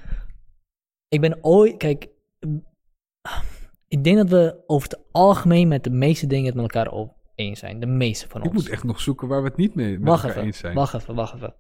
[1.08, 2.08] ik ben ooit, kijk,
[3.88, 7.14] ik denk dat we over het algemeen met de meeste dingen het met elkaar op
[7.34, 7.80] eens zijn.
[7.80, 8.56] De meeste van Ik ons.
[8.62, 10.74] moet echt nog zoeken waar we het niet mee met wacht elkaar even, eens zijn.
[10.74, 11.54] wacht even, wacht even.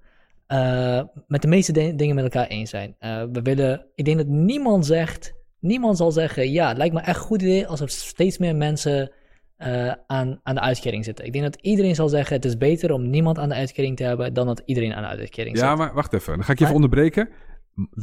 [0.46, 2.94] Eh, met de meeste de- dingen met elkaar eens zijn.
[2.98, 7.00] Eh, we willen, ik denk dat niemand zegt, niemand zal zeggen, ja, het lijkt me
[7.00, 9.12] echt een goed idee als er steeds meer mensen
[9.60, 11.24] eh, aan, aan de uitkering zitten.
[11.24, 14.02] Ik denk dat iedereen zal zeggen, het is beter om niemand aan de uitkering te
[14.02, 15.66] hebben dan dat iedereen aan de uitkering zit.
[15.66, 16.34] Ja, maar wacht even.
[16.34, 17.28] Dan ga ik je even Maar- onderbreken.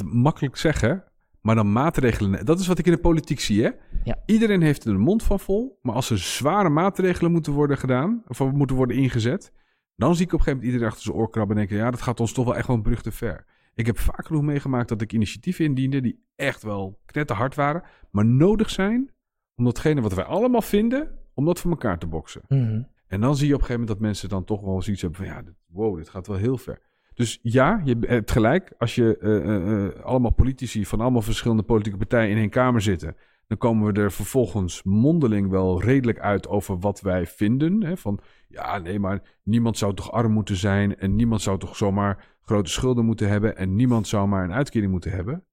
[0.05, 1.03] Makkelijk zeggen,
[1.41, 2.45] maar dan maatregelen.
[2.45, 3.69] Dat is wat ik in de politiek zie, hè?
[4.03, 4.17] Ja.
[4.25, 5.79] Iedereen heeft er de mond van vol.
[5.81, 9.51] Maar als er zware maatregelen moeten worden gedaan, of moeten worden ingezet,
[9.95, 11.91] dan zie ik op een gegeven moment iedereen achter zijn oor krabben en denken: ja,
[11.91, 13.45] dat gaat ons toch wel echt wel een brug te ver.
[13.75, 18.25] Ik heb vaak genoeg meegemaakt dat ik initiatieven indiende die echt wel knetterhard waren, maar
[18.25, 19.11] nodig zijn
[19.55, 22.41] om datgene wat wij allemaal vinden, om dat voor elkaar te boksen.
[22.47, 22.81] Mhm.
[23.07, 25.19] En dan zie je op een gegeven moment dat mensen dan toch wel zoiets hebben
[25.19, 26.81] van ja, dit- wow, dit gaat wel heel ver.
[27.13, 28.73] Dus ja, je hebt gelijk.
[28.77, 32.81] Als je eh, eh, eh, allemaal politici van allemaal verschillende politieke partijen in één kamer
[32.81, 33.15] zitten,
[33.47, 37.83] dan komen we er vervolgens mondeling wel redelijk uit over wat wij vinden.
[37.83, 37.97] Hè?
[37.97, 42.37] Van ja, nee, maar niemand zou toch arm moeten zijn en niemand zou toch zomaar
[42.41, 45.43] grote schulden moeten hebben en niemand zou maar een uitkering moeten hebben.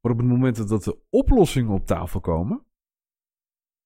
[0.00, 2.62] Maar op het moment dat, dat de oplossingen op tafel komen,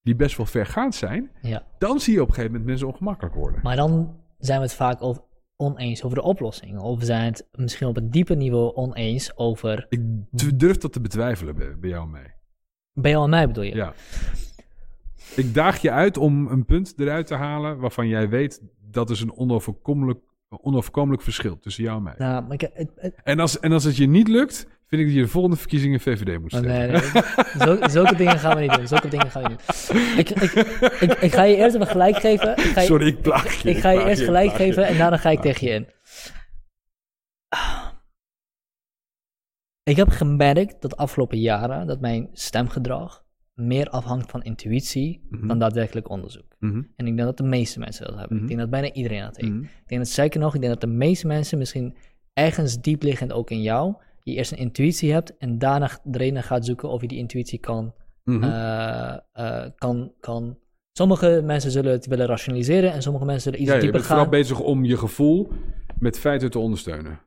[0.09, 1.63] die best wel vergaand zijn, ja.
[1.79, 3.61] dan zie je op een gegeven moment mensen ongemakkelijk worden.
[3.63, 5.23] Maar dan zijn we het vaak over,
[5.57, 6.79] oneens over de oplossing.
[6.79, 10.01] Of we zijn het misschien op een dieper niveau oneens over, Ik
[10.59, 12.35] durf dat te betwijfelen bij, bij jou en mij.
[12.93, 13.75] bij jou en mij bedoel je?
[13.75, 13.93] Ja.
[15.37, 19.21] Ik daag je uit om een punt eruit te halen waarvan jij weet dat is
[19.21, 20.19] een onoverkomelijk,
[20.49, 22.15] onoverkomelijk verschil tussen jou en mij.
[22.19, 25.07] Nou, maar ik, het, het- En, als, en als het je niet lukt, vind ik
[25.07, 26.79] dat je de volgende verkiezingen VVD moet oh, stemmen.
[26.79, 27.23] nee, nee,
[27.59, 28.87] Zo- zulke dingen gaan we niet doen.
[28.89, 30.19] Zulke dingen gaan we niet doen.
[30.19, 30.53] Ik, ik,
[31.01, 32.51] ik, ik ga je eerst even gelijk geven.
[32.57, 33.71] Ik ga je, Sorry, ik plaag je.
[33.71, 35.87] ik ga je eerst gelijk geven en daarna ga ik tegen je in.
[39.83, 43.25] Ik heb gemerkt dat de afgelopen jaren dat mijn stemgedrag
[43.55, 45.47] meer afhangt van intuïtie Mhm.
[45.47, 46.57] dan daadwerkelijk onderzoek.
[46.59, 48.35] Mhm, En ik denk dat de meeste mensen dat hebben.
[48.37, 48.43] Mhm.
[48.43, 49.53] Ik denk dat bijna iedereen dat heeft.
[49.53, 49.63] mhm.
[49.63, 51.97] Ik denk dat zeker nog, ik denk dat de meeste mensen misschien
[52.33, 53.95] ergens diep liggend ook in jou,
[54.31, 57.95] je eerst een intuïtie hebt en daarna reden gaat zoeken of je die intuïtie kan,
[58.25, 58.43] Mhm.
[58.45, 60.59] eh, eh, kan, kan.
[60.93, 64.11] Sommige mensen zullen het willen rationaliseren en sommige mensen zullen iets ja, je dieper bent
[64.13, 64.41] vooral gaan.
[64.41, 65.49] bezig om je gevoel
[65.99, 67.21] met feiten te ondersteunen.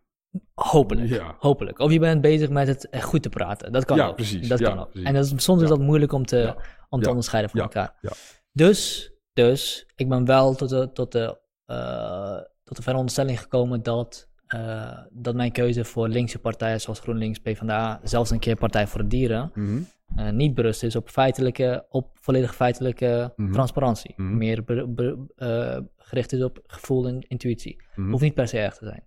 [0.53, 1.35] Hopelijk, Ja.
[1.39, 1.79] hopelijk.
[1.79, 3.71] Of je bent bezig met het echt goed te praten.
[3.71, 4.15] Dat kan Ja, ook.
[4.15, 4.47] precies.
[4.47, 4.89] Dat Ja, kan ook.
[4.89, 5.07] precies.
[5.07, 6.55] En dat is, soms is dat moeilijk om te,
[6.89, 7.97] om te onderscheiden van elkaar.
[8.01, 8.11] Ja.
[8.51, 14.29] Dus, dus, ik ben wel tot de, tot de, eh, tot de veronderstelling gekomen dat,
[14.53, 19.01] eh, dat mijn keuze voor linkse partijen zoals GroenLinks, PvdA, zelfs een keer Partij voor
[19.01, 19.81] de Dieren, Mhm.
[20.15, 23.51] eh, niet berust is op feitelijke, op volledig feitelijke Mhm.
[23.51, 24.13] transparantie.
[24.17, 24.37] Mhm.
[24.37, 27.83] Meer be- be- eh, gericht is op gevoel en intuïtie.
[27.95, 29.05] Hoeft niet per se erg te zijn.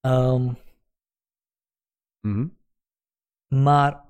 [0.00, 0.52] Ehm,
[3.46, 4.04] maar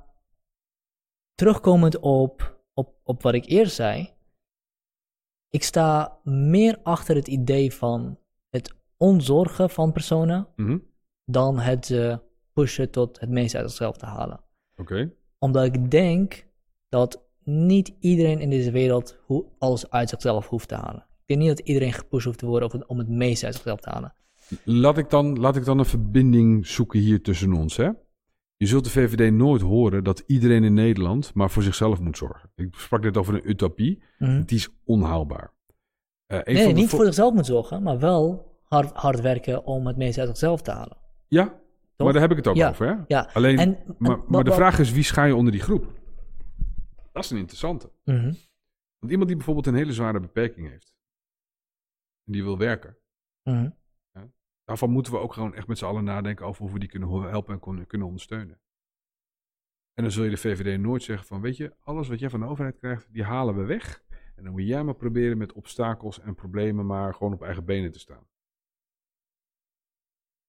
[1.34, 4.12] terugkomend op, op, op wat ik eerst zei,
[5.48, 8.18] ik sta meer achter het idee van
[9.08, 10.78] onzorgen van personen Mhm.
[11.24, 12.16] dan het eh,
[12.52, 14.40] pushen tot het meeste uit zichzelf te halen.
[14.76, 15.12] Oké.
[15.38, 16.46] Omdat ik denk
[16.88, 21.00] dat niet iedereen in deze wereld hoe alles uit zichzelf hoeft te halen.
[21.00, 23.54] Ik denk niet dat iedereen gepusht hoeft te worden om het, om het meeste uit
[23.54, 24.14] zichzelf te halen.
[24.64, 27.76] Laat ik, dan, laat ik dan een verbinding zoeken hier tussen ons.
[27.76, 27.90] Hè?
[28.56, 32.50] Je zult de VVD nooit horen dat iedereen in Nederland maar voor zichzelf moet zorgen.
[32.54, 34.02] Ik sprak net over een utopie.
[34.18, 34.44] Mhm.
[34.44, 35.52] Die is onhaalbaar.
[36.26, 39.96] Eh, Nee, niet vo- voor zichzelf moet zorgen, maar wel hard, hard werken om het
[39.96, 40.96] meeste uit zichzelf te halen.
[41.28, 41.58] Ja, Toch?
[41.96, 42.68] maar daar heb ik het ook Ja.
[42.68, 42.86] over.
[42.86, 43.02] Hè?
[43.06, 45.92] Ja, Alleen, en, maar, de wat- vraag is, wie schaar je onder die groep?
[47.12, 47.90] Dat is een interessante.
[48.04, 48.32] Mhm.
[48.98, 50.94] Want iemand die bijvoorbeeld een hele zware beperking heeft.
[52.24, 52.96] En die wil werken.
[53.42, 53.70] Mhm.
[54.64, 57.08] Daarvan moeten we ook gewoon echt met z'n allen nadenken over hoe we die kunnen
[57.08, 58.60] helpen en kunnen ondersteunen.
[59.94, 62.40] En dan zul je de VVD nooit zeggen van, weet je, alles wat jij van
[62.40, 64.02] de overheid krijgt, die halen we weg.
[64.36, 67.92] En dan moet jij maar proberen met obstakels en problemen maar gewoon op eigen benen
[67.92, 68.26] te staan.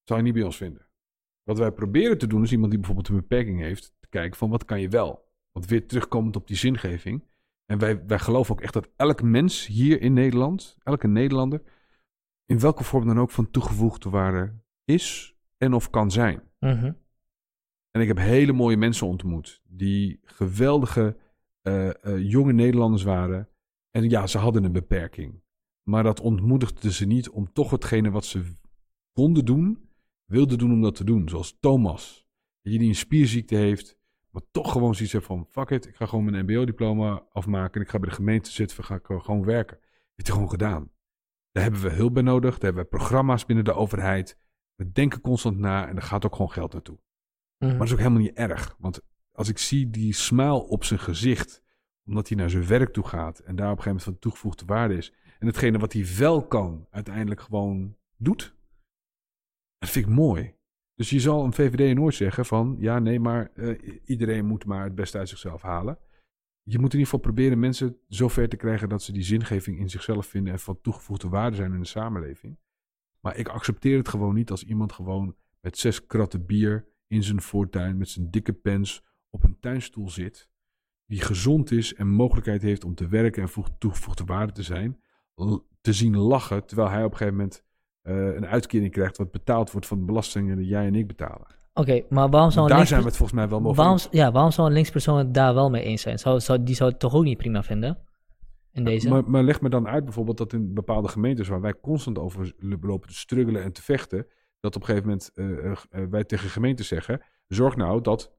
[0.05, 0.87] Zou je niet bij ons vinden.
[1.43, 4.49] Wat wij proberen te doen is iemand die bijvoorbeeld een beperking heeft, te kijken van
[4.49, 5.27] wat kan je wel.
[5.51, 7.23] Want weer terugkomend op die zingeving.
[7.65, 11.61] En wij, wij geloven ook echt dat elk mens hier in Nederland, elke Nederlander,
[12.45, 14.53] in welke vorm dan ook van toegevoegde waarde
[14.83, 16.43] is en of kan zijn.
[16.59, 16.93] Mhm.
[17.91, 21.17] En ik heb hele mooie mensen ontmoet die geweldige
[21.61, 23.49] eh, eh, jonge Nederlanders waren.
[23.91, 25.43] En ja, ze hadden een beperking.
[25.83, 28.55] Maar dat ontmoedigde ze niet om toch hetgene wat ze
[29.11, 29.84] konden doen,
[30.25, 31.29] wilden doen om dat te doen.
[31.29, 32.27] Zoals Thomas,
[32.61, 33.97] die een spierziekte heeft,
[34.29, 37.81] maar toch gewoon zoiets heeft van, fuck it, ik ga gewoon mijn mbo-diploma afmaken en
[37.81, 39.77] ik ga bij de gemeente zitten, ga ik gewoon werken.
[40.15, 40.91] Heeft hij gewoon gedaan.
[41.51, 44.37] Daar hebben we hulp bij nodig, daar hebben we programma's binnen de overheid.
[44.75, 46.99] We denken constant na en er gaat ook gewoon geld naartoe.
[47.57, 47.69] Mhm.
[47.69, 48.75] Maar dat is ook helemaal niet erg.
[48.79, 51.63] Want als ik zie die smile op zijn gezicht,
[52.05, 54.65] omdat hij naar zijn werk toe gaat en daar op een gegeven moment van toegevoegde
[54.65, 55.13] waarde is.
[55.39, 58.54] En hetgene wat hij wel kan, uiteindelijk gewoon doet.
[59.85, 60.53] Dat vind ik mooi.
[60.95, 64.83] Dus je zal een VVD nooit zeggen van, ja nee, maar eh, iedereen moet maar
[64.83, 65.97] het beste uit zichzelf halen.
[66.63, 69.89] Je moet in ieder geval proberen mensen zover te krijgen dat ze die zingeving in
[69.89, 72.59] zichzelf vinden en van toegevoegde waarde zijn in de samenleving.
[73.19, 77.41] Maar ik accepteer het gewoon niet als iemand gewoon met zes kratten bier in zijn
[77.41, 80.49] voortuin met zijn dikke pens op een tuinstoel zit.
[81.05, 85.01] Die gezond is en mogelijkheid heeft om te werken en voeg- toegevoegde waarde te zijn.
[85.81, 87.64] Te zien lachen terwijl hij op een gegeven moment
[88.05, 91.47] eh, een uitkering krijgt wat betaald wordt van de belastingen die jij en ik betalen.
[91.73, 94.31] Oké, maar waarom zou een Daar zijn we het volgens mij wel over waarom, ja,
[94.31, 96.19] waarom zou een linkspersoon het daar wel mee eens zijn?
[96.19, 97.97] Zou, zou, die zou het toch ook niet prima vinden?
[98.71, 99.09] In deze?
[99.09, 102.53] Maar, maar leg me dan uit bijvoorbeeld dat in bepaalde gemeentes waar wij constant over
[102.59, 104.27] lopen te struggelen en te vechten,
[104.59, 108.33] dat op een gegeven moment eh, eh, wij tegen gemeentes zeggen, zorg nou dat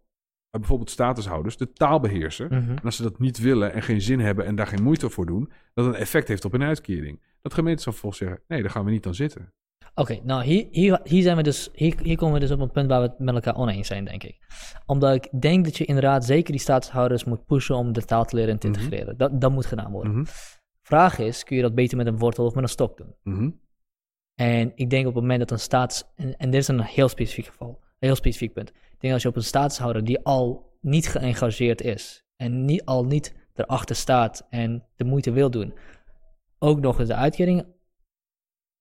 [0.50, 2.46] bijvoorbeeld statushouders de taal beheersen.
[2.46, 2.70] Mhm.
[2.70, 5.26] En als ze dat niet willen en geen zin hebben en daar geen moeite voor
[5.26, 7.20] doen, dat een effect heeft op een uitkering.
[7.46, 9.52] Dat gemeentes dan vervolgens zeggen, nee, daar gaan we niet aan zitten.
[9.94, 12.70] Oké, nou hier, hier, hier, zijn we dus, hier, hier komen we dus op een
[12.70, 14.38] punt waar we het met elkaar oneens zijn, denk ik.
[14.86, 18.36] Omdat ik denk dat je inderdaad zeker die statushouders moet pushen om de taal te
[18.36, 18.78] leren en te Mhm.
[18.78, 19.16] integreren.
[19.16, 20.12] Dat, dat moet gedaan worden.
[20.12, 20.24] Mhm.
[20.82, 23.14] Vraag is, kun je dat beter met een wortel of met een stok doen?
[23.22, 23.50] Mhm.
[24.34, 26.04] En ik denk op het moment dat een staats...
[26.14, 27.68] En, en dit is een heel specifiek geval.
[27.68, 28.68] Een heel specifiek punt.
[28.68, 32.24] Ik denk als je op een staatshouder die al niet geëngageerd is...
[32.36, 35.74] en niet, al niet erachter staat en de moeite wil doen...
[36.66, 37.64] ook nog eens de uitkering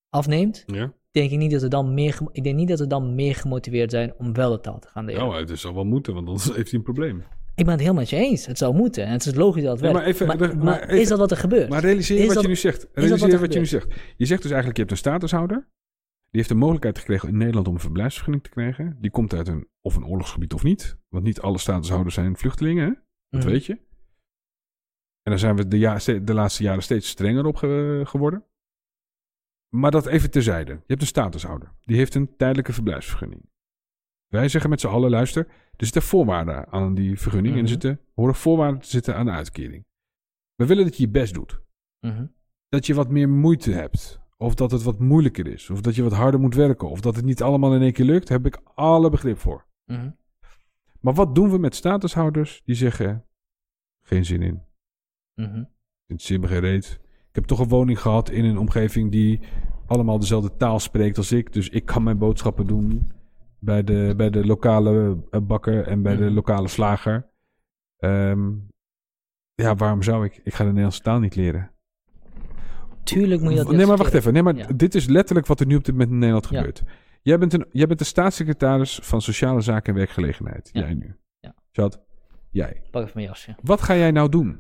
[0.10, 0.64] afneemt...
[0.68, 0.94] Ja.
[1.12, 3.92] denk ik niet dat ze dan meer, ik denk niet dat ze dan meer gemotiveerd
[3.92, 5.28] zijn om wel de taal te gaan leren.
[5.28, 7.24] Nou, het zal wel moeten, want anders heeft hij een probleem.
[7.56, 8.46] Ik ben het helemaal met je eens.
[8.46, 9.06] Het zou moeten.
[9.06, 10.00] En het is logisch dat het Ja, werkt.
[10.00, 11.70] maar even- maar, maar maar even- is dat wat er gebeurt?
[11.70, 12.82] Maar realiseer je wat dat- je nu zegt.
[12.82, 13.88] wat Realiseer er wat je nu zegt.
[14.18, 15.58] Je zegt dus eigenlijk, je hebt een statushouder.
[16.30, 18.98] Die heeft de mogelijkheid gekregen in Nederland om een verblijfsvergunning te krijgen.
[19.02, 20.98] Die komt uit een, of een oorlogsgebied of niet.
[21.10, 22.94] Want niet alle statushouders zijn vluchtelingen, hè?
[23.30, 23.50] dat Mhm.
[23.52, 23.78] weet je.
[25.26, 28.44] En daar zijn we de, ja, de laatste jaren steeds strenger op ge- geworden.
[29.70, 30.72] Maar dat even terzijde.
[30.72, 31.72] Je hebt een statushouder.
[31.82, 33.50] Die heeft een tijdelijke verblijfsvergunning.
[34.28, 37.54] Wij zeggen met z'n allen, luister, er zitten voorwaarden aan die vergunning.
[37.54, 37.72] En er Mhm.
[37.72, 39.86] zitten, horen voorwaarden te zitten aan de uitkering.
[40.56, 41.62] We willen dat je je best doet
[42.00, 42.26] Mhm.
[42.70, 44.20] dat je wat meer moeite hebt.
[44.38, 45.70] Of dat het wat moeilijker is.
[45.70, 46.90] Of dat je wat harder moet werken.
[46.90, 48.30] Of dat het niet allemaal in één keer lukt.
[48.30, 49.66] Heb ik alle begrip voor.
[49.86, 50.10] Mhm.
[51.00, 53.26] Maar wat doen we met statushouders die zeggen:
[54.02, 54.62] geen zin in.
[55.36, 57.00] Me geen reet.
[57.30, 59.40] Ik heb toch een woning gehad in een omgeving die
[59.86, 61.54] allemaal dezelfde taal spreekt als ik.
[61.54, 63.12] Dus ik kan mijn boodschappen doen
[63.60, 66.34] bij de, bij de lokale eh, bakker en bij de Mhm.
[66.34, 67.30] lokale slager.
[67.98, 68.52] Ehm,
[69.56, 70.42] ja, waarom zou ik?
[70.44, 71.72] Ik ga de Nederlandse taal niet leren.
[73.04, 74.34] Tuurlijk moet je dat Nee, maar wacht even.
[74.34, 74.68] Nee, maar Ja.
[74.68, 76.58] dit is letterlijk wat er nu op dit moment in Nederland Ja.
[76.58, 76.84] gebeurt.
[77.22, 80.70] Jij, bent een, jij bent de staatssecretaris van Sociale Zaken en Werkgelegenheid.
[80.74, 80.82] Ja.
[80.82, 81.16] Jij nu.
[81.40, 81.56] Ja.
[81.72, 82.02] Chad,
[82.50, 82.82] jij.
[82.92, 83.56] Pak even mijn jasje.
[83.62, 84.60] Wat ga jij nou doen?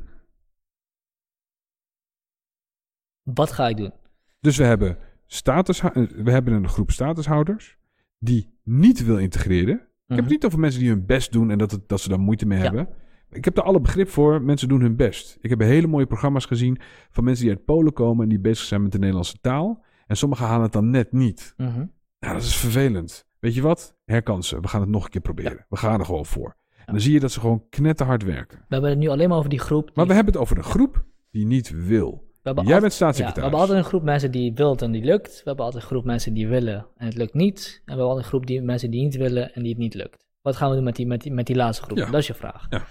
[3.33, 3.91] Wat ga ik doen?
[4.39, 5.81] Dus we hebben, status,
[6.15, 7.77] we hebben een groep statushouders
[8.19, 9.73] die niet wil integreren.
[9.75, 10.19] Ik heb Mhm.
[10.19, 12.45] het niet over mensen die hun best doen en dat, het, dat ze daar moeite
[12.45, 12.63] mee Ja.
[12.63, 12.87] hebben.
[13.29, 14.41] Ik heb er alle begrip voor.
[14.41, 15.37] Mensen doen hun best.
[15.41, 16.77] Ik heb hele mooie programma's gezien
[17.11, 19.83] van mensen die uit Polen komen en die bezig zijn met de Nederlandse taal.
[20.07, 21.53] En sommigen halen het dan net niet.
[21.57, 21.85] Mhm.
[22.19, 23.25] Nou, dat is vervelend.
[23.39, 23.97] Weet je wat?
[24.05, 24.61] Herkansen.
[24.61, 25.65] We gaan het nog een keer proberen.
[25.69, 26.55] We gaan er gewoon voor.
[26.85, 28.57] En dan zie je dat ze gewoon knetterhard werken.
[28.57, 29.85] We hebben het nu alleen maar over die groep.
[29.85, 32.33] die- Maar we hebben het over een groep die niet wil.
[32.45, 33.41] We hebben Jij bent Ja, we staatssecretaris.
[33.41, 35.31] hebben altijd een groep mensen die wilt en die lukt.
[35.35, 37.57] We hebben altijd een groep mensen die willen en het lukt niet.
[37.75, 39.93] En we hebben altijd een groep die, mensen die niet willen en die het niet
[39.93, 40.25] lukt.
[40.41, 41.97] Wat gaan we doen met die, met die, met die laatste groep?
[41.97, 42.05] Ja.
[42.05, 42.65] Dat is je vraag.
[42.69, 42.83] Ja.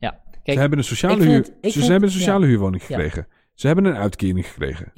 [0.00, 0.20] Ja.
[0.44, 2.50] ze hebben een sociale, vind- huur, ze hebben een sociale ja.
[2.50, 2.88] huurwoning Ja.
[2.88, 3.26] gekregen.
[3.54, 4.90] Ze hebben een uitkering gekregen.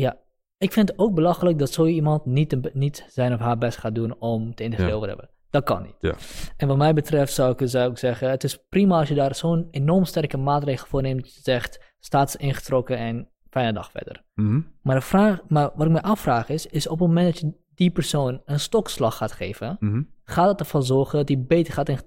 [0.59, 3.79] ik vind het ook belachelijk dat zo iemand niet, de- niet zijn of haar best
[3.79, 4.99] gaat doen om te integreren Ja.
[5.01, 5.29] whatever.
[5.51, 5.95] Dat kan niet.
[6.01, 6.15] Ja.
[6.57, 9.35] En wat mij betreft zou ik, zou ik zeggen, het is prima als je daar
[9.35, 11.23] zo'n enorm sterke maatregel voor neemt.
[11.23, 14.23] Dat je zegt, staat is ingetrokken en fijne dag verder.
[14.35, 14.61] Mhm.
[14.83, 17.53] Maar, de vraag, maar wat ik me afvraag is, is op het moment dat je
[17.75, 20.03] die persoon een stokslag gaat geven, Mhm.
[20.25, 21.89] gaat het ervan zorgen dat die beter gaat...
[21.89, 21.99] in-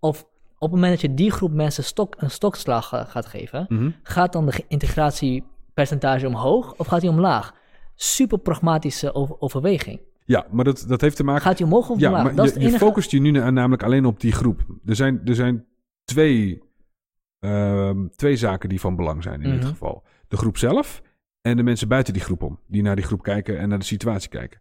[0.00, 0.22] of
[0.58, 3.90] op het moment dat je die groep mensen stok, een stokslag ga- gaat geven, Mhm.
[4.02, 7.54] gaat dan de ge- integratiepercentage omhoog of gaat die omlaag?
[7.94, 10.00] Super pragmatische over- overweging.
[10.24, 11.42] Ja, maar dat, dat heeft te maken...
[11.42, 12.24] Gaat die omhoog of Ja, omlaag?
[12.24, 14.60] maar dat je, is je focust je nu na- namelijk alleen op die groep.
[14.84, 15.64] Er zijn, er zijn
[16.04, 16.62] twee,
[17.40, 20.02] ehm, twee zaken die van belang zijn in dit geval.
[20.28, 21.02] De groep zelf
[21.40, 22.58] en de mensen buiten die groep om.
[22.66, 24.60] Die naar die groep kijken en naar de situatie kijken.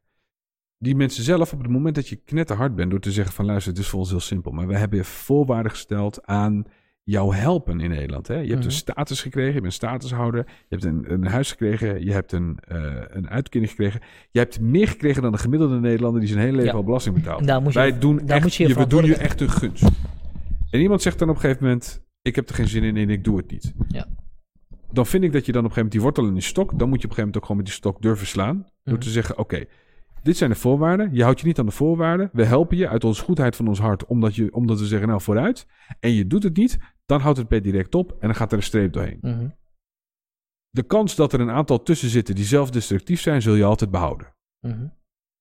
[0.77, 3.71] Die mensen zelf, op het moment dat je knetterhard bent door te zeggen van luister,
[3.73, 4.51] het is voor ons heel simpel.
[4.51, 6.65] Maar we hebben voorwaarden gesteld aan
[7.03, 8.27] jouw helpen in Nederland.
[8.27, 8.33] Hè?
[8.33, 8.65] Je hebt Mhm.
[8.65, 10.45] een status gekregen, je bent statushouder.
[10.47, 14.01] Je hebt een, een huis gekregen, je hebt een, eh, een uitkering gekregen.
[14.31, 16.77] Je hebt meer gekregen dan de gemiddelde Nederlander die zijn hele leven Ja.
[16.77, 17.39] al belasting betaalt.
[17.39, 19.15] En daar moet je, Wij doen daar echt, moet je je je, we doen je
[19.15, 19.83] echt een gunst.
[20.69, 23.09] En iemand zegt dan op een gegeven moment: Ik heb er geen zin in en
[23.09, 23.73] ik doe het niet.
[23.87, 24.07] Ja.
[24.95, 26.79] Dan vind ik dat je dan op een gegeven moment die wortel in die stok,
[26.79, 28.65] dan moet je op een gegeven moment ook gewoon met die stok durven slaan.
[28.83, 29.65] Door te zeggen: Oké,
[30.23, 31.09] dit zijn de voorwaarden.
[31.13, 32.29] Je houdt je niet aan de voorwaarden.
[32.33, 35.21] We helpen je uit onze goedheid van ons hart, omdat, je, omdat we zeggen: Nou,
[35.21, 35.67] vooruit.
[35.99, 38.57] En je doet het niet, dan houdt het per direct op en dan gaat er
[38.57, 39.17] een streep doorheen.
[39.21, 39.47] Mhm.
[40.69, 44.35] De kans dat er een aantal tussen zitten die zelfdestructief zijn, zul je altijd behouden.
[44.59, 44.87] Mhm.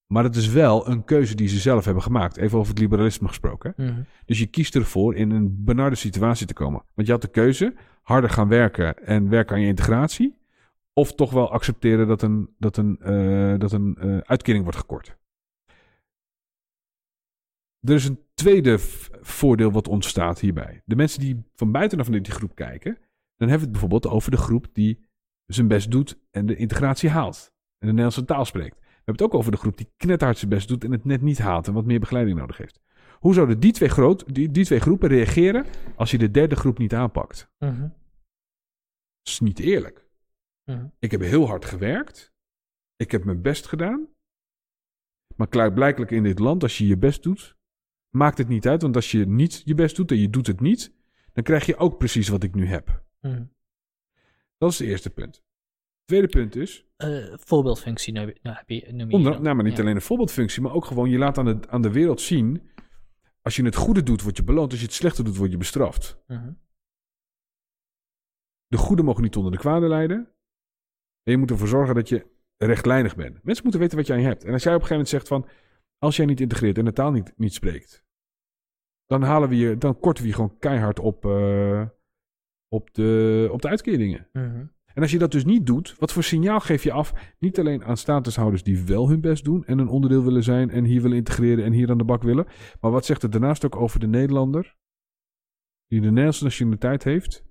[0.07, 2.37] Maar het is wel een keuze die ze zelf hebben gemaakt.
[2.37, 3.75] Even over het liberalisme gesproken.
[3.77, 4.03] Mhm.
[4.27, 6.83] Dus je kiest ervoor in een benarde situatie te komen.
[6.95, 7.75] Want je had de keuze
[8.05, 10.37] harder gaan werken en werken aan je integratie.
[10.93, 15.17] Of toch wel accepteren dat een, dat een, eh, dat een eh, uitkering wordt gekort.
[17.81, 18.79] Er is een tweede
[19.21, 20.83] voordeel wat ontstaat hierbij.
[20.85, 22.99] De mensen die van buitenaf naar die groep kijken,
[23.37, 25.07] dan hebben we het bijvoorbeeld over de groep die
[25.47, 27.53] zijn best doet en de integratie haalt.
[27.79, 28.79] En de Nederlandse taal spreekt.
[28.81, 31.23] We hebben het ook over de groep die knetterhard zijn best doet en het net
[31.23, 32.81] niet haalt en wat meer begeleiding nodig heeft.
[33.19, 35.67] Hoe zouden die twee, groot, die, die twee groepen reageren
[35.97, 37.51] als je de derde groep niet aanpakt?
[37.59, 37.81] Mhm.
[37.81, 40.09] Dat is niet eerlijk.
[40.65, 40.87] Mhm.
[40.99, 42.33] Ik heb heel hard gewerkt.
[42.97, 44.09] Ik heb mijn best gedaan.
[45.37, 47.57] Maar klaarblijkelijk in dit land, als je je best doet,
[48.09, 48.83] maakt het niet uit.
[48.83, 50.93] Want als je niet je best doet en je doet het niet,
[51.33, 53.05] dan krijg je ook precies wat ik nu heb.
[53.21, 53.45] Mhm.
[54.59, 55.35] Dat is het eerste punt.
[55.37, 59.65] Het tweede punt is, Eh, voorbeeldfunctie nou, heb je, noem je onder, hier nou maar
[59.65, 59.83] niet Ja.
[59.83, 62.71] alleen een voorbeeldfunctie, maar ook gewoon je laat aan de, aan de wereld zien.
[63.45, 64.71] Als je het goede doet, word je beloond.
[64.71, 66.23] Als je het slechte doet, word je bestraft.
[66.27, 66.53] Mhm.
[68.67, 70.17] De goede mogen niet onder de kwade lijden.
[71.23, 72.27] En je moet ervoor zorgen dat je
[72.57, 73.43] rechtlijnig bent.
[73.43, 74.45] Mensen moeten weten wat jij hebt.
[74.45, 75.49] En als jij op een gegeven moment zegt van...
[75.99, 78.05] als jij niet integreert en de taal niet, niet spreekt...
[79.07, 79.79] dan halen we je...
[79.79, 81.89] dan korten we je gewoon keihard op, eh,
[82.69, 84.29] op, de, op de uitkeringen.
[84.33, 84.67] Mhm.
[84.95, 87.35] En als je dat dus niet doet, wat voor signaal geef je af?
[87.39, 90.85] Niet alleen aan statushouders die wel hun best doen en een onderdeel willen zijn en
[90.85, 92.47] hier willen integreren en hier aan de bak willen.
[92.81, 94.77] Maar wat zegt het daarnaast ook over de Nederlander
[95.87, 97.45] die de Nederlandse nationaliteit heeft,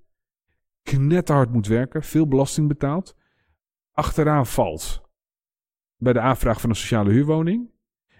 [0.82, 3.16] knetterhard moet werken, veel belasting betaalt,
[3.92, 5.02] achteraan valt
[5.96, 7.70] bij de aanvraag van een sociale huurwoning.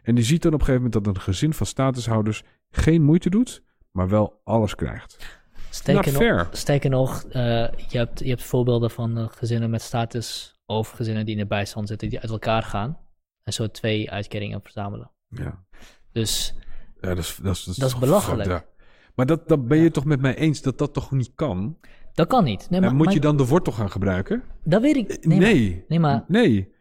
[0.02, 3.30] En die ziet dan op een gegeven moment dat een gezin van statushouders geen moeite
[3.30, 5.42] doet, maar wel alles krijgt.
[5.74, 6.48] Sterker Not nog, fair.
[6.52, 7.42] sterker nog eh,
[7.88, 11.46] je, hebt, je hebt voorbeelden van eh, gezinnen met status of gezinnen die in de
[11.46, 12.98] bijstand zitten die uit elkaar gaan
[13.42, 15.10] en zo twee uitkeringen verzamelen.
[15.28, 15.64] Ja.
[16.12, 16.54] Dus
[17.00, 18.66] Ja, dat is, dat is, Dat is belachelijk.
[19.14, 21.78] Maar dat, dat ben je toch met mij eens dat dat toch niet kan?
[22.12, 22.70] dat kan niet.
[22.70, 24.42] Nee, maar, en moet maar- je dan de wortel gaan gebruiken?
[24.64, 25.24] Dat weet ik.
[25.26, 25.38] Nee.
[25.38, 26.72] Nee, maar- nee, maar Nee.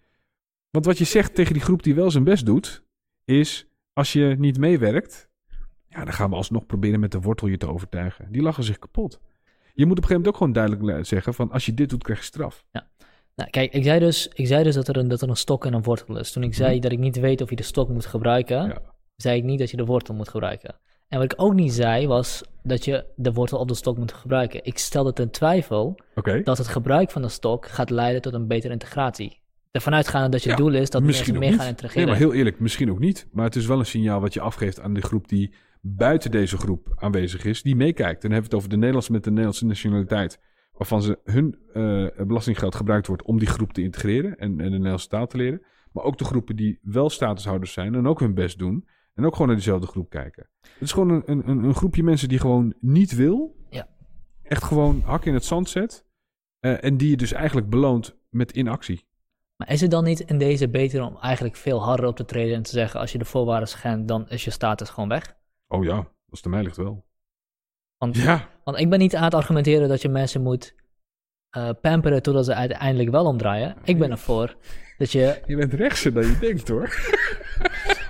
[0.70, 2.84] Want wat je zegt tegen die groep die wel zijn best doet,
[3.26, 5.30] is als je niet meewerkt,
[5.94, 8.28] ja, dan gaan we alsnog proberen met de wortel je te overtuigen.
[8.32, 9.20] Die lachen zich kapot.
[9.74, 11.90] Je moet op een gegeven moment ook gewoon duidelijk le- zeggen van als je dit
[11.90, 12.66] doet, krijg je straf.
[13.36, 15.66] Nou, kijk, ik zei dus, ik zei dus dat, er een, dat er een stok
[15.66, 16.32] en een wortel is.
[16.32, 16.82] Toen ik zei Mhm.
[16.82, 18.78] dat ik niet weet of je de stok moet gebruiken, Ja.
[19.16, 20.76] zei ik niet dat je de wortel moet gebruiken.
[21.08, 24.14] En wat ik ook niet zei, was dat je de wortel op de stok moet
[24.14, 24.60] gebruiken.
[24.64, 26.00] Ik stelde ten twijfel
[26.44, 29.42] dat het gebruik van de stok gaat leiden tot een betere integratie.
[29.72, 31.50] Ervan uitgaande dat je Ja, doel is dat mensen meer niet.
[31.50, 32.08] gaan Nee, integreren.
[32.10, 33.28] maar heel eerlijk, misschien ook niet.
[33.32, 35.54] Maar het is wel een signaal wat je afgeeft aan de groep die
[35.86, 38.24] buiten deze groep aanwezig is, die meekijkt.
[38.24, 40.40] En dan hebben we het over de Nederlanders met de Nederlandse nationaliteit.
[40.72, 44.64] Waarvan ze hun eh, belastinggeld gebruikt wordt om die groep te integreren en, en de
[44.70, 45.62] Nederlandse taal te leren.
[45.92, 48.88] Maar ook de groepen die wel statushouders zijn en ook hun best doen.
[49.14, 50.50] En ook gewoon naar dezelfde groep kijken.
[50.62, 53.56] Het is gewoon een, een, een groepje mensen die gewoon niet wil.
[53.70, 53.88] Ja.
[54.44, 56.06] Echt gewoon hak in het zand zet.
[56.60, 59.08] eh, en die je dus eigenlijk beloont met inactie.
[59.56, 62.56] Maar is het dan niet in deze beter om eigenlijk veel harder op te treden
[62.56, 65.36] en te zeggen: als je de voorwaarden schendt, dan is je status gewoon weg?
[65.74, 67.06] Oh ja, als het aan mij ligt wel.
[67.98, 70.76] Want, Ja, want ik ben niet aan het argumenteren dat je mensen moet
[71.50, 73.76] eh, pamperen totdat ze uiteindelijk wel omdraaien.
[73.84, 74.56] Ik ben ervoor
[74.98, 75.42] dat je.
[75.48, 76.90] je bent rechtser dan je denkt hoor.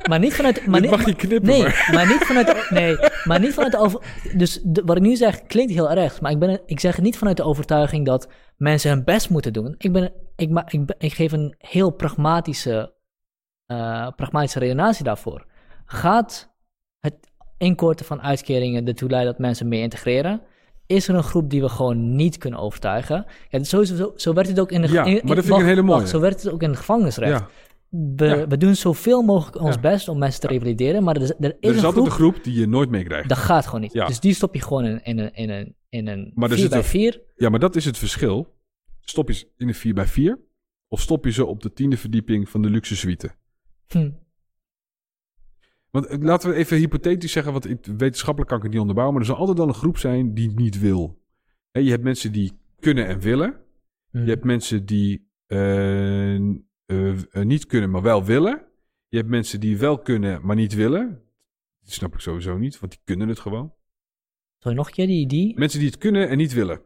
[0.09, 0.65] Maar niet vanuit.
[0.65, 2.69] Maar Dit niet, mag je knippen, Nee, maar- maar niet vanuit.
[2.69, 3.99] Nee, maar niet vanuit de over.
[4.37, 6.21] Dus de- wat ik nu zeg klinkt heel erg.
[6.21, 8.27] Maar ik, ben, ik zeg het niet vanuit de overtuiging dat
[8.57, 9.75] mensen hun best moeten doen.
[9.77, 10.67] Ik, ben, ik, ma-
[10.97, 12.93] ik geef een heel pragmatische,
[13.65, 15.45] eh, pragmatische redenatie daarvoor.
[15.85, 16.53] Gaat
[16.99, 17.31] het
[17.63, 20.41] inkorten van uitkeringen ertoe leiden dat mensen meer integreren?
[20.85, 23.25] Is er een groep die we gewoon niet kunnen overtuigen?
[23.49, 25.55] Ja, zo, zo, zo werd het ook in de Ja, in- in- maar dat vind
[25.57, 25.97] ik een hele mooie.
[25.99, 27.31] wacht, zo werd het ook in het gevangenisrecht.
[27.39, 27.47] Ja.
[28.15, 28.47] We, Ja.
[28.47, 29.81] we doen zoveel mogelijk ons Ja.
[29.81, 32.05] best om mensen te revalideren, maar er is, er is Er is een altijd groep,
[32.05, 33.29] een groep die je nooit meekrijgt.
[33.29, 33.93] dat gaat gewoon niet.
[33.93, 34.05] Ja.
[34.05, 36.69] Dus die stop je gewoon in, in een, in een, in een Maar 4 zit
[36.69, 37.21] bij een- 4.
[37.35, 38.47] Ja, maar dat is het verschil.
[39.01, 40.39] Stop je ze in een 4 bij 4
[40.87, 43.29] of stop je ze op de tiende verdieping van de luxe suite?
[43.87, 44.09] Hm.
[45.93, 49.15] Want eh, laten we even hypothetisch zeggen, want ik, wetenschappelijk kan ik het niet onderbouwen,
[49.15, 51.21] maar er zal altijd wel een groep zijn die niet wil.
[51.71, 53.55] Je hebt mensen die kunnen en willen.
[54.11, 54.23] Hm.
[54.23, 56.45] Je hebt mensen die eh, eh,
[57.31, 58.61] niet kunnen, maar wel willen.
[59.07, 61.21] Je hebt mensen die wel kunnen, maar niet willen.
[61.81, 63.73] Dat snap ik sowieso niet, want die kunnen het gewoon.
[64.59, 65.59] Sorry, nog een keer die, die?
[65.59, 66.81] Mensen die het kunnen en niet willen.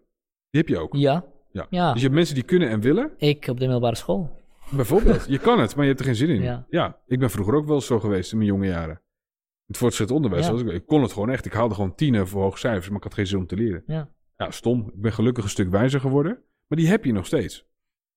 [0.50, 0.96] Die heb je ook.
[0.96, 1.26] Ja.
[1.52, 1.68] Ja.
[1.70, 3.12] Ja, Dus je hebt mensen die kunnen en willen.
[3.18, 4.36] ik op de middelbare school.
[4.72, 5.26] Bijvoorbeeld.
[5.28, 6.42] Je kan het, maar je hebt er geen zin in.
[6.42, 6.66] Ja.
[6.70, 7.02] Ja.
[7.06, 9.02] ik ben vroeger ook wel zo geweest in mijn jonge jaren.
[9.66, 10.48] Het voortgezet onderwijs.
[10.48, 10.54] Ja.
[10.54, 11.46] ik, ik kon het gewoon echt.
[11.46, 13.84] Ik haalde gewoon tienen voor hoge cijfers, maar ik had geen zin om te leren.
[13.86, 14.12] Ja.
[14.36, 14.88] Ja, stom.
[14.88, 16.44] Ik ben gelukkig een stuk wijzer geworden.
[16.68, 17.66] Maar die heb je nog steeds.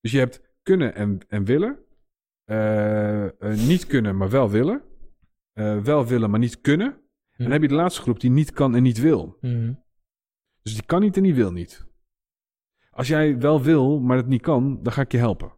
[0.01, 1.79] Dus je hebt kunnen en, en willen.
[2.45, 4.83] Eh, eh, niet kunnen, maar wel willen.
[5.53, 6.87] Eh, wel willen, maar niet kunnen.
[7.31, 9.37] En dan heb je de laatste groep die niet kan en niet wil.
[9.41, 9.73] Hm.
[10.63, 11.87] Dus die kan niet en die wil niet.
[12.91, 15.53] Als jij wel wil, maar het niet kan, dan ga ik je helpen.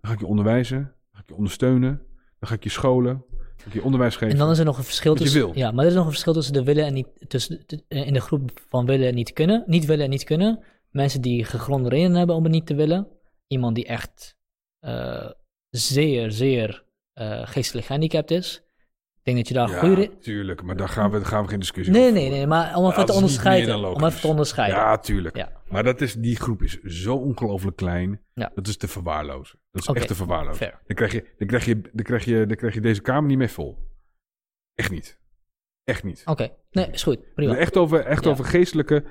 [0.00, 2.02] Dan ga ik je onderwijzen, dan ga ik je ondersteunen,
[2.38, 4.28] dan ga ik je scholen, dan ga ik je onderwijs geven.
[4.32, 5.40] En dan is er nog een verschil tussen.
[5.40, 5.52] wil.
[5.54, 7.08] Ja, maar er is nog een verschil tussen de willen en niet.
[7.28, 9.62] Tussen, de- in de groep van willen en niet kunnen.
[9.66, 10.64] Niet willen en niet kunnen.
[10.90, 13.08] Mensen die gegronde redenen hebben om het niet te willen.
[13.46, 14.36] Iemand die echt
[14.80, 15.30] eh,
[15.70, 18.62] zeer, zeer eh, geestelijk gehandicapt is.
[19.18, 20.18] Ik denk dat je daar ja, goede.
[20.18, 22.48] tuurlijk, maar daar gaan we, daar gaan we geen discussie Nee, over nee, voeren.
[22.48, 23.94] nee, maar om even te onderscheiden.
[23.94, 24.78] Om even te onderscheiden.
[24.78, 25.36] Ja, tuurlijk.
[25.36, 25.52] Ja.
[25.68, 28.20] Maar dat is, die groep is zo ongelooflijk klein.
[28.34, 28.50] Ja.
[28.54, 29.58] Dat is te verwaarlozen.
[29.70, 30.70] Dat is echt te verwaarlozen.
[30.86, 33.38] Dan krijg, je, dan, krijg je, dan, krijg je, dan krijg je deze kamer niet
[33.38, 33.78] mee vol.
[34.74, 35.18] Echt niet.
[35.84, 36.22] Echt niet.
[36.24, 37.34] Oké, nee, is goed.
[37.34, 37.56] Prima.
[37.56, 38.30] Echt over, echt Ja.
[38.30, 39.04] over geestelijke,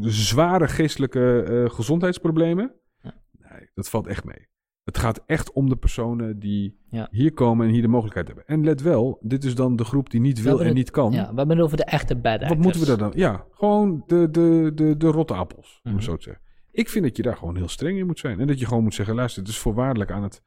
[0.00, 2.72] zware geestelijke eh, gezondheidsproblemen.
[3.02, 3.14] Ja.
[3.50, 4.46] Nee, dat valt echt mee.
[4.84, 7.08] Het gaat echt om de personen die Ja.
[7.10, 8.46] hier komen en hier de mogelijkheid hebben.
[8.46, 11.12] En let wel, dit is dan de groep die niet wil en niet kan.
[11.12, 12.48] Ja, we hebben het over de echte bad actors.
[12.50, 13.12] Wat moeten we daar dan?
[13.14, 15.94] Ja, gewoon de, de, de, de rotte appels, om Mhm.
[15.96, 16.42] het zo te zeggen.
[16.78, 18.40] Ik vind dat je daar gewoon heel streng in moet zijn.
[18.40, 20.42] En dat je gewoon moet zeggen, luister, het is voorwaardelijk aan, het,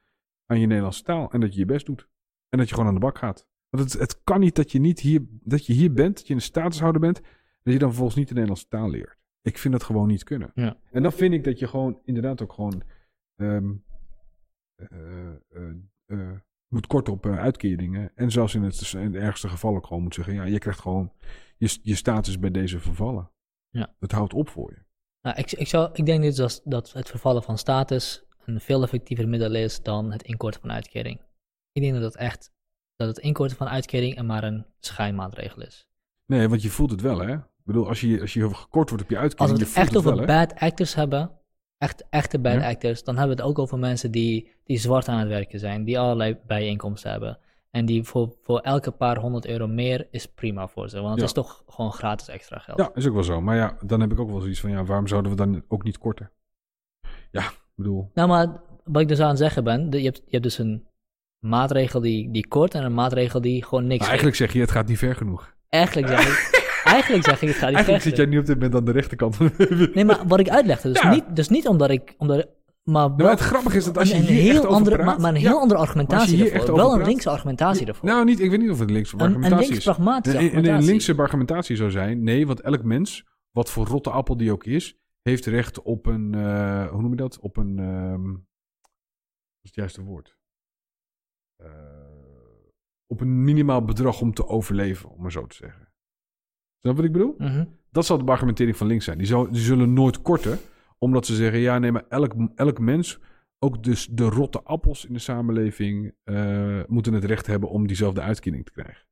[0.46, 1.32] aan je Nederlandse taal.
[1.32, 2.10] En dat je je best doet.
[2.50, 3.48] En dat je gewoon aan de bak gaat.
[3.70, 6.34] Want het, het kan niet dat je, niet hier, dat je hier bent, dat je
[6.34, 7.22] een statushouder bent,
[7.64, 9.18] dat je dan vervolgens niet de Nederlandse taal leert.
[9.42, 10.52] Ik vind dat gewoon niet kunnen.
[10.56, 10.78] Ja.
[10.92, 12.84] En dan vind ik dat je gewoon inderdaad ook gewoon
[13.36, 13.74] ehm,
[14.76, 14.88] eh,
[15.50, 15.76] eh,
[16.06, 16.32] eh,
[16.68, 18.12] moet korten op uitkeringen.
[18.16, 20.80] En zelfs in het, in het ergste geval ook gewoon moet zeggen, ja, je krijgt
[20.80, 21.12] gewoon
[21.58, 23.32] je, je status bij deze vervallen.
[23.70, 23.96] Ja.
[24.00, 24.90] Het houdt op voor je.
[25.22, 28.84] Nou, ik, ik, zou, ik denk dus dat, dat het vervallen van status een veel
[28.84, 31.22] effectiever middel is dan het inkorten van uitkering.
[31.72, 32.52] Ik denk dat het echt
[32.96, 35.88] dat het inkorten van uitkering en maar een schijnmaatregel is.
[36.26, 37.34] Nee, want je voelt het wel, hè?
[37.34, 39.78] Ik bedoel, als je, als je gekort wordt op je Als uitkering, we je het
[39.78, 41.32] echt over wel, bad actors hebben,
[41.78, 42.70] echt, echte bad Ja.
[42.70, 45.84] actors, dan hebben we het ook over mensen die, die zwart aan het werken zijn,
[45.84, 47.40] die allerlei bijeenkomsten hebben.
[47.72, 50.96] En die voor, voor elke paar honderd euro meer is prima voor ze.
[50.96, 51.26] Want het Ja.
[51.26, 52.78] is toch gewoon gratis extra geld.
[52.80, 53.42] Ja, is ook wel zo.
[53.42, 55.84] Maar ja, dan heb ik ook wel zoiets van, ja, waarom zouden we dan ook
[55.84, 56.32] niet korten?
[57.32, 60.32] Ja, ik bedoel, Nou, maar wat ik dus aan het zeggen ben, je hebt, je
[60.32, 60.88] hebt dus een
[61.40, 64.72] maatregel die, die kort en een maatregel die gewoon niks maar eigenlijk zeg je, het
[64.72, 65.54] gaat niet ver genoeg.
[65.70, 66.60] Eigenlijk zeg ik,
[66.94, 68.10] eigenlijk zeg ik het gaat niet Eigenlijk vechten.
[68.10, 69.40] zit jij nu op dit moment aan de rechterkant.
[69.96, 71.10] Nee, maar wat ik uitlegde, dus, Ja.
[71.10, 72.16] niet, dus niet omdat ik...
[72.18, 72.48] Omdat,
[72.84, 75.20] maar, maar wel- het grappige is dat als je een hier heel andere, praat- maar,
[75.20, 75.50] maar een Ja.
[75.50, 76.76] heel andere Maar argumentatie ervoor.
[76.76, 78.10] Wel een linkse argumentatie ervoor.
[78.10, 79.84] Nou, niet, ik weet niet of het een linkse een, een argumentatie links is.
[79.84, 84.10] pragmatische Een, een, een linkse argumentatie zou zijn, nee, want elk mens, wat voor rotte
[84.10, 87.40] appel die ook is, heeft recht op een, eh, hoe noem je dat?
[87.40, 90.38] Op een, ehm, wat is het juiste woord?
[91.56, 91.70] Eh,
[93.08, 95.90] op een minimaal bedrag om te overleven, om maar zo te zeggen.
[96.82, 97.36] Snap wat ik bedoel?
[97.38, 97.66] Mhm.
[97.92, 99.18] Dat zal de argumentering van links zijn.
[99.18, 100.60] Die, zou, die zullen nooit korten,
[101.04, 103.20] omdat ze zeggen: ja, nee, maar elk, elk mens,
[103.60, 108.22] ook dus de rotte appels in de samenleving, eh, moeten het recht hebben om diezelfde
[108.22, 109.06] uitkering te krijgen.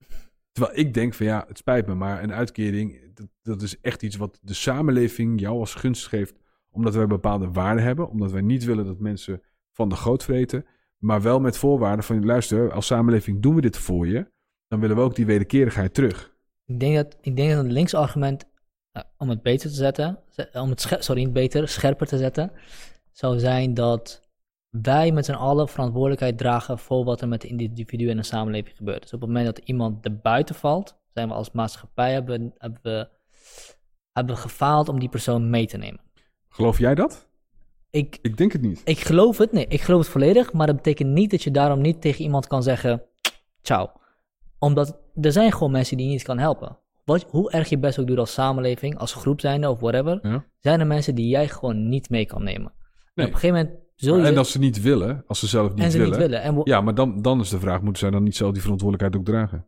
[0.51, 4.03] Terwijl ik denk van ja, het spijt me, maar een uitkering, dat, dat is echt
[4.03, 6.35] iets wat de samenleving jou als gunst geeft,
[6.69, 9.41] omdat wij bepaalde waarden hebben, omdat wij niet willen dat mensen
[9.71, 10.65] van de goot vreten,
[10.97, 14.31] maar wel met voorwaarden van luister, als samenleving doen we dit voor je,
[14.67, 16.37] dan willen we ook die wederkerigheid terug.
[16.65, 18.48] Ik denk dat, ik denk dat een links argument, eh,
[19.17, 22.51] om het beter te zetten, ze- om het sorry, niet beter, scherper te zetten,
[23.11, 24.27] zou zijn dat
[24.69, 28.77] wij met z'n allen verantwoordelijkheid dragen voor wat er met de individu in de samenleving
[28.77, 29.01] gebeurt.
[29.01, 32.79] Dus op het moment dat iemand er buiten valt, zijn we als maatschappij hebben, hebben,
[32.81, 33.09] we,
[34.11, 36.01] hebben we gefaald om die persoon mee te nemen.
[36.49, 37.27] Geloof jij dat?
[37.89, 38.81] Ik, Ik denk het niet.
[38.85, 41.81] ik geloof het, nee, ik geloof het volledig, maar dat betekent niet dat je daarom
[41.81, 43.03] niet tegen iemand kan zeggen,
[43.61, 43.91] ciao.
[44.59, 46.77] Omdat er zijn gewoon mensen die je niet kan helpen.
[47.09, 50.45] Wat, hoe erg je best ook doet als samenleving, als groep zijnde of whatever, Ja.
[50.59, 52.71] zijn er mensen die jij gewoon niet mee kan nemen.
[52.71, 53.25] En Nee.
[53.27, 54.23] op een gegeven moment zul je...
[54.23, 56.41] En als ze niet willen, als ze zelf niet en ze willen, niet willen.
[56.41, 59.21] En Ja, maar dan, dan is de vraag, moeten zij dan niet zelf die verantwoordelijkheid
[59.27, 59.67] ook dragen?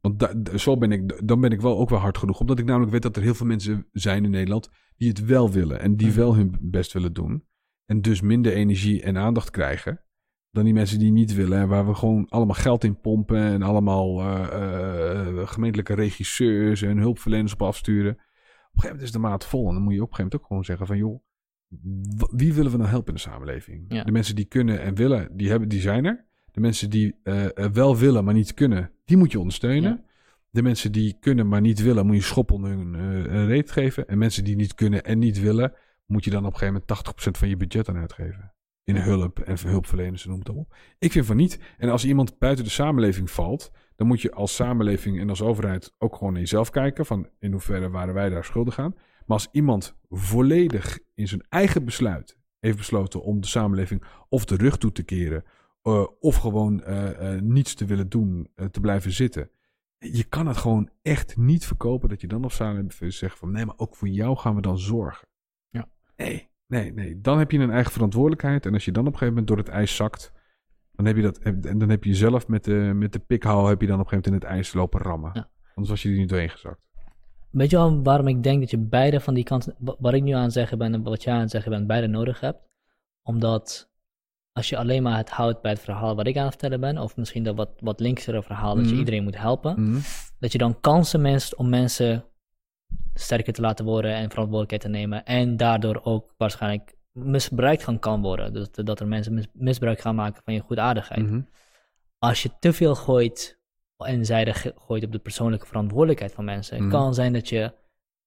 [0.00, 2.40] Want da- zo ben ik, dan ben ik wel ook wel hard genoeg.
[2.40, 5.50] Omdat ik namelijk weet dat er heel veel mensen zijn in Nederland die het wel
[5.50, 5.80] willen.
[5.80, 7.44] En die wel hun best willen doen.
[7.86, 10.00] En dus minder energie en aandacht krijgen.
[10.56, 11.58] Dan die mensen die niet willen.
[11.58, 13.38] En waar we gewoon allemaal geld in pompen.
[13.38, 18.12] En allemaal eh, eh, gemeentelijke regisseurs en hulpverleners op afsturen.
[18.12, 18.26] Op een
[18.66, 19.68] gegeven moment is de maat vol.
[19.68, 21.24] En dan moet je op een gegeven moment ook gewoon zeggen van joh.
[22.30, 23.84] Wie willen we nou helpen in de samenleving?
[23.88, 24.04] Ja.
[24.04, 26.24] De mensen die kunnen en willen, die, hebben, die zijn er.
[26.52, 29.90] De mensen die eh, eh, wel willen, maar niet kunnen, die moet je ondersteunen.
[29.90, 30.04] Ja.
[30.50, 34.06] De mensen die kunnen, maar niet willen, moet je schop onder hun eh, reet geven.
[34.06, 35.72] En mensen die niet kunnen en niet willen,
[36.06, 38.52] moet je dan op een gegeven moment 80% van je budget aan uitgeven.
[38.86, 40.76] In hulp en hulpverleners en noem het op.
[40.98, 41.60] Ik vind van niet.
[41.78, 45.94] En als iemand buiten de samenleving valt, dan moet je als samenleving en als overheid
[45.98, 47.06] ook gewoon naar jezelf kijken.
[47.06, 48.94] Van in hoeverre waren wij daar schuldig aan.
[48.94, 54.56] Maar als iemand volledig in zijn eigen besluit heeft besloten om de samenleving of de
[54.56, 55.44] rug toe te keren.
[55.82, 59.50] eh, of gewoon eh, eh, niets te willen doen, te blijven zitten.
[59.98, 63.66] Je kan het gewoon echt niet verkopen dat je dan op samenleving zegt van nee,
[63.66, 65.28] maar ook voor jou gaan we dan zorgen.
[65.68, 65.88] Ja.
[66.16, 67.20] Nee, nee, nee.
[67.20, 68.66] Dan heb je een eigen verantwoordelijkheid.
[68.66, 70.32] En als je dan op een gegeven moment door het ijs zakt,
[70.92, 71.38] dan heb je dat.
[71.38, 74.08] En dan heb je zelf met de, met de pikhouw heb je dan op een
[74.10, 75.30] gegeven moment in het ijs lopen rammen.
[75.34, 75.48] Ja.
[75.66, 76.84] Anders was je er niet doorheen gezakt.
[77.50, 80.22] Weet je wel waarom ik denk dat je beide van die kanten, wa- wat ik
[80.22, 82.58] nu aan het zeggen ben en wat jij aan het zeggen bent, beide nodig hebt?
[83.22, 83.90] Omdat
[84.52, 86.98] als je alleen maar het houdt bij het verhaal wat ik aan het vertellen ben,
[86.98, 88.98] of misschien dat wat, wat linksere verhaal dat je Mhm.
[88.98, 89.98] iedereen moet helpen, Mhm.
[90.38, 92.24] dat je dan kansen mist om mensen
[93.18, 95.24] sterker te laten worden en verantwoordelijkheid te nemen.
[95.24, 98.52] En daardoor ook waarschijnlijk misbruikt gaan kan worden.
[98.52, 101.22] Dus dat er mensen mis- misbruik gaan maken van je goedaardigheid.
[101.30, 101.40] Mhm.
[102.18, 103.60] Als je te veel gooit
[103.96, 106.90] en zijde gooit op de persoonlijke verantwoordelijkheid van mensen, Mhm.
[106.90, 107.74] kan zijn dat je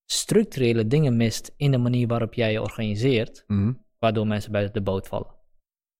[0.06, 3.74] structurele dingen mist in de manier waarop jij je organiseert, Mhm.
[3.99, 5.38] waardoor mensen buiten de boot vallen.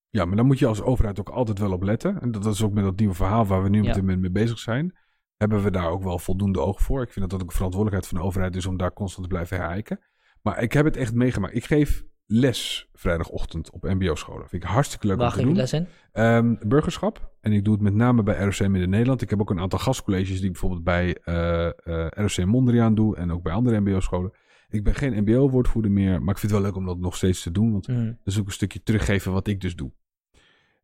[0.10, 2.22] Ja, maar dan moet je als overheid ook altijd wel op letten.
[2.22, 4.02] En dat is ook met dat nieuwe verhaal waar we nu Ja.
[4.02, 4.98] met mee bezig zijn.
[5.40, 7.02] Hebben we daar ook wel voldoende oog voor.
[7.02, 9.34] Ik vind dat dat ook een verantwoordelijkheid van de overheid is om daar constant te
[9.34, 10.00] blijven herijken.
[10.42, 11.56] Maar ik heb het echt meegemaakt.
[11.56, 14.48] Ik geef les vrijdagochtend op mbo-scholen.
[14.50, 15.56] Vind ik hartstikke leuk Waar om te doen.
[15.56, 15.88] les in?
[16.12, 17.32] Ehm, burgerschap.
[17.42, 19.22] En ik doe het met name bij ROC Midden-Nederland.
[19.22, 23.16] Ik heb ook een aantal gastcolleges die ik bijvoorbeeld bij eh, eh, ROC Mondriaan doe.
[23.16, 24.32] En ook bij andere mbo-scholen.
[24.70, 26.22] Ik ben geen mbo-woordvoerder meer.
[26.22, 27.72] Maar ik vind het wel leuk om dat nog steeds te doen.
[27.72, 28.06] Want Mhm.
[28.06, 29.92] dat is ook een stukje teruggeven wat ik dus doe.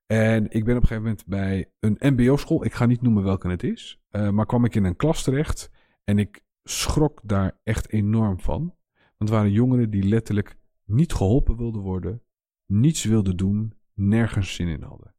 [0.05, 2.65] En ik ben op een gegeven moment bij een mbo-school.
[2.65, 3.99] Ik ga niet noemen welke het is.
[4.09, 5.69] eh, maar kwam ik in een klas terecht.
[6.03, 8.61] En ik schrok daar echt enorm van.
[8.95, 12.23] Want het waren jongeren die letterlijk niet geholpen wilden worden.
[12.65, 13.73] Niets wilden doen.
[13.93, 15.15] Nergens zin in hadden.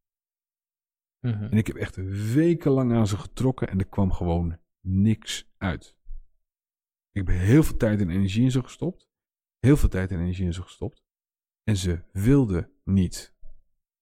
[1.21, 1.43] Mhm.
[1.43, 1.97] En ik heb echt
[2.35, 3.69] wekenlang aan ze getrokken.
[3.69, 5.97] En er kwam gewoon niks uit.
[7.11, 9.09] Ik heb heel veel tijd en energie in ze gestopt.
[9.59, 11.05] Heel veel tijd en energie in ze gestopt.
[11.63, 13.36] En ze wilden niet.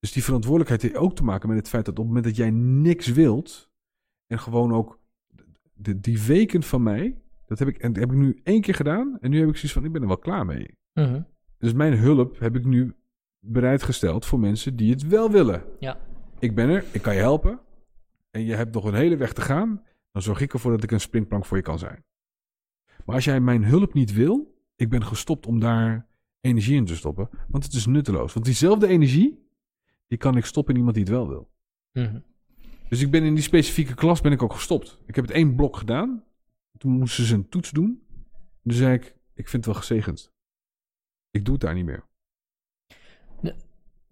[0.04, 2.36] Dus die verantwoordelijkheid heeft ook te maken met het feit dat op het moment dat
[2.36, 3.70] jij niks wilt.
[4.26, 5.00] En gewoon ook
[5.72, 7.22] de, die weken van mij.
[7.46, 9.18] Dat heb ik, en dat heb ik nu één keer gedaan.
[9.20, 10.78] En nu heb ik zoiets van: ik ben er wel klaar mee.
[10.92, 11.22] Mhm.
[11.58, 12.94] Dus mijn hulp heb ik nu
[13.38, 15.64] bereidgesteld voor mensen die het wel willen.
[15.78, 16.00] Ja.
[16.38, 17.60] Ik ben er, ik kan je helpen.
[18.30, 19.82] En je hebt nog een hele weg te gaan.
[20.12, 22.04] Dan zorg ik ervoor dat ik een springplank voor je kan zijn.
[23.04, 26.06] Maar als jij mijn hulp niet wil, ik ben gestopt om daar
[26.40, 27.28] energie in te stoppen.
[27.48, 28.32] Want het is nutteloos.
[28.32, 29.43] Want diezelfde energie,
[30.06, 31.50] die kan ik stoppen in iemand die het wel wil.
[31.92, 32.20] Mhm.
[32.88, 34.98] Dus ik ben in die specifieke klas ben ik ook gestopt.
[35.06, 36.24] Ik heb het één blok gedaan.
[36.78, 38.06] Toen moesten ze een toets doen.
[38.62, 39.04] Toen zei ik,
[39.34, 40.32] ik vind het wel gezegend.
[41.30, 42.04] Ik doe het daar niet meer.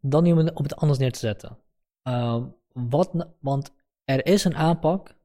[0.01, 1.59] Dan om het- het anders neer te zetten.
[2.02, 3.74] Ehm, wat, want
[4.05, 5.16] er is een aanpak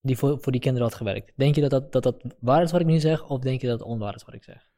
[0.00, 1.32] die voor, voor die kinderen had gewerkt.
[1.36, 3.66] Denk je dat dat, dat dat waar is wat ik nu zeg, of denk je
[3.66, 4.70] dat het onwaar is wat ik zeg?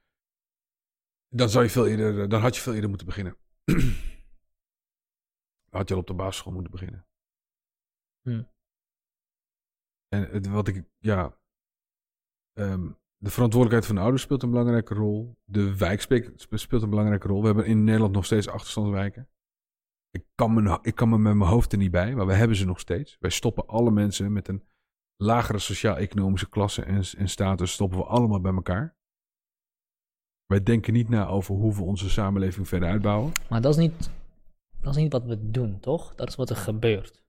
[1.28, 3.36] Dan, zou je veel eerder, dan had je veel eerder moeten beginnen.
[5.76, 7.06] had je al op de basisschool moeten beginnen.
[8.22, 8.48] Hmm.
[10.08, 11.38] En het, wat ik, ja.
[12.52, 15.36] ehm, de verantwoordelijkheid van de ouders speelt een belangrijke rol.
[15.44, 17.40] De wijk spe- spe- speelt een belangrijke rol.
[17.40, 19.28] We hebben in Nederland nog steeds achterstandswijken.
[20.10, 22.56] Ik kan, me, ik kan me met mijn hoofd er niet bij, maar we hebben
[22.56, 23.16] ze nog steeds.
[23.20, 24.64] Wij stoppen alle mensen met een
[25.16, 28.96] lagere sociaal-economische klasse en, en status stoppen we allemaal bij elkaar.
[30.46, 33.32] Wij denken niet na over hoe we onze samenleving verder uitbouwen.
[33.50, 34.10] Maar dat is niet,
[34.84, 36.14] dat is niet wat we doen, toch?
[36.14, 37.22] Dat is wat er gebeurt.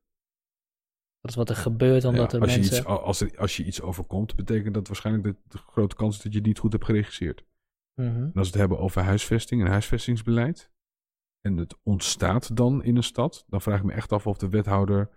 [1.20, 2.78] Dat is wat er gebeurt omdat Ja, er als, je mensen...
[2.78, 6.24] iets, als, er, als je iets overkomt, betekent dat waarschijnlijk de, de grote kans is
[6.24, 7.46] dat je het niet goed hebt geregisseerd.
[7.94, 8.08] Mhm.
[8.08, 10.74] En als we het hebben over huisvesting en huisvestingsbeleid.
[11.42, 13.46] En het ontstaat dan in een stad.
[13.48, 15.10] Dan vraag ik me echt af of de wethouder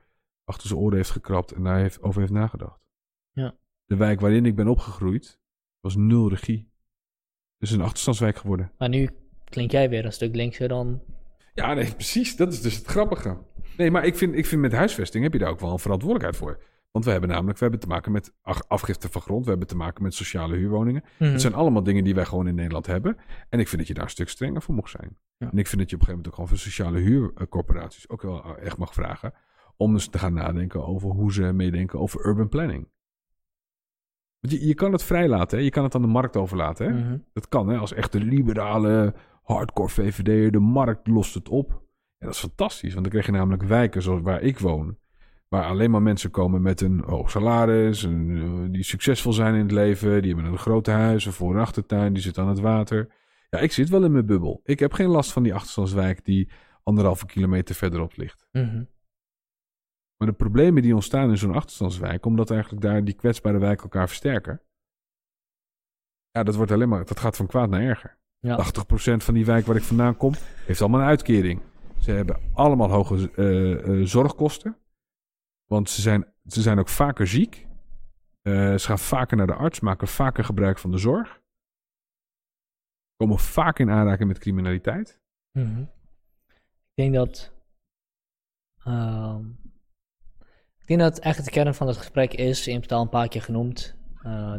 [0.44, 2.80] achter zijn oren heeft gekrapt en daar heeft, over heeft nagedacht.
[3.30, 3.56] Ja.
[3.84, 5.40] De wijk waarin ik ben opgegroeid
[5.80, 6.70] was nul regie.
[7.58, 8.72] Het is een achterstandswijk geworden.
[8.78, 9.10] Maar nu
[9.44, 11.02] klink jij weer een stuk linkser dan...
[11.58, 12.36] Ja, nee, precies.
[12.36, 13.36] Dat is dus het grappige.
[13.76, 16.36] Nee, maar ik vind, ik vind met huisvesting heb je daar ook wel een verantwoordelijkheid
[16.36, 16.62] voor.
[16.90, 18.32] Want we hebben namelijk we hebben te maken met
[18.68, 19.44] afgifte van grond.
[19.44, 21.04] We hebben te maken met sociale huurwoningen.
[21.18, 21.30] Mhm.
[21.30, 23.16] Het zijn allemaal dingen die wij gewoon in Nederland hebben.
[23.48, 25.16] En ik vind dat je daar een stuk strenger voor mag zijn.
[25.36, 25.50] Ja.
[25.50, 28.22] En ik vind dat je op een gegeven moment ook gewoon van sociale huurcorporaties ook
[28.22, 29.32] wel echt mag vragen.
[29.76, 32.88] Om dus te gaan nadenken over hoe ze meedenken over urban planning.
[34.40, 35.64] Want je, je kan het vrijlaten, hè?
[35.64, 36.86] je kan het aan de markt overlaten.
[36.86, 37.04] Hè?
[37.04, 37.18] Mhm.
[37.32, 37.76] Dat kan, hè?
[37.76, 39.14] als echte liberale,
[39.54, 41.70] hardcore VVD'er, de markt lost het op.
[42.18, 44.98] Ja, dat is fantastisch, want dan krijg je namelijk wijken zoals waar ik woon.
[45.48, 49.60] Waar alleen maar mensen komen met een hoog salaris, een, eh, die succesvol zijn in
[49.60, 52.60] het leven, die hebben een grote huis, een voor- en achtertuin, die zitten aan het
[52.60, 53.14] water.
[53.50, 54.60] Ja, ik zit wel in mijn bubbel.
[54.64, 56.50] Ik heb geen last van die achterstandswijk die
[56.82, 58.48] anderhalve kilometer verderop ligt.
[58.52, 58.84] Mhm.
[60.16, 64.08] Maar de problemen die ontstaan in zo'n achterstandswijk, omdat eigenlijk daar die kwetsbare wijken elkaar
[64.08, 64.62] versterken.
[66.30, 68.17] Ja, dat wordt alleen maar, dat gaat van kwaad naar erger.
[68.40, 68.56] Ja.
[68.56, 70.34] 80% van die wijk waar ik vandaan kom,
[70.66, 71.60] heeft allemaal een uitkering.
[72.00, 74.76] Ze hebben allemaal hoge eh, eh, zorgkosten.
[75.66, 77.66] Want ze zijn, ze zijn ook vaker ziek.
[78.42, 81.40] Eh, ze gaan vaker naar de arts, maken vaker gebruik van de zorg.
[83.16, 85.20] Komen vaak in aanraking met criminaliteit.
[85.52, 85.80] Mhm.
[86.94, 87.52] Ik denk dat.
[88.84, 89.44] ehm,
[90.78, 93.42] ik denk dat echt de kern van het gesprek is, in totaal een paar keer
[93.42, 93.96] genoemd,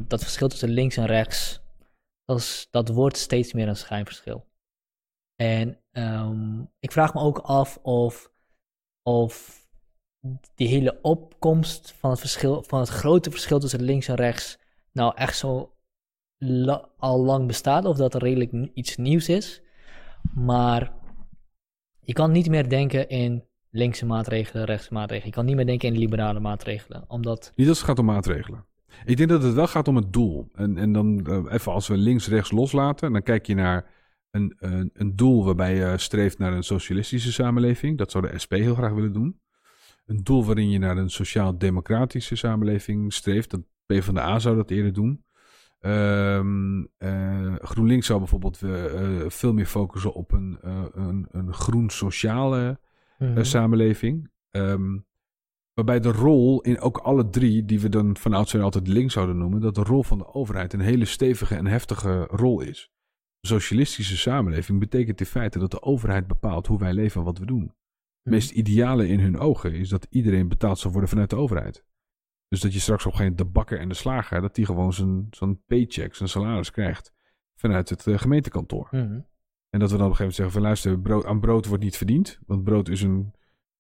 [0.08, 1.62] dat verschil tussen links en rechts,
[2.30, 4.46] dat, dat wordt steeds meer een schijnverschil.
[5.36, 8.32] En ehm, ik vraag me ook af of,
[9.04, 9.66] of
[10.56, 14.60] die hele opkomst van het, verschil, van het grote verschil tussen links en rechts
[14.92, 15.74] nou echt zo
[16.98, 19.62] al lang bestaat, of dat er redelijk iets nieuws is.
[20.34, 20.94] Maar
[22.00, 25.30] je kan niet meer denken in linkse maatregelen, rechtse maatregelen.
[25.30, 27.06] Je kan niet meer denken in liberale maatregelen.
[27.08, 28.66] Omdat, Niet als het gaat om maatregelen.
[29.06, 30.50] Ik denk dat het wel gaat om het doel.
[30.54, 33.86] En, en dan eh, even als we links-rechts loslaten, dan kijk je naar
[34.32, 37.98] een, een, een doel waarbij je streeft naar een socialistische samenleving.
[37.98, 39.40] Dat zou de SP heel graag willen doen.
[40.06, 43.50] Een doel waarin je naar een sociaal-democratische samenleving streeft.
[43.50, 45.24] Dat PvdA zou dat eerder doen.
[45.80, 48.84] Ehm, eh, GroenLinks zou bijvoorbeeld eh,
[49.28, 50.58] veel meer focussen op een,
[50.94, 52.80] een, een groen-sociale
[53.20, 53.44] Mhm.
[53.44, 54.30] samenleving.
[54.52, 54.98] Ehm,
[55.86, 59.38] waarbij de rol in ook alle drie, die we dan van oudsher altijd links zouden
[59.38, 62.92] noemen, dat de rol van de overheid een hele stevige en heftige rol is.
[63.40, 67.38] Een socialistische samenleving betekent in feite dat de overheid bepaalt hoe wij leven en wat
[67.38, 67.74] we doen.
[68.22, 71.86] Het meest ideale in hun ogen is dat iedereen betaald zal worden vanuit de overheid.
[72.48, 75.28] Dus dat je straks op geen de bakker en de slager, dat die gewoon zijn,
[75.30, 77.14] zijn paycheck, zijn salaris krijgt
[77.56, 78.88] vanuit het eh, gemeentekantoor.
[78.92, 79.20] Mhm.
[79.70, 81.84] En dat we dan op een gegeven moment zeggen van luister, brood, aan brood wordt
[81.84, 82.40] niet verdiend.
[82.46, 83.34] Want brood is een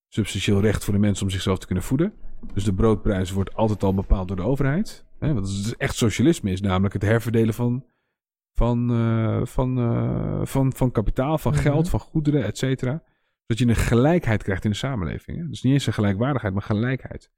[0.09, 2.13] substantieel recht voor de mensen om zichzelf te kunnen voeden.
[2.53, 5.05] Dus de broodprijs wordt altijd al bepaald door de overheid.
[5.19, 7.85] Hè, want het is echt socialisme is namelijk het herverdelen van,
[8.53, 11.61] van, eh, van, eh, van, van kapitaal, van Mhm.
[11.61, 13.03] geld, van goederen, et cetera.
[13.45, 15.37] Zodat je een gelijkheid krijgt in de samenleving.
[15.37, 15.47] Hè.
[15.47, 17.31] Dus niet eens een gelijkwaardigheid, maar gelijkheid.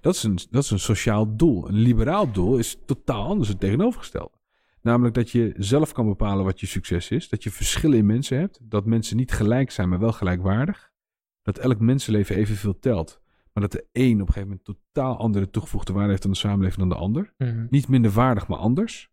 [0.00, 1.68] Dat is, een, dat is een sociaal doel.
[1.68, 4.34] Een liberaal doel is totaal anders, het tegenovergestelde.
[4.82, 7.28] Namelijk dat je zelf kan bepalen wat je succes is.
[7.28, 8.58] Dat je verschillen in mensen hebt.
[8.62, 10.85] Dat mensen niet gelijk zijn, maar wel gelijkwaardig.
[11.46, 13.20] Dat elk mensenleven evenveel telt.
[13.52, 16.36] Maar dat de een op een gegeven moment totaal andere toegevoegde waarde heeft aan de
[16.36, 17.32] samenleving dan de ander.
[17.38, 17.66] Mhm.
[17.70, 19.10] Niet minder waardig, maar anders.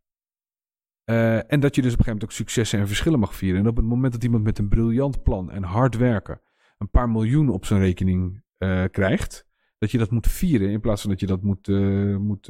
[1.04, 3.60] Eh, en dat je dus op een gegeven moment ook successen en verschillen mag vieren.
[3.60, 6.42] En op het moment dat iemand met een briljant plan en hard werken
[6.78, 9.46] een paar miljoen op zijn rekening eh, krijgt,
[9.78, 12.48] dat je dat moet vieren in plaats van dat je dat moet, eh, moet,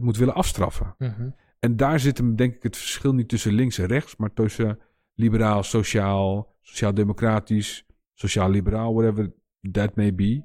[0.00, 0.94] moet willen afstraffen.
[0.98, 1.28] Mhm.
[1.58, 4.78] En daar zit hem denk ik het verschil niet tussen links en rechts, maar tussen
[5.14, 9.32] liberaal, sociaal, sociaal-democratisch, sociaal-liberaal, whatever
[9.72, 10.44] that may be.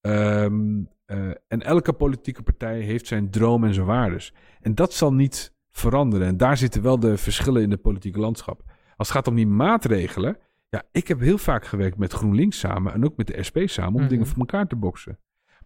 [0.00, 4.32] Ehm, eh, en elke politieke partij heeft zijn droom en zijn waardes.
[4.60, 6.26] En dat zal niet veranderen.
[6.26, 8.62] En daar zitten wel de verschillen in het politieke landschap.
[8.96, 10.38] Als het gaat om die maatregelen.
[10.68, 13.94] Ja, ik heb heel vaak gewerkt met GroenLinks samen en ook met de SP samen
[13.94, 14.08] om Mhm.
[14.08, 15.18] dingen voor elkaar te boksen.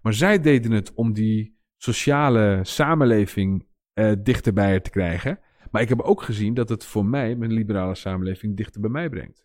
[0.03, 5.39] Maar zij deden het om die sociale samenleving eh, dichter bij je te krijgen.
[5.71, 9.09] Maar ik heb ook gezien dat het voor mij, mijn liberale samenleving, dichter bij mij
[9.09, 9.45] brengt.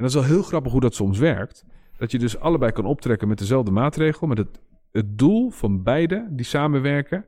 [0.00, 1.64] En dat is wel heel grappig hoe dat soms werkt.
[1.96, 4.60] Dat je dus allebei kan optrekken met dezelfde maatregel, maar dat
[4.90, 7.24] het doel van beide die samenwerken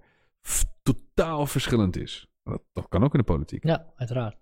[0.82, 2.26] totaal verschillend is.
[2.44, 3.66] Dat, dat kan ook in de politiek.
[3.66, 4.36] Ja, uiteraard.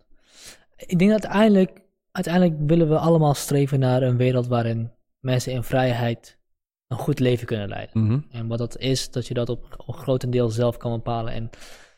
[0.76, 1.80] Ik denk dat uiteindelijk,
[2.12, 4.90] uiteindelijk willen we allemaal streven naar een wereld waarin
[5.20, 6.38] mensen in vrijheid
[6.86, 8.04] een goed leven kunnen leiden.
[8.04, 8.20] Mhm.
[8.30, 11.32] En wat dat is, dat je dat op, op grotendeel zelf kan bepalen.
[11.32, 11.50] En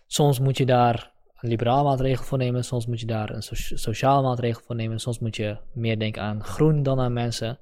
[0.06, 1.11] soms moet je daar
[1.42, 5.00] een liberaal maatregel voor nemen, soms moet je daar een soci- sociaal maatregel voor nemen,
[5.00, 7.58] soms moet je meer denken aan groen dan aan mensen.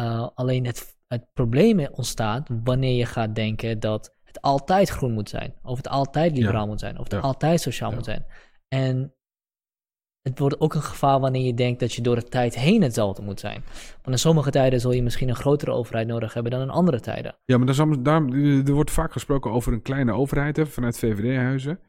[0.00, 5.28] Uh, alleen het, het probleem ontstaat wanneer je gaat denken dat het altijd groen moet
[5.28, 6.66] zijn, of het altijd liberaal Ja.
[6.66, 7.18] moet zijn, of het Ja.
[7.18, 7.94] altijd sociaal Ja.
[7.94, 8.24] moet zijn.
[8.68, 9.12] En
[10.22, 13.22] het wordt ook een gevaar wanneer je denkt dat je door de tijd heen hetzelfde
[13.22, 13.62] moet zijn.
[13.92, 17.00] Want in sommige tijden zul je misschien een grotere overheid nodig hebben dan in andere
[17.00, 17.36] tijden.
[17.44, 18.22] Ja, maar daar,
[18.66, 21.80] er wordt vaak gesproken over een kleine overheid hè, vanuit VVD-huizen.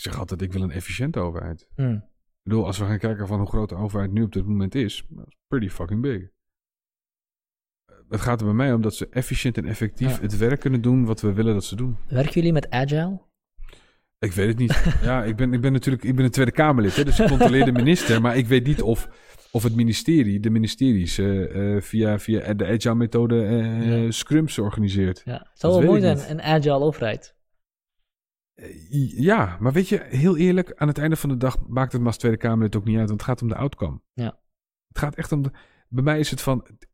[0.00, 1.68] Ik zeg altijd, ik wil een efficiënte overheid.
[1.74, 1.94] Hmm.
[1.94, 2.02] Ik
[2.42, 4.82] bedoel, als we gaan kijken van hoe groot de overheid nu op dit moment is,
[4.84, 5.04] is
[5.48, 6.22] pretty fucking big.
[6.22, 10.20] Eh, Het gaat er bij mij om dat ze efficiënt en effectief Ja.
[10.20, 11.96] het werk kunnen doen wat we willen dat ze doen.
[12.08, 13.20] Werken jullie met agile?
[14.18, 14.84] Ik weet het niet.
[15.02, 17.64] ja, ik ben, ik ben natuurlijk ik ben een Tweede Kamerlid, hè, dus ik controleer
[17.64, 18.20] de minister.
[18.20, 19.08] Maar ik weet niet of,
[19.50, 24.10] of het ministerie, de ministeries, eh, eh, via, via de agile-methode eh, Ja.
[24.10, 25.22] scrums organiseert.
[25.24, 27.38] Ja, het zou wel mooi zijn, een agile overheid.
[28.60, 32.00] Eh, Ja, maar weet je, heel eerlijk, aan het einde van de dag maakt het
[32.00, 34.00] me als Tweede Kamerlid ook niet uit, want het gaat om de outcome.
[34.12, 34.38] Ja.
[34.88, 35.50] Het gaat echt om de.
[35.88, 36.66] Bij mij is het van.
[36.66, 36.88] Het,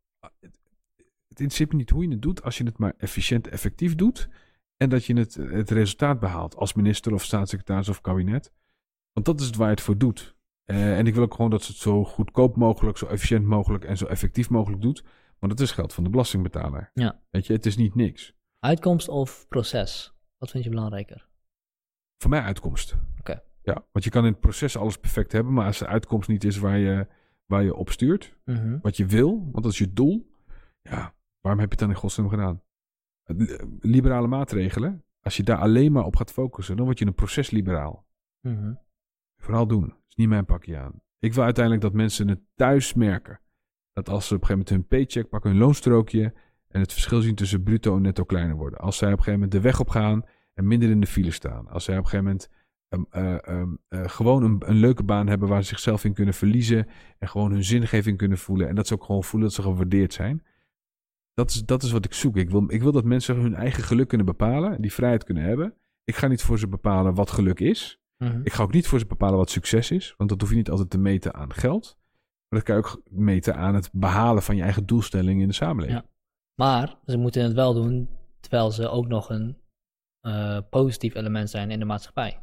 [1.27, 4.29] het interesseert me niet hoe je het doet, als je het maar efficiënt, effectief doet.
[4.77, 8.51] En dat je het, het resultaat behaalt als minister of staatssecretaris of kabinet.
[9.13, 10.35] Want dat is het waar je het voor doet.
[10.63, 13.83] Eh, en ik wil ook gewoon dat ze het zo goedkoop mogelijk, zo efficiënt mogelijk
[13.83, 15.03] en zo effectief mogelijk doet.
[15.39, 16.91] Want het is geld van de belastingbetaler.
[16.93, 17.21] Ja.
[17.29, 18.33] Weet je, het is niet niks.
[18.59, 20.13] Uitkomst of proces?
[20.37, 21.26] Wat vind je belangrijker?
[22.17, 22.95] Voor mij uitkomst.
[23.19, 23.41] Oké.
[23.61, 26.43] Ja, want je kan in het proces alles perfect hebben, maar als de uitkomst niet
[26.43, 27.07] is waar je,
[27.45, 28.77] waar je op stuurt, Mhm.
[28.81, 30.31] wat je wil, want dat is je doel,
[30.81, 32.61] ja, waarom heb je het dan in godsnaam gedaan?
[33.23, 33.35] Eh,
[33.79, 38.07] Liberale maatregelen, als je daar alleen maar op gaat focussen, dan word je een procesliberaal.
[38.41, 38.73] Mhm.
[39.41, 41.01] Vooral doen, is niet mijn pakje aan.
[41.19, 43.39] Ik wil uiteindelijk dat mensen het thuis merken.
[43.93, 46.33] Dat als ze op een gegeven moment hun paycheck pakken, hun loonstrookje,
[46.67, 48.79] en het verschil zien tussen bruto en netto kleiner worden.
[48.79, 50.23] Als zij op een gegeven moment de weg op gaan
[50.57, 51.67] en minder in de file staan.
[51.67, 52.49] Als zij op een gegeven moment
[52.89, 56.33] um, uh, um, uh, gewoon een, een, leuke baan hebben waar ze zichzelf in kunnen
[56.33, 56.87] verliezen.
[57.17, 58.67] En gewoon hun zingeving kunnen voelen.
[58.67, 60.43] En dat ze ook gewoon voelen dat ze gewaardeerd zijn.
[61.33, 62.37] Dat is, dat is wat ik zoek.
[62.37, 64.81] Ik wil, ik wil dat mensen hun eigen geluk kunnen bepalen.
[64.81, 65.73] Die vrijheid kunnen hebben.
[66.03, 67.99] Ik ga niet voor ze bepalen wat geluk is.
[68.17, 68.41] Mhm.
[68.43, 70.13] Ik ga ook niet voor ze bepalen wat succes is.
[70.17, 71.97] Want dat hoef je niet altijd te meten aan geld.
[72.49, 75.53] Maar dat kan je ook meten aan het behalen van je eigen doelstelling in de
[75.53, 75.99] samenleving.
[75.99, 76.09] Ja.
[76.55, 78.09] Maar ze moeten het wel doen
[78.39, 79.57] terwijl ze ook nog een
[80.21, 82.39] uh, positief element zijn in de maatschappij.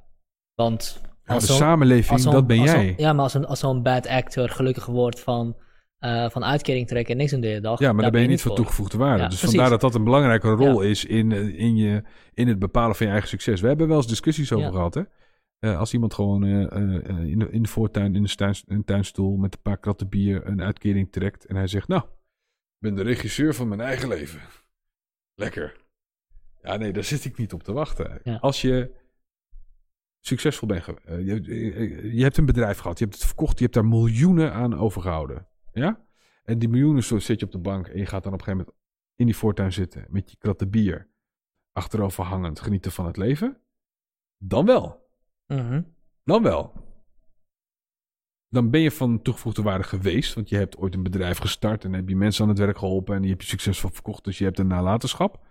[0.54, 2.94] Want ja, de samenleving, dat ben jij.
[2.96, 5.56] ja, maar als, een, als zo'n bad actor gelukkig wordt van,
[6.00, 7.78] uh, van uitkering trekken en niks doen de hele dag.
[7.78, 9.22] Ja, maar daar ben je niet voor van toegevoegde waarde.
[9.22, 9.54] Ja, dus precies.
[9.56, 10.88] vandaar dat dat een belangrijke rol ja.
[10.88, 12.02] is in, in, je,
[12.34, 13.60] in het bepalen van je eigen succes.
[13.60, 15.02] We hebben wel eens discussies over gehad, hè.
[15.60, 16.60] Uh, als iemand gewoon uh,
[17.30, 20.08] in, de, in de voortuin, in de, tuin, in de tuinstoel met een paar kratten
[20.08, 24.08] bier een uitkering trekt en hij zegt, nou, ik ben de regisseur van mijn eigen
[24.08, 24.40] leven.
[25.34, 25.76] Lekker.
[26.64, 28.20] Ja, nee, daar zit ik niet op te wachten.
[28.22, 28.36] Ja.
[28.36, 28.94] Als je
[30.20, 33.74] succesvol bent, uh, je, je, hebt een bedrijf gehad, je hebt het verkocht, je hebt
[33.74, 35.48] daar miljoenen aan overgehouden.
[35.72, 36.04] Ja?
[36.44, 38.66] En die miljoenen zit je op de bank en je gaat dan op een gegeven
[38.66, 38.84] moment
[39.14, 41.08] in die voortuin zitten met je kratten bier,
[41.72, 43.60] achterover hangend, genieten van het leven.
[44.38, 45.08] Dan wel.
[45.46, 45.94] -hmm.
[46.24, 46.72] Dan wel.
[48.48, 50.34] Dan ben je van toegevoegde waarde geweest.
[50.34, 53.14] Want je hebt ooit een bedrijf gestart en heb je mensen aan het werk geholpen
[53.14, 54.24] en die heb je succesvol verkocht.
[54.24, 55.42] Dus je hebt een nalatenschap.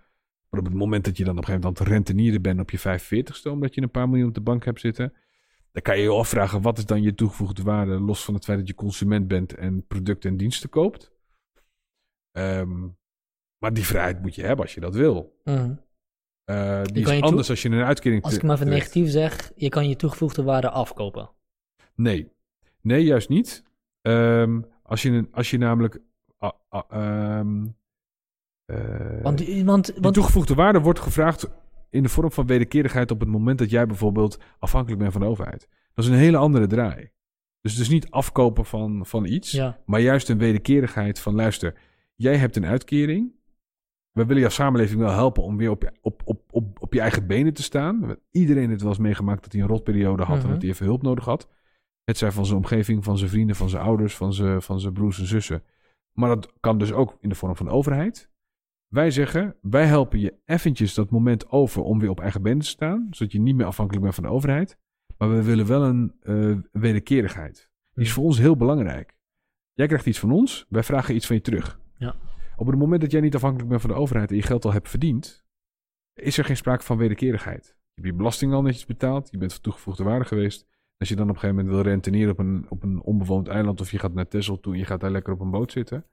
[0.54, 2.60] Maar op het moment dat je dan op een gegeven moment aan het rentenieren bent
[2.60, 5.12] op je 45ste, omdat je een paar miljoen op de bank hebt zitten,
[5.72, 8.58] dan kan je je afvragen, wat is dan je toegevoegde waarde, los van het feit
[8.58, 11.12] dat je consument bent en producten en diensten koopt.
[12.32, 12.96] Um,
[13.58, 15.40] maar die vrijheid moet je hebben als je dat wil.
[15.44, 15.82] Mm -hmm.
[16.50, 19.68] Uh, die is anders als je een uitkering Als ik maar even negatief zeg, je
[19.68, 21.30] kan je toegevoegde waarde afkopen.
[21.94, 22.32] Nee.
[22.80, 23.64] Nee, juist niet.
[24.02, 26.00] Um, als, je, als je namelijk...
[26.40, 26.80] Uh,
[27.38, 27.72] um, uh,
[29.22, 31.48] want, die, want, die want, toegevoegde waarde wordt gevraagd
[31.90, 35.26] in de vorm van wederkerigheid op het moment dat jij bijvoorbeeld afhankelijk bent van de
[35.26, 35.68] overheid.
[35.94, 37.10] Dat is een hele andere draai.
[37.60, 39.78] Dus dus niet afkopen van, van iets, ja.
[39.86, 41.74] maar juist een wederkerigheid van luister,
[42.14, 43.32] jij hebt een uitkering
[44.14, 47.00] we willen jouw samenleving wel helpen om weer op je, op, op, op, op je
[47.00, 48.16] eigen benen te staan.
[48.30, 50.52] Iedereen heeft wel eens meegemaakt dat hij een rotperiode had en Mhm.
[50.52, 51.48] dat hij even hulp nodig had.
[52.04, 54.92] Het zij van zijn omgeving, van zijn vrienden, van zijn ouders, van zijn, van zijn
[54.92, 55.62] broers en zussen.
[56.12, 58.30] Maar dat kan dus ook in de vorm van de overheid.
[58.94, 62.66] Wij zeggen, wij helpen je eventjes dat moment over om weer op eigen benen te
[62.66, 63.06] staan.
[63.10, 64.78] Zodat je niet meer afhankelijk bent van de overheid.
[65.18, 67.70] Maar we willen wel een eh, wederkerigheid.
[67.94, 69.16] Die is voor ons heel belangrijk.
[69.72, 71.80] Jij krijgt iets van ons, wij vragen iets van je terug.
[71.98, 72.14] Ja.
[72.56, 74.72] Op het moment dat jij niet afhankelijk bent van de overheid en je geld al
[74.72, 75.44] hebt verdiend,
[76.12, 77.64] is er geen sprake van wederkerigheid.
[77.64, 80.66] Je hebt je belasting al netjes betaald, je bent van toegevoegde waarde geweest.
[80.96, 83.80] Als je dan op een gegeven moment wil rentenieren op een, op een onbewoond eiland
[83.80, 86.06] of je gaat naar Texel toe en je gaat daar lekker op een boot zitten,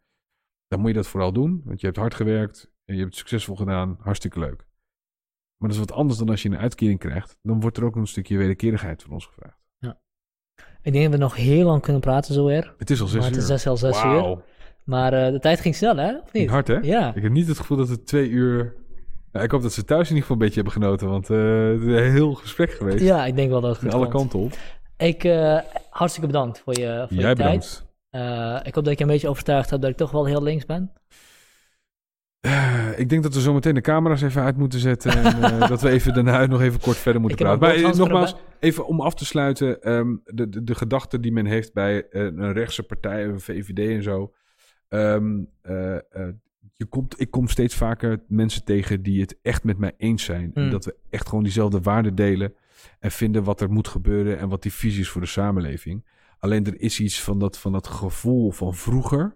[0.71, 3.19] dan moet je dat vooral doen, want je hebt hard gewerkt en je hebt het
[3.19, 4.65] succesvol gedaan, hartstikke leuk.
[5.57, 7.37] Maar dat is wat anders dan als je een uitkering krijgt.
[7.41, 9.59] Dan wordt er ook een stukje wederkerigheid van ons gevraagd.
[10.83, 12.73] Ik denk dat we nog heel lang kunnen praten zo weer.
[12.77, 13.41] Het is al zes maar het uur.
[13.41, 14.09] is zes al zes uur.
[14.11, 14.43] Wauw.
[14.83, 16.17] Maar eh, de tijd ging snel, hè?
[16.17, 16.49] Of niet?
[16.49, 16.77] Hard hè?
[16.81, 17.15] Ja.
[17.15, 18.75] Ik heb niet het gevoel dat het twee uur...
[19.31, 21.37] Ja, ik hoop dat ze thuis in ieder geval een beetje hebben genoten, want eh,
[21.67, 23.03] het is een heel gesprek geweest.
[23.03, 24.51] ja, ik denk wel dat het goed alle kanten op.
[24.97, 27.37] Ik, eh, hartstikke bedankt voor je, voor Jij je tijd.
[27.37, 27.85] bedankt.
[28.11, 30.43] Eh, ik hoop dat ik je een beetje overtuigd heb dat ik toch wel heel
[30.43, 30.91] links ben.
[32.39, 35.11] Eh, ik denk dat we zo meteen de camera's even uit moeten zetten.
[35.11, 37.81] En eh, dat we even daarna nog even kort verder moeten Ik praten.
[37.83, 39.81] Maar eh, nogmaals, even om af te sluiten.
[39.81, 44.03] ehm, de, de, de gedachte die men heeft bij een rechtse partij, een VVD en
[44.03, 44.33] zo.
[44.87, 46.01] Ehm, eh, eh,
[46.73, 50.51] je komt, ik kom steeds vaker mensen tegen die het echt met mij eens zijn.
[50.53, 50.69] En Mm.
[50.69, 52.53] dat we echt gewoon diezelfde waarden delen.
[52.99, 56.05] En vinden wat er moet gebeuren en wat die visie is voor de samenleving.
[56.41, 59.35] Alleen er is iets van dat, van dat gevoel van vroeger.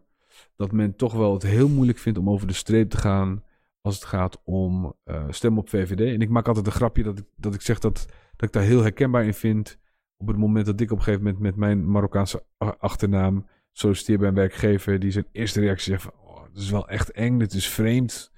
[0.55, 3.43] Dat men toch wel het heel moeilijk vindt om over de streep te gaan.
[3.81, 5.99] Als het gaat om eh stemmen op VVD.
[6.13, 8.05] En ik maak altijd een grapje dat ik, dat ik zeg dat,
[8.35, 9.77] dat ik daar heel herkenbaar in vind.
[10.17, 12.43] Op het moment dat ik op een gegeven moment met mijn Marokkaanse
[12.79, 14.99] achternaam solliciteer bij een werkgever.
[14.99, 18.31] Die zijn eerste reactie zegt van, oh, dit is wel echt eng, dit is vreemd.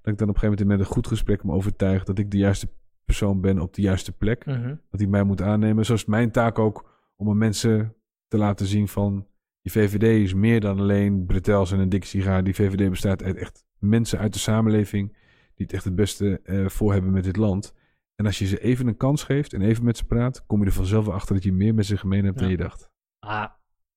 [0.00, 2.30] Dat ik dan op een gegeven moment met een goed gesprek me overtuig dat ik
[2.30, 2.68] de juiste
[3.04, 4.74] persoon ben op de juiste plek Mhm.
[4.90, 5.84] dat hij mij moet aannemen.
[5.84, 7.94] Zo is het mijn taak ook om aan mensen
[8.28, 9.26] te laten zien van...
[9.60, 12.44] die VVD is meer dan alleen bretels en een dikke sigaar.
[12.44, 15.08] Die VVD bestaat uit echt mensen uit de samenleving...
[15.54, 17.74] die het echt het beste eh, voor hebben met dit land.
[18.14, 20.46] En als je ze even een kans geeft en even met ze praat...
[20.46, 22.90] kom je er vanzelf achter dat je meer met ze gemeen hebt dan je dacht.
[23.18, 23.50] Ah,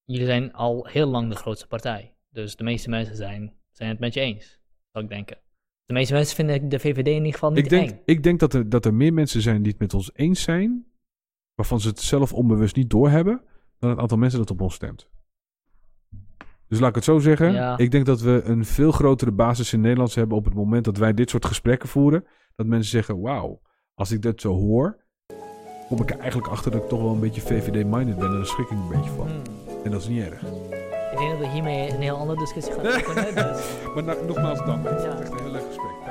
[0.05, 2.15] jullie zijn al heel lang de grootste partij.
[2.29, 4.59] Dus de meeste mensen zijn, zijn het met je eens,
[4.91, 5.37] zou ik denken.
[5.85, 8.01] De meeste mensen vinden de VVD in ieder geval niet Ik denk, eng.
[8.05, 10.85] ik denk dat, er, dat er meer mensen zijn die het met ons eens zijn...
[11.55, 13.41] waarvan ze het zelf onbewust niet doorhebben...
[13.79, 15.09] dan het aantal mensen dat op ons stemt.
[16.67, 17.53] Dus laat ik het zo zeggen.
[17.53, 17.77] Ja.
[17.77, 20.37] Ik denk dat we een veel grotere basis in Nederland hebben...
[20.37, 22.25] op het moment dat wij dit soort gesprekken voeren.
[22.55, 23.61] Dat mensen zeggen, wauw,
[23.93, 24.97] als ik dat zo hoor...
[25.87, 28.27] kom ik er eigenlijk achter dat ik toch wel een beetje VVD-minded ben...
[28.27, 29.27] en daar schrik ik een beetje van.
[29.27, 29.41] Hmm.
[29.83, 30.41] En dat is niet erg.
[31.11, 33.35] Ik denk dat we hiermee een heel andere discussie gaan openen.
[33.53, 34.83] dus Maar nou, nogmaals dank.
[34.83, 35.19] Ja.
[35.19, 36.06] Echt een heel leuk gesprek.